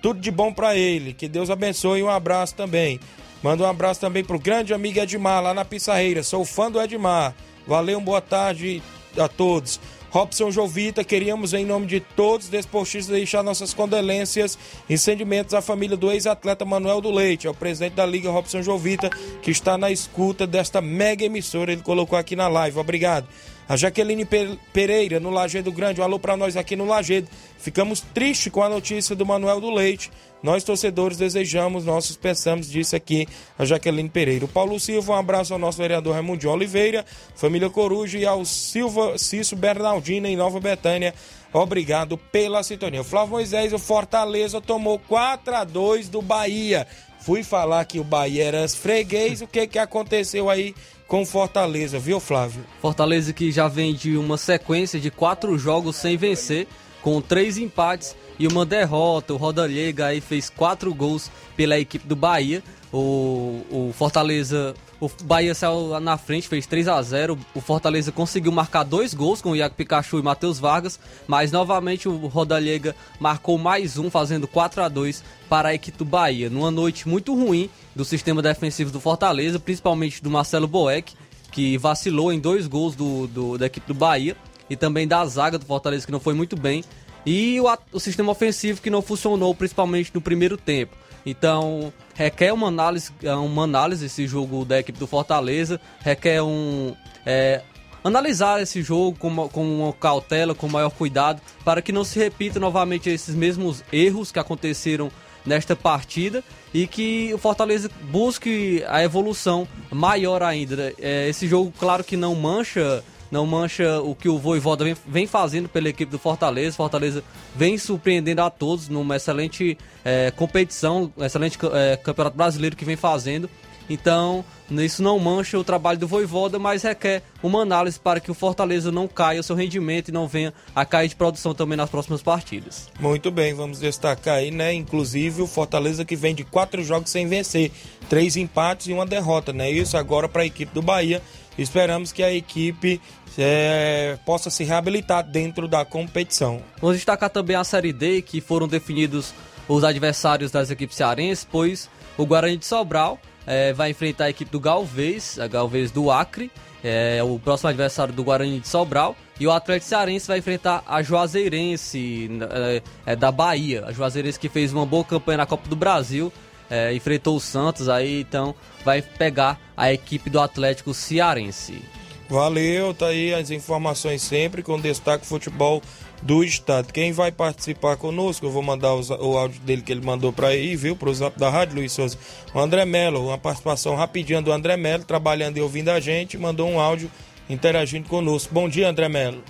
Tudo 0.03 0.19
de 0.19 0.33
bom 0.33 0.53
para 0.53 0.75
ele. 0.75 1.13
Que 1.13 1.29
Deus 1.29 1.49
abençoe 1.49 2.01
e 2.01 2.03
um 2.03 2.11
abraço 2.11 2.57
também. 2.57 2.99
Manda 3.41 3.63
um 3.63 3.67
abraço 3.67 4.01
também 4.01 4.25
pro 4.25 4.39
grande 4.39 4.75
amigo 4.75 4.99
Edmar, 4.99 5.41
lá 5.41 5.55
na 5.55 5.65
Pissarreira. 5.65 6.25
Sou 6.25 6.45
fã 6.45 6.69
do 6.69 6.81
Edmar. 6.81 7.35
Valeu, 7.67 8.01
boa 8.01 8.21
tarde 8.21 8.83
a 9.17 9.29
todos. 9.29 9.81
Robson 10.11 10.51
Jovita, 10.51 11.05
queríamos, 11.05 11.55
em 11.55 11.65
nome 11.65 11.87
de 11.87 12.01
todos 12.01 12.47
os 12.47 12.51
desportistas, 12.51 13.15
deixar 13.15 13.45
nossas 13.45 13.73
condolências 13.73 14.59
e 14.89 14.99
sentimentos 14.99 15.55
à 15.55 15.63
família 15.63 15.97
do 15.97 16.11
ex-atleta 16.11 16.65
Manuel 16.65 17.01
do 17.01 17.13
Leite, 17.13 17.47
é 17.47 17.51
o 17.51 17.55
presidente 17.55 17.95
da 17.95 18.05
Liga 18.05 18.29
Robson 18.29 18.61
Jovita, 18.61 19.09
que 19.41 19.53
está 19.53 19.79
na 19.79 19.89
escuta 19.91 20.49
desta 20.49 20.81
mega 20.81 21.25
emissora. 21.25 21.73
Ele 21.73 21.83
colocou 21.83 22.19
aqui 22.19 22.35
na 22.35 22.49
live. 22.49 22.79
Obrigado. 22.79 23.29
A 23.71 23.77
Jaqueline 23.77 24.27
Pereira, 24.73 25.21
no 25.21 25.31
Lagedo 25.31 25.71
Grande, 25.71 26.01
um 26.01 26.03
alô 26.03 26.19
para 26.19 26.37
nós 26.37 26.57
aqui 26.57 26.75
no 26.75 26.85
Lagedo. 26.85 27.29
Ficamos 27.57 28.01
tristes 28.01 28.51
com 28.51 28.65
a 28.65 28.69
notícia 28.69 29.15
do 29.15 29.25
Manuel 29.25 29.61
do 29.61 29.71
Leite. 29.71 30.11
Nós, 30.43 30.65
torcedores, 30.65 31.17
desejamos, 31.17 31.85
nossos 31.85 32.17
pensamos, 32.17 32.69
disse 32.69 32.97
aqui 32.97 33.29
a 33.57 33.65
Jaqueline 33.65 34.09
Pereira. 34.09 34.45
O 34.45 34.49
Paulo 34.49 34.81
Silva, 34.81 35.13
um 35.13 35.17
abraço 35.17 35.53
ao 35.53 35.59
nosso 35.61 35.79
vereador 35.79 36.15
Raimundo 36.15 36.51
Oliveira, 36.51 37.07
família 37.37 37.71
Coruja 37.71 38.19
e 38.19 38.27
ao 38.27 38.45
Silva 38.45 39.17
Cício 39.17 39.57
Bernardina 39.57 40.29
em 40.29 40.35
Nova 40.35 40.59
Betânia. 40.59 41.15
Obrigado 41.53 42.19
pela 42.19 42.65
sintonia. 42.65 43.03
O 43.03 43.05
Flávio 43.05 43.35
Moisés, 43.35 43.73
o 43.73 43.79
Fortaleza 43.79 44.61
tomou 44.61 44.99
4 44.99 45.55
a 45.55 45.63
2 45.63 46.09
do 46.09 46.21
Bahia. 46.21 46.89
Fui 47.21 47.45
falar 47.45 47.85
que 47.85 48.01
o 48.01 48.05
Bahia 48.05 48.47
era 48.47 48.69
freguês, 48.69 49.43
o 49.43 49.47
que 49.47 49.67
que 49.69 49.79
aconteceu 49.79 50.51
aí 50.51 50.75
com 51.11 51.27
Fortaleza, 51.27 51.99
viu, 51.99 52.21
Flávio? 52.21 52.65
Fortaleza 52.81 53.33
que 53.33 53.51
já 53.51 53.67
vem 53.67 53.93
de 53.93 54.17
uma 54.17 54.39
sequência 54.39 55.01
de 55.01 55.11
quatro 55.11 55.59
jogos 55.59 55.97
sem 55.97 56.17
vencer, 56.17 56.69
com 57.03 57.21
três 57.21 57.59
empates 57.59 58.15
e 58.39 58.47
uma 58.47 58.65
derrota. 58.65 59.35
O 59.35 59.37
Rodallega 59.37 60.07
aí 60.07 60.21
fez 60.21 60.49
quatro 60.49 60.95
gols 60.95 61.29
pela 61.57 61.81
equipe 61.81 62.07
do 62.07 62.15
Bahia. 62.15 62.63
O, 62.93 63.63
o 63.71 63.93
Fortaleza, 63.93 64.73
o 65.01 65.11
Bahia 65.25 65.53
saiu 65.53 65.99
na 65.99 66.17
frente, 66.17 66.47
fez 66.47 66.65
3 66.67 66.87
a 66.87 67.03
0 67.03 67.37
O 67.57 67.61
Fortaleza 67.61 68.13
conseguiu 68.13 68.53
marcar 68.53 68.85
dois 68.85 69.13
gols 69.13 69.43
com 69.43 69.51
o 69.51 69.57
Iago 69.57 69.75
Pikachu 69.75 70.21
e 70.21 70.23
Matheus 70.23 70.61
Vargas, 70.61 71.01
mas 71.27 71.51
novamente 71.51 72.09
o 72.09 72.29
Rodallega 72.29 72.95
marcou 73.19 73.59
mais 73.59 73.99
um, 73.99 74.09
fazendo 74.09 74.47
4 74.47 74.81
a 74.83 74.89
2 74.89 75.25
para 75.49 75.71
a 75.71 75.75
equipe 75.75 75.99
do 75.99 76.05
Bahia. 76.05 76.49
Numa 76.49 76.71
noite 76.71 77.09
muito 77.09 77.35
ruim 77.35 77.69
do 78.01 78.05
sistema 78.07 78.41
defensivo 78.41 78.91
do 78.91 78.99
Fortaleza, 78.99 79.59
principalmente 79.59 80.23
do 80.23 80.31
Marcelo 80.31 80.67
Boeck, 80.67 81.13
que 81.53 81.77
vacilou 81.77 82.33
em 82.33 82.41
dois 82.41 82.67
gols 82.67 82.97
do, 82.97 83.27
do, 83.27 83.59
da 83.59 83.67
equipe 83.67 83.87
do 83.87 83.93
Bahia, 83.93 84.35
e 84.71 84.75
também 84.75 85.07
da 85.07 85.23
zaga 85.27 85.59
do 85.59 85.67
Fortaleza, 85.67 86.07
que 86.07 86.13
não 86.13 86.19
foi 86.19 86.33
muito 86.33 86.57
bem, 86.57 86.83
e 87.27 87.61
o, 87.61 87.67
o 87.93 88.01
sistema 88.01 88.33
ofensivo 88.33 88.81
que 88.81 88.89
não 88.89 89.03
funcionou, 89.03 89.55
principalmente 89.55 90.11
no 90.15 90.21
primeiro 90.23 90.57
tempo. 90.57 90.97
Então, 91.27 91.93
requer 92.15 92.55
uma 92.55 92.69
análise, 92.69 93.13
uma 93.23 93.65
análise 93.65 94.07
esse 94.07 94.27
jogo 94.27 94.65
da 94.65 94.81
equipe 94.81 94.99
do 94.99 95.07
Fortaleza, 95.07 95.79
requer 96.01 96.41
um. 96.43 96.97
É, 97.27 97.61
analisar 98.03 98.63
esse 98.63 98.81
jogo 98.81 99.19
com, 99.19 99.47
com 99.51 99.83
uma 99.83 99.93
cautela, 99.93 100.55
com 100.55 100.67
maior 100.69 100.89
cuidado, 100.89 101.43
para 101.67 101.83
que 101.83 101.93
não 101.93 102.03
se 102.03 102.19
repita 102.19 102.59
novamente 102.59 103.11
esses 103.11 103.35
mesmos 103.35 103.85
erros 103.93 104.33
que 104.33 104.39
aconteceram 104.39 105.13
nesta 105.45 105.75
partida 105.75 106.43
e 106.73 106.87
que 106.87 107.33
o 107.35 107.39
Fortaleza 107.39 107.91
busque 108.11 108.85
a 108.89 109.03
evolução 109.03 109.67
maior 109.91 110.43
ainda. 110.43 110.93
É, 110.99 111.29
esse 111.29 111.47
jogo, 111.47 111.73
claro 111.79 112.05
que 112.05 112.17
não 112.17 112.35
mancha 112.35 113.03
não 113.31 113.47
mancha 113.47 114.01
o 114.01 114.15
que 114.15 114.29
o 114.29 114.39
Voivoda 114.39 114.85
vem, 114.85 114.97
vem 115.07 115.27
fazendo 115.27 115.69
pela 115.69 115.89
equipe 115.89 116.11
do 116.11 116.19
Fortaleza. 116.19 116.77
Fortaleza 116.77 117.23
vem 117.55 117.79
surpreendendo 117.79 118.43
a 118.43 118.51
todos 118.51 118.89
numa 118.89 119.17
excelente 119.17 119.79
é, 120.05 120.33
competição, 120.33 121.13
excelente 121.17 121.57
é, 121.73 121.97
campeonato 121.97 122.37
brasileiro 122.37 122.75
que 122.75 122.85
vem 122.85 122.97
fazendo. 122.97 123.49
Então, 123.91 124.45
isso 124.71 125.03
não 125.03 125.19
mancha 125.19 125.59
o 125.59 125.65
trabalho 125.65 125.99
do 125.99 126.07
Voivoda, 126.07 126.61
mas 126.61 126.85
requer 126.85 127.25
uma 127.43 127.63
análise 127.63 127.99
para 127.99 128.21
que 128.21 128.31
o 128.31 128.35
Fortaleza 128.35 128.93
não 128.93 129.09
caia 129.09 129.41
o 129.41 129.43
seu 129.43 129.57
rendimento 129.57 130.09
e 130.09 130.13
não 130.13 130.29
venha 130.29 130.55
a 130.73 130.85
cair 130.85 131.09
de 131.09 131.17
produção 131.17 131.53
também 131.53 131.77
nas 131.77 131.91
próximas 131.91 132.23
partidas. 132.23 132.89
Muito 133.01 133.33
bem, 133.33 133.53
vamos 133.53 133.81
destacar 133.81 134.37
aí, 134.37 134.53
né? 134.53 134.73
Inclusive 134.73 135.43
o 135.43 135.47
Fortaleza 135.49 136.05
que 136.05 136.15
vem 136.15 136.37
de 136.37 136.45
quatro 136.45 136.85
jogos 136.85 137.11
sem 137.11 137.27
vencer, 137.27 137.73
três 138.09 138.37
empates 138.37 138.87
e 138.87 138.93
uma 138.93 139.05
derrota, 139.05 139.53
né? 139.53 139.69
Isso 139.69 139.97
agora 139.97 140.29
para 140.29 140.43
a 140.43 140.47
equipe 140.47 140.73
do 140.73 140.81
Bahia. 140.81 141.21
Esperamos 141.59 142.13
que 142.13 142.23
a 142.23 142.33
equipe 142.33 143.01
é, 143.37 144.17
possa 144.25 144.51
se 144.51 144.63
reabilitar 144.63 145.25
dentro 145.25 145.67
da 145.67 145.85
competição. 145.85 146.63
Vamos 146.81 146.97
destacar 146.97 147.29
também 147.29 147.57
a 147.57 147.65
Série 147.65 147.93
D, 147.93 148.23
que 148.23 148.41
foram 148.41 148.69
definidos 148.69 149.35
os 149.67 149.83
adversários 149.83 150.53
das 150.53 150.71
equipes 150.71 150.97
cearenses, 150.97 151.45
pois 151.51 151.91
o 152.17 152.25
Guarani 152.25 152.57
de 152.57 152.67
Sobral 152.67 153.19
é, 153.47 153.73
vai 153.73 153.91
enfrentar 153.91 154.25
a 154.25 154.31
equipe 154.31 154.51
do 154.51 154.61
Galvez, 154.61 155.39
a 155.39 155.47
Galvez 155.47 155.91
do 155.91 156.11
Acre, 156.11 156.51
é 156.83 157.23
o 157.23 157.39
próximo 157.39 157.69
adversário 157.69 158.13
do 158.13 158.25
Guarani 158.25 158.61
de 158.61 158.69
Sobral. 158.69 159.17
E 159.39 159.47
o 159.47 159.53
Atlético 159.53 159.89
Cearense 159.89 160.27
vai 160.27 160.39
enfrentar 160.39 160.83
a 160.87 161.03
Juazeirense 161.03 162.31
é, 162.51 162.83
é, 163.07 163.17
da 163.17 163.33
Bahia. 163.33 163.85
A 163.87 163.93
Juazeirense 163.93 164.39
que 164.39 164.49
fez 164.49 164.73
uma 164.73 164.85
boa 164.85 165.05
campanha 165.05 165.39
na 165.39 165.47
Copa 165.47 165.69
do 165.69 165.77
Brasil, 165.77 166.33
é, 166.69 166.95
enfrentou 166.95 167.37
o 167.37 167.41
Santos 167.41 167.89
aí, 167.89 168.21
então 168.21 168.55
vai 168.85 169.01
pegar 169.01 169.59
a 169.77 169.93
equipe 169.93 170.29
do 170.29 170.39
Atlético 170.41 170.93
Cearense. 170.93 171.83
Valeu, 172.29 172.95
tá 172.95 173.07
aí 173.07 173.35
as 173.35 173.51
informações 173.51 174.23
sempre 174.23 174.63
com 174.63 174.79
destaque 174.79 175.27
futebol 175.27 175.83
do 176.23 176.45
estado. 176.45 176.93
Quem 176.93 177.13
vai 177.13 177.33
participar 177.33 177.97
conosco, 177.97 178.45
eu 178.45 178.51
vou 178.51 178.63
mandar 178.63 178.95
o 178.95 179.39
áudio 179.39 179.61
dele 179.63 179.83
que 179.83 179.91
ele 179.91 180.05
mandou 180.05 180.33
para 180.33 180.49
aí, 180.49 180.77
viu, 180.77 180.95
pro 180.95 181.13
zap 181.15 181.39
da 181.39 181.49
rádio, 181.49 181.77
Luiz 181.77 181.93
Souza. 181.93 182.19
O 182.55 182.61
André 182.61 182.85
Melo, 182.85 183.29
uma 183.29 183.39
participação 183.39 183.95
rapidinha 183.95 184.43
do 184.43 184.53
André 184.53 184.77
Melo, 184.77 185.05
trabalhando 185.05 185.57
e 185.57 185.61
ouvindo 185.61 185.89
a 185.89 186.01
gente, 186.01 186.37
mandou 186.37 186.69
um 186.69 186.79
áudio 186.79 187.11
interagindo 187.49 188.09
conosco. 188.09 188.53
Bom 188.53 188.69
dia, 188.69 188.89
André 188.89 189.09
Melo. 189.09 189.43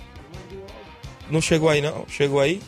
Não 1.29 1.41
chegou 1.41 1.69
aí, 1.69 1.81
não? 1.81 2.05
Chegou 2.07 2.39
aí? 2.39 2.61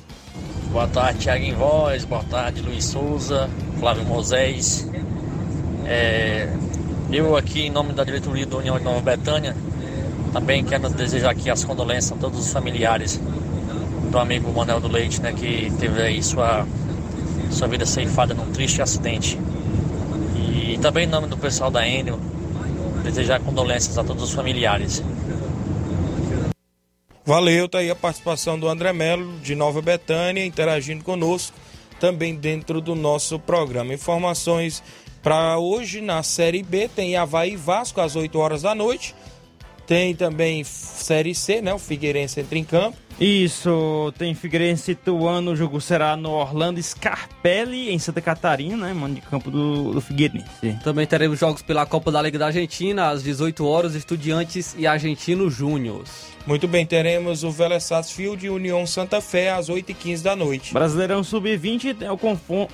Boa 0.72 0.88
tarde, 0.88 1.20
Thiago 1.20 1.44
em 1.44 1.54
Voz. 1.54 2.06
Boa 2.06 2.24
tarde, 2.24 2.62
Luiz 2.62 2.86
Souza, 2.86 3.50
Flávio 3.80 4.06
Moisés. 4.06 4.90
É, 5.86 6.50
eu 7.12 7.36
aqui, 7.36 7.62
em 7.62 7.70
nome 7.70 7.94
da 7.94 8.04
diretoria 8.04 8.46
da 8.46 8.58
União 8.58 8.78
de 8.78 8.84
Nova 8.84 9.02
Betânia, 9.02 9.56
também 10.32 10.64
quero 10.64 10.90
desejar 10.90 11.32
aqui 11.32 11.50
as 11.50 11.64
condolências 11.64 12.12
a 12.12 12.16
todos 12.16 12.40
os 12.40 12.52
familiares 12.52 13.20
do 14.14 14.20
amigo 14.20 14.54
Manuel 14.54 14.80
do 14.80 14.88
Leite, 14.88 15.20
né, 15.20 15.34
que 15.34 15.74
teve 15.80 16.00
aí 16.00 16.22
sua, 16.22 16.68
sua 17.50 17.68
vida 17.68 17.84
ceifada 17.84 18.36
num 18.36 18.52
triste 18.52 18.80
acidente. 18.80 19.40
E 20.38 20.78
também 20.78 21.06
em 21.06 21.10
nome 21.10 21.26
do 21.26 21.36
pessoal 21.36 21.72
da 21.72 21.88
Enel, 21.88 22.20
desejar 23.04 23.40
condolências 23.40 23.98
a 23.98 24.04
todos 24.04 24.22
os 24.22 24.32
familiares. 24.32 25.04
Valeu, 27.26 27.68
tá 27.68 27.80
aí 27.80 27.90
a 27.90 27.96
participação 27.96 28.60
do 28.60 28.70
André 28.70 28.94
Melo, 28.94 29.40
de 29.40 29.56
Nova 29.56 29.82
Betânia, 29.82 30.46
interagindo 30.46 31.04
conosco, 31.04 31.58
também 32.00 32.36
dentro 32.36 32.80
do 32.80 32.94
nosso 32.94 33.40
programa. 33.40 33.96
Informações 33.96 34.84
para 35.24 35.58
hoje 35.58 36.02
na 36.02 36.22
Série 36.22 36.62
B, 36.62 36.88
tem 36.88 37.16
Havaí 37.16 37.56
Vasco 37.56 38.00
às 38.00 38.16
8 38.16 38.38
horas 38.38 38.62
da 38.62 38.76
noite, 38.76 39.16
tem 39.88 40.16
também 40.16 40.64
Série 40.64 41.34
C, 41.34 41.64
né, 41.64 41.74
o 41.74 41.80
Figueirense 41.80 42.40
entra 42.40 42.60
em 42.60 42.64
campo, 42.64 43.03
Isso, 43.20 44.14
tem 44.18 44.34
Figueirense 44.34 44.92
Ituano, 44.92 45.52
o 45.52 45.56
jogo 45.56 45.80
será 45.80 46.16
no 46.18 46.32
Orlando 46.32 46.82
Scarpelli, 46.82 47.90
em 47.90 48.00
Santa 48.00 48.22
Catarina, 48.22 48.88
né, 48.88 48.94
mano, 48.94 49.16
de 49.16 49.22
campo 49.22 49.50
do, 49.50 49.94
do 49.94 50.02
Figueirense. 50.02 50.78
Também 50.84 51.06
teremos 51.06 51.40
jogos 51.40 51.62
pela 51.62 51.86
Copa 51.86 52.12
da 52.12 52.22
Liga 52.22 52.40
da 52.40 52.48
Argentina, 52.48 53.10
às 53.10 53.24
18 53.24 53.66
horas, 53.66 53.96
Estudiantes 53.96 54.76
e 54.78 54.88
Argentino 54.88 55.50
Júnior. 55.50 56.04
Muito 56.46 56.68
bem, 56.68 56.86
teremos 56.86 57.46
o 57.46 57.52
Vélez 57.52 57.86
Sarsfield 57.86 58.46
e 58.46 58.50
União 58.50 58.86
Santa 58.86 59.22
Fé 59.22 59.52
às 59.52 59.70
8h15 59.70 60.22
da 60.22 60.36
noite. 60.36 60.74
Brasileirão 60.74 61.24
Sub-20 61.24 62.02
é 62.02 62.12
o 62.12 62.18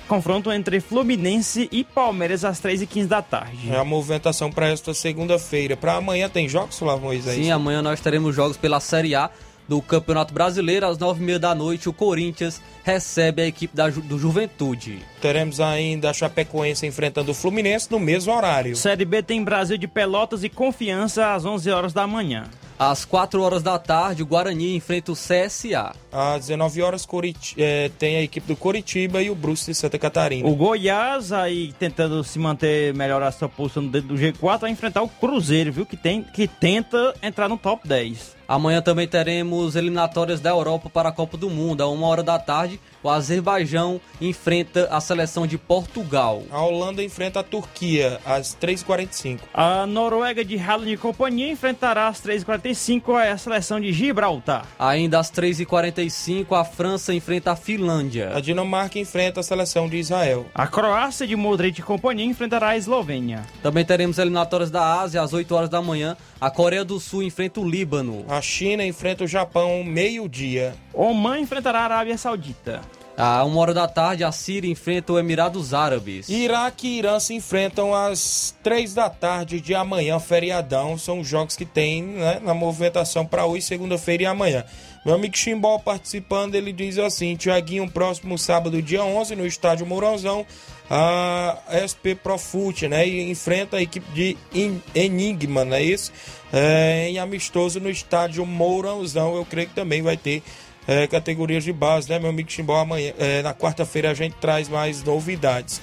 confronto 0.08 0.50
entre 0.50 0.80
Fluminense 0.80 1.68
e 1.70 1.84
Palmeiras 1.84 2.44
às 2.44 2.60
3h15 2.60 3.06
da 3.06 3.22
tarde. 3.22 3.70
É 3.70 3.76
a 3.76 3.84
movimentação 3.84 4.50
para 4.50 4.68
esta 4.68 4.92
segunda-feira. 4.92 5.76
Para 5.76 5.94
amanhã 5.94 6.28
tem 6.28 6.48
jogos, 6.48 6.76
Flávio 6.76 7.04
Moisés? 7.04 7.36
Sim, 7.36 7.52
amanhã 7.52 7.80
nós 7.80 8.00
teremos 8.00 8.34
jogos 8.34 8.56
pela 8.56 8.80
Série 8.80 9.14
A 9.14 9.30
do 9.70 9.80
Campeonato 9.80 10.34
Brasileiro. 10.34 10.84
Às 10.84 10.98
9h30 10.98 11.38
da 11.38 11.54
noite, 11.54 11.88
o 11.88 11.92
Corinthians 11.92 12.60
recebe 12.82 13.40
a 13.42 13.46
equipe 13.46 13.76
da 13.76 13.88
do 13.88 14.18
Juventude. 14.18 14.98
Teremos 15.20 15.60
ainda 15.60 16.10
a 16.10 16.12
Chapecoense 16.12 16.84
enfrentando 16.86 17.30
o 17.30 17.34
Fluminense 17.34 17.88
no 17.88 18.00
mesmo 18.00 18.34
horário. 18.34 18.74
Série 18.74 19.04
B 19.04 19.22
tem 19.22 19.44
Brasil 19.44 19.78
de 19.78 19.86
Pelotas 19.86 20.42
e 20.42 20.48
Confiança 20.48 21.32
às 21.34 21.44
11 21.44 21.70
horas 21.70 21.92
da 21.92 22.04
manhã. 22.04 22.46
Às 22.76 23.04
4 23.04 23.42
horas 23.42 23.62
da 23.62 23.78
tarde, 23.78 24.22
o 24.22 24.26
Guarani 24.26 24.74
enfrenta 24.74 25.12
o 25.12 25.14
CSA. 25.14 25.92
Às 26.10 26.46
19 26.46 26.80
horas 26.82 27.04
Coriti- 27.04 27.54
eh, 27.58 27.90
tem 27.98 28.16
a 28.16 28.22
equipe 28.22 28.46
do 28.48 28.56
Coritiba 28.56 29.22
e 29.22 29.28
o 29.30 29.34
Brusque 29.34 29.70
de 29.70 29.76
Santa 29.76 29.98
Catarina. 29.98 30.48
O 30.48 30.54
Goiás, 30.56 31.30
aí 31.30 31.74
tentando 31.78 32.24
se 32.24 32.38
manter, 32.38 32.94
melhorar 32.94 33.30
sua 33.32 33.50
posição 33.50 33.86
dentro 33.86 34.08
do 34.08 34.14
G4, 34.16 34.60
vai 34.62 34.70
enfrentar 34.70 35.02
o 35.02 35.08
Cruzeiro, 35.08 35.70
viu? 35.70 35.84
Que, 35.84 35.96
tem, 35.96 36.22
que 36.22 36.48
tenta 36.48 37.14
entrar 37.22 37.50
no 37.50 37.58
top 37.58 37.86
10. 37.86 38.39
Amanhã 38.50 38.82
também 38.82 39.06
teremos 39.06 39.76
eliminatórias 39.76 40.40
da 40.40 40.50
Europa 40.50 40.90
para 40.90 41.10
a 41.10 41.12
Copa 41.12 41.36
do 41.36 41.48
Mundo. 41.48 41.82
A 41.82 41.88
uma 41.88 42.08
hora 42.08 42.20
da 42.20 42.36
tarde, 42.36 42.80
o 43.02 43.08
Azerbaijão 43.08 44.00
enfrenta 44.20 44.88
a 44.90 45.00
seleção 45.00 45.46
de 45.46 45.56
Portugal. 45.56 46.42
A 46.50 46.60
Holanda 46.62 47.02
enfrenta 47.02 47.40
a 47.40 47.42
Turquia 47.42 48.20
às 48.24 48.54
3h45. 48.54 49.40
A 49.54 49.86
Noruega 49.86 50.44
de 50.44 50.58
Haaland 50.58 50.92
e 50.92 50.96
companhia 50.96 51.50
enfrentará 51.50 52.08
às 52.08 52.20
3h45 52.20 53.32
a 53.32 53.36
seleção 53.36 53.80
de 53.80 53.92
Gibraltar. 53.92 54.66
Ainda 54.78 55.18
às 55.18 55.30
3h45, 55.30 56.58
a 56.58 56.64
França 56.64 57.14
enfrenta 57.14 57.52
a 57.52 57.56
Finlândia. 57.56 58.32
A 58.34 58.40
Dinamarca 58.40 58.98
enfrenta 58.98 59.40
a 59.40 59.42
seleção 59.42 59.88
de 59.88 59.96
Israel. 59.96 60.46
A 60.54 60.66
Croácia 60.66 61.26
de 61.26 61.36
Modric 61.36 61.80
e 61.80 61.82
companhia 61.82 62.26
enfrentará 62.26 62.70
a 62.70 62.76
Eslovênia. 62.76 63.44
Também 63.62 63.84
teremos 63.84 64.18
eliminatórias 64.18 64.70
da 64.70 65.00
Ásia 65.00 65.22
às 65.22 65.32
8 65.32 65.54
horas 65.54 65.68
da 65.68 65.80
manhã. 65.80 66.16
A 66.40 66.50
Coreia 66.50 66.84
do 66.84 66.98
Sul 66.98 67.22
enfrenta 67.22 67.60
o 67.60 67.68
Líbano. 67.68 68.24
A 68.28 68.40
China 68.40 68.84
enfrenta 68.84 69.24
o 69.24 69.26
Japão 69.26 69.84
meio-dia. 69.84 70.74
Oman 70.92 71.40
enfrentará 71.40 71.80
a 71.80 71.84
Arábia 71.84 72.16
Saudita. 72.18 72.80
À 73.20 73.44
uma 73.44 73.60
hora 73.60 73.74
da 73.74 73.86
tarde, 73.86 74.24
a 74.24 74.32
Síria 74.32 74.70
enfrenta 74.70 75.12
o 75.12 75.18
Emirados 75.18 75.74
Árabes. 75.74 76.28
Iraque 76.28 76.86
e 76.88 76.98
Irã 76.98 77.20
se 77.20 77.34
enfrentam 77.34 77.94
às 77.94 78.54
3 78.62 78.94
da 78.94 79.10
tarde 79.10 79.60
de 79.60 79.74
amanhã, 79.74 80.18
feriadão. 80.18 80.96
São 80.96 81.20
os 81.20 81.28
jogos 81.28 81.54
que 81.54 81.66
tem 81.66 82.02
né, 82.02 82.40
na 82.42 82.54
movimentação 82.54 83.26
para 83.26 83.44
hoje, 83.44 83.62
segunda-feira 83.66 84.22
e 84.22 84.26
amanhã. 84.26 84.64
Meu 85.04 85.14
amigo 85.14 85.36
Chimbol 85.36 85.78
participando, 85.80 86.54
ele 86.54 86.72
diz 86.72 86.98
assim: 86.98 87.36
Tiaguinho, 87.36 87.90
próximo 87.90 88.38
sábado, 88.38 88.80
dia 88.80 89.02
11, 89.04 89.36
no 89.36 89.46
estádio 89.46 89.86
Mourãozão, 89.86 90.46
a 90.88 91.56
SP 91.76 92.14
Profute, 92.14 92.88
né? 92.88 93.06
E 93.06 93.30
enfrenta 93.30 93.76
a 93.78 93.82
equipe 93.82 94.10
de 94.12 94.36
En- 94.54 94.82
Enigma, 94.94 95.64
não 95.64 95.76
é 95.76 95.82
isso? 95.82 96.10
É, 96.52 97.08
em 97.08 97.18
amistoso 97.18 97.80
no 97.80 97.88
estádio 97.90 98.44
Mourãozão. 98.44 99.36
Eu 99.36 99.44
creio 99.44 99.68
que 99.68 99.74
também 99.74 100.02
vai 100.02 100.16
ter 100.16 100.42
é, 100.86 101.06
categorias 101.06 101.64
de 101.64 101.72
base, 101.72 102.08
né, 102.08 102.18
meu 102.18 102.30
amigo 102.30 102.50
Chimbol? 102.50 102.76
Amanhã, 102.76 103.12
é, 103.18 103.42
na 103.42 103.54
quarta-feira, 103.54 104.10
a 104.10 104.14
gente 104.14 104.34
traz 104.40 104.68
mais 104.68 105.02
novidades. 105.02 105.80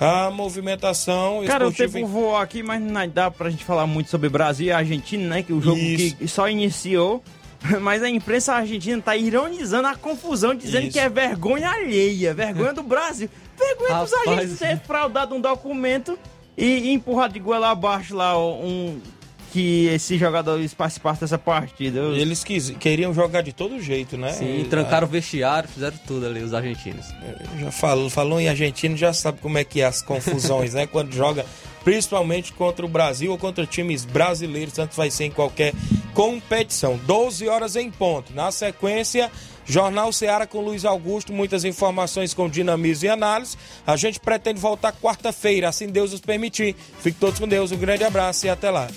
A 0.00 0.30
movimentação 0.30 1.42
Cara, 1.44 1.66
o 1.66 1.70
esportiva. 1.70 1.98
tempo 1.98 2.06
voou 2.06 2.36
aqui, 2.36 2.62
mas 2.62 2.80
não 2.80 3.08
dá 3.08 3.30
pra 3.30 3.50
gente 3.50 3.64
falar 3.64 3.86
muito 3.86 4.08
sobre 4.08 4.28
Brasil 4.28 4.66
e 4.68 4.72
Argentina, 4.72 5.28
né? 5.28 5.42
Que 5.42 5.52
o 5.52 5.60
jogo 5.60 5.78
Isso. 5.78 6.16
que 6.16 6.28
só 6.28 6.48
iniciou. 6.48 7.22
Mas 7.80 8.04
a 8.04 8.08
imprensa 8.08 8.54
argentina 8.54 9.02
tá 9.02 9.16
ironizando 9.16 9.88
a 9.88 9.96
confusão, 9.96 10.54
dizendo 10.54 10.84
Isso. 10.84 10.92
que 10.92 11.00
é 11.00 11.08
vergonha 11.08 11.68
alheia, 11.68 12.32
vergonha 12.32 12.72
do 12.72 12.84
Brasil. 12.84 13.28
Vergonha 13.58 14.00
dos 14.00 14.12
argentinos 14.12 14.58
ser 14.58 14.78
fraudado 14.78 15.34
um 15.34 15.40
documento 15.40 16.16
e, 16.56 16.64
e 16.64 16.92
empurrar 16.92 17.28
de 17.28 17.40
goela 17.40 17.70
abaixo 17.70 18.14
lá 18.14 18.38
um 18.38 19.00
que 19.52 19.86
esses 19.86 20.18
jogadores 20.18 20.74
participassem 20.74 21.20
dessa 21.20 21.38
partida. 21.38 21.98
Eu- 22.00 22.16
Eles 22.16 22.44
quis, 22.44 22.70
queriam 22.70 23.12
jogar 23.14 23.42
de 23.42 23.52
todo 23.52 23.80
jeito, 23.80 24.16
né? 24.16 24.32
Sim, 24.32 24.66
trancaram 24.68 25.06
o 25.06 25.10
vestiário, 25.10 25.68
fizeram 25.68 25.96
tudo 26.06 26.26
ali, 26.26 26.42
os 26.42 26.52
argentinos. 26.54 27.06
Já 27.58 27.70
falou, 27.70 28.08
falou 28.10 28.40
em 28.40 28.48
argentino, 28.48 28.96
já 28.96 29.12
sabe 29.12 29.38
como 29.40 29.56
é 29.58 29.64
que 29.64 29.80
é 29.80 29.86
as 29.86 30.02
confusões, 30.02 30.74
né? 30.74 30.86
Quando 30.90 31.12
joga, 31.12 31.44
principalmente 31.84 32.52
contra 32.52 32.84
o 32.84 32.88
Brasil 32.88 33.30
ou 33.32 33.38
contra 33.38 33.64
times 33.66 34.04
brasileiros, 34.04 34.74
tanto 34.74 34.94
vai 34.96 35.10
ser 35.10 35.24
em 35.24 35.30
qualquer 35.30 35.72
competição. 36.14 36.98
12 37.06 37.48
horas 37.48 37.76
em 37.76 37.90
ponto. 37.90 38.32
Na 38.34 38.50
sequência, 38.50 39.30
Jornal 39.64 40.12
Seara 40.12 40.46
com 40.46 40.60
Luiz 40.60 40.84
Augusto, 40.84 41.32
muitas 41.32 41.64
informações 41.64 42.34
com 42.34 42.48
dinamismo 42.48 43.06
e 43.06 43.08
análise. 43.08 43.56
A 43.86 43.96
gente 43.96 44.18
pretende 44.20 44.58
voltar 44.60 44.92
quarta-feira, 44.92 45.68
assim 45.68 45.86
Deus 45.88 46.12
nos 46.12 46.20
permitir. 46.20 46.74
Fique 47.00 47.18
todos 47.18 47.38
com 47.38 47.46
Deus, 47.48 47.70
um 47.72 47.76
grande 47.76 48.04
abraço 48.04 48.46
e 48.46 48.50
até 48.50 48.70
lá. 48.70 48.88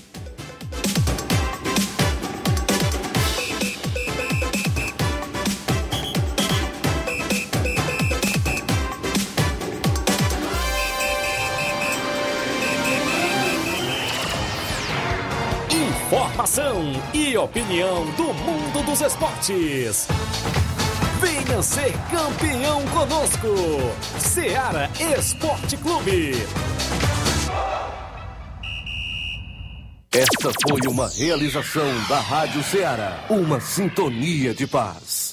Informação 16.51 16.81
e 17.13 17.37
opinião 17.37 18.05
do 18.17 18.33
mundo 18.33 18.85
dos 18.85 18.99
esportes. 18.99 20.05
Venha 21.21 21.61
ser 21.61 21.93
campeão 22.11 22.85
conosco. 22.87 23.47
Seara 24.19 24.89
Esporte 25.17 25.77
Clube. 25.77 26.33
Esta 30.11 30.51
foi 30.67 30.81
uma 30.91 31.07
realização 31.07 31.87
da 32.09 32.19
Rádio 32.19 32.61
Ceará, 32.63 33.25
uma 33.29 33.61
sintonia 33.61 34.53
de 34.53 34.67
paz. 34.67 35.30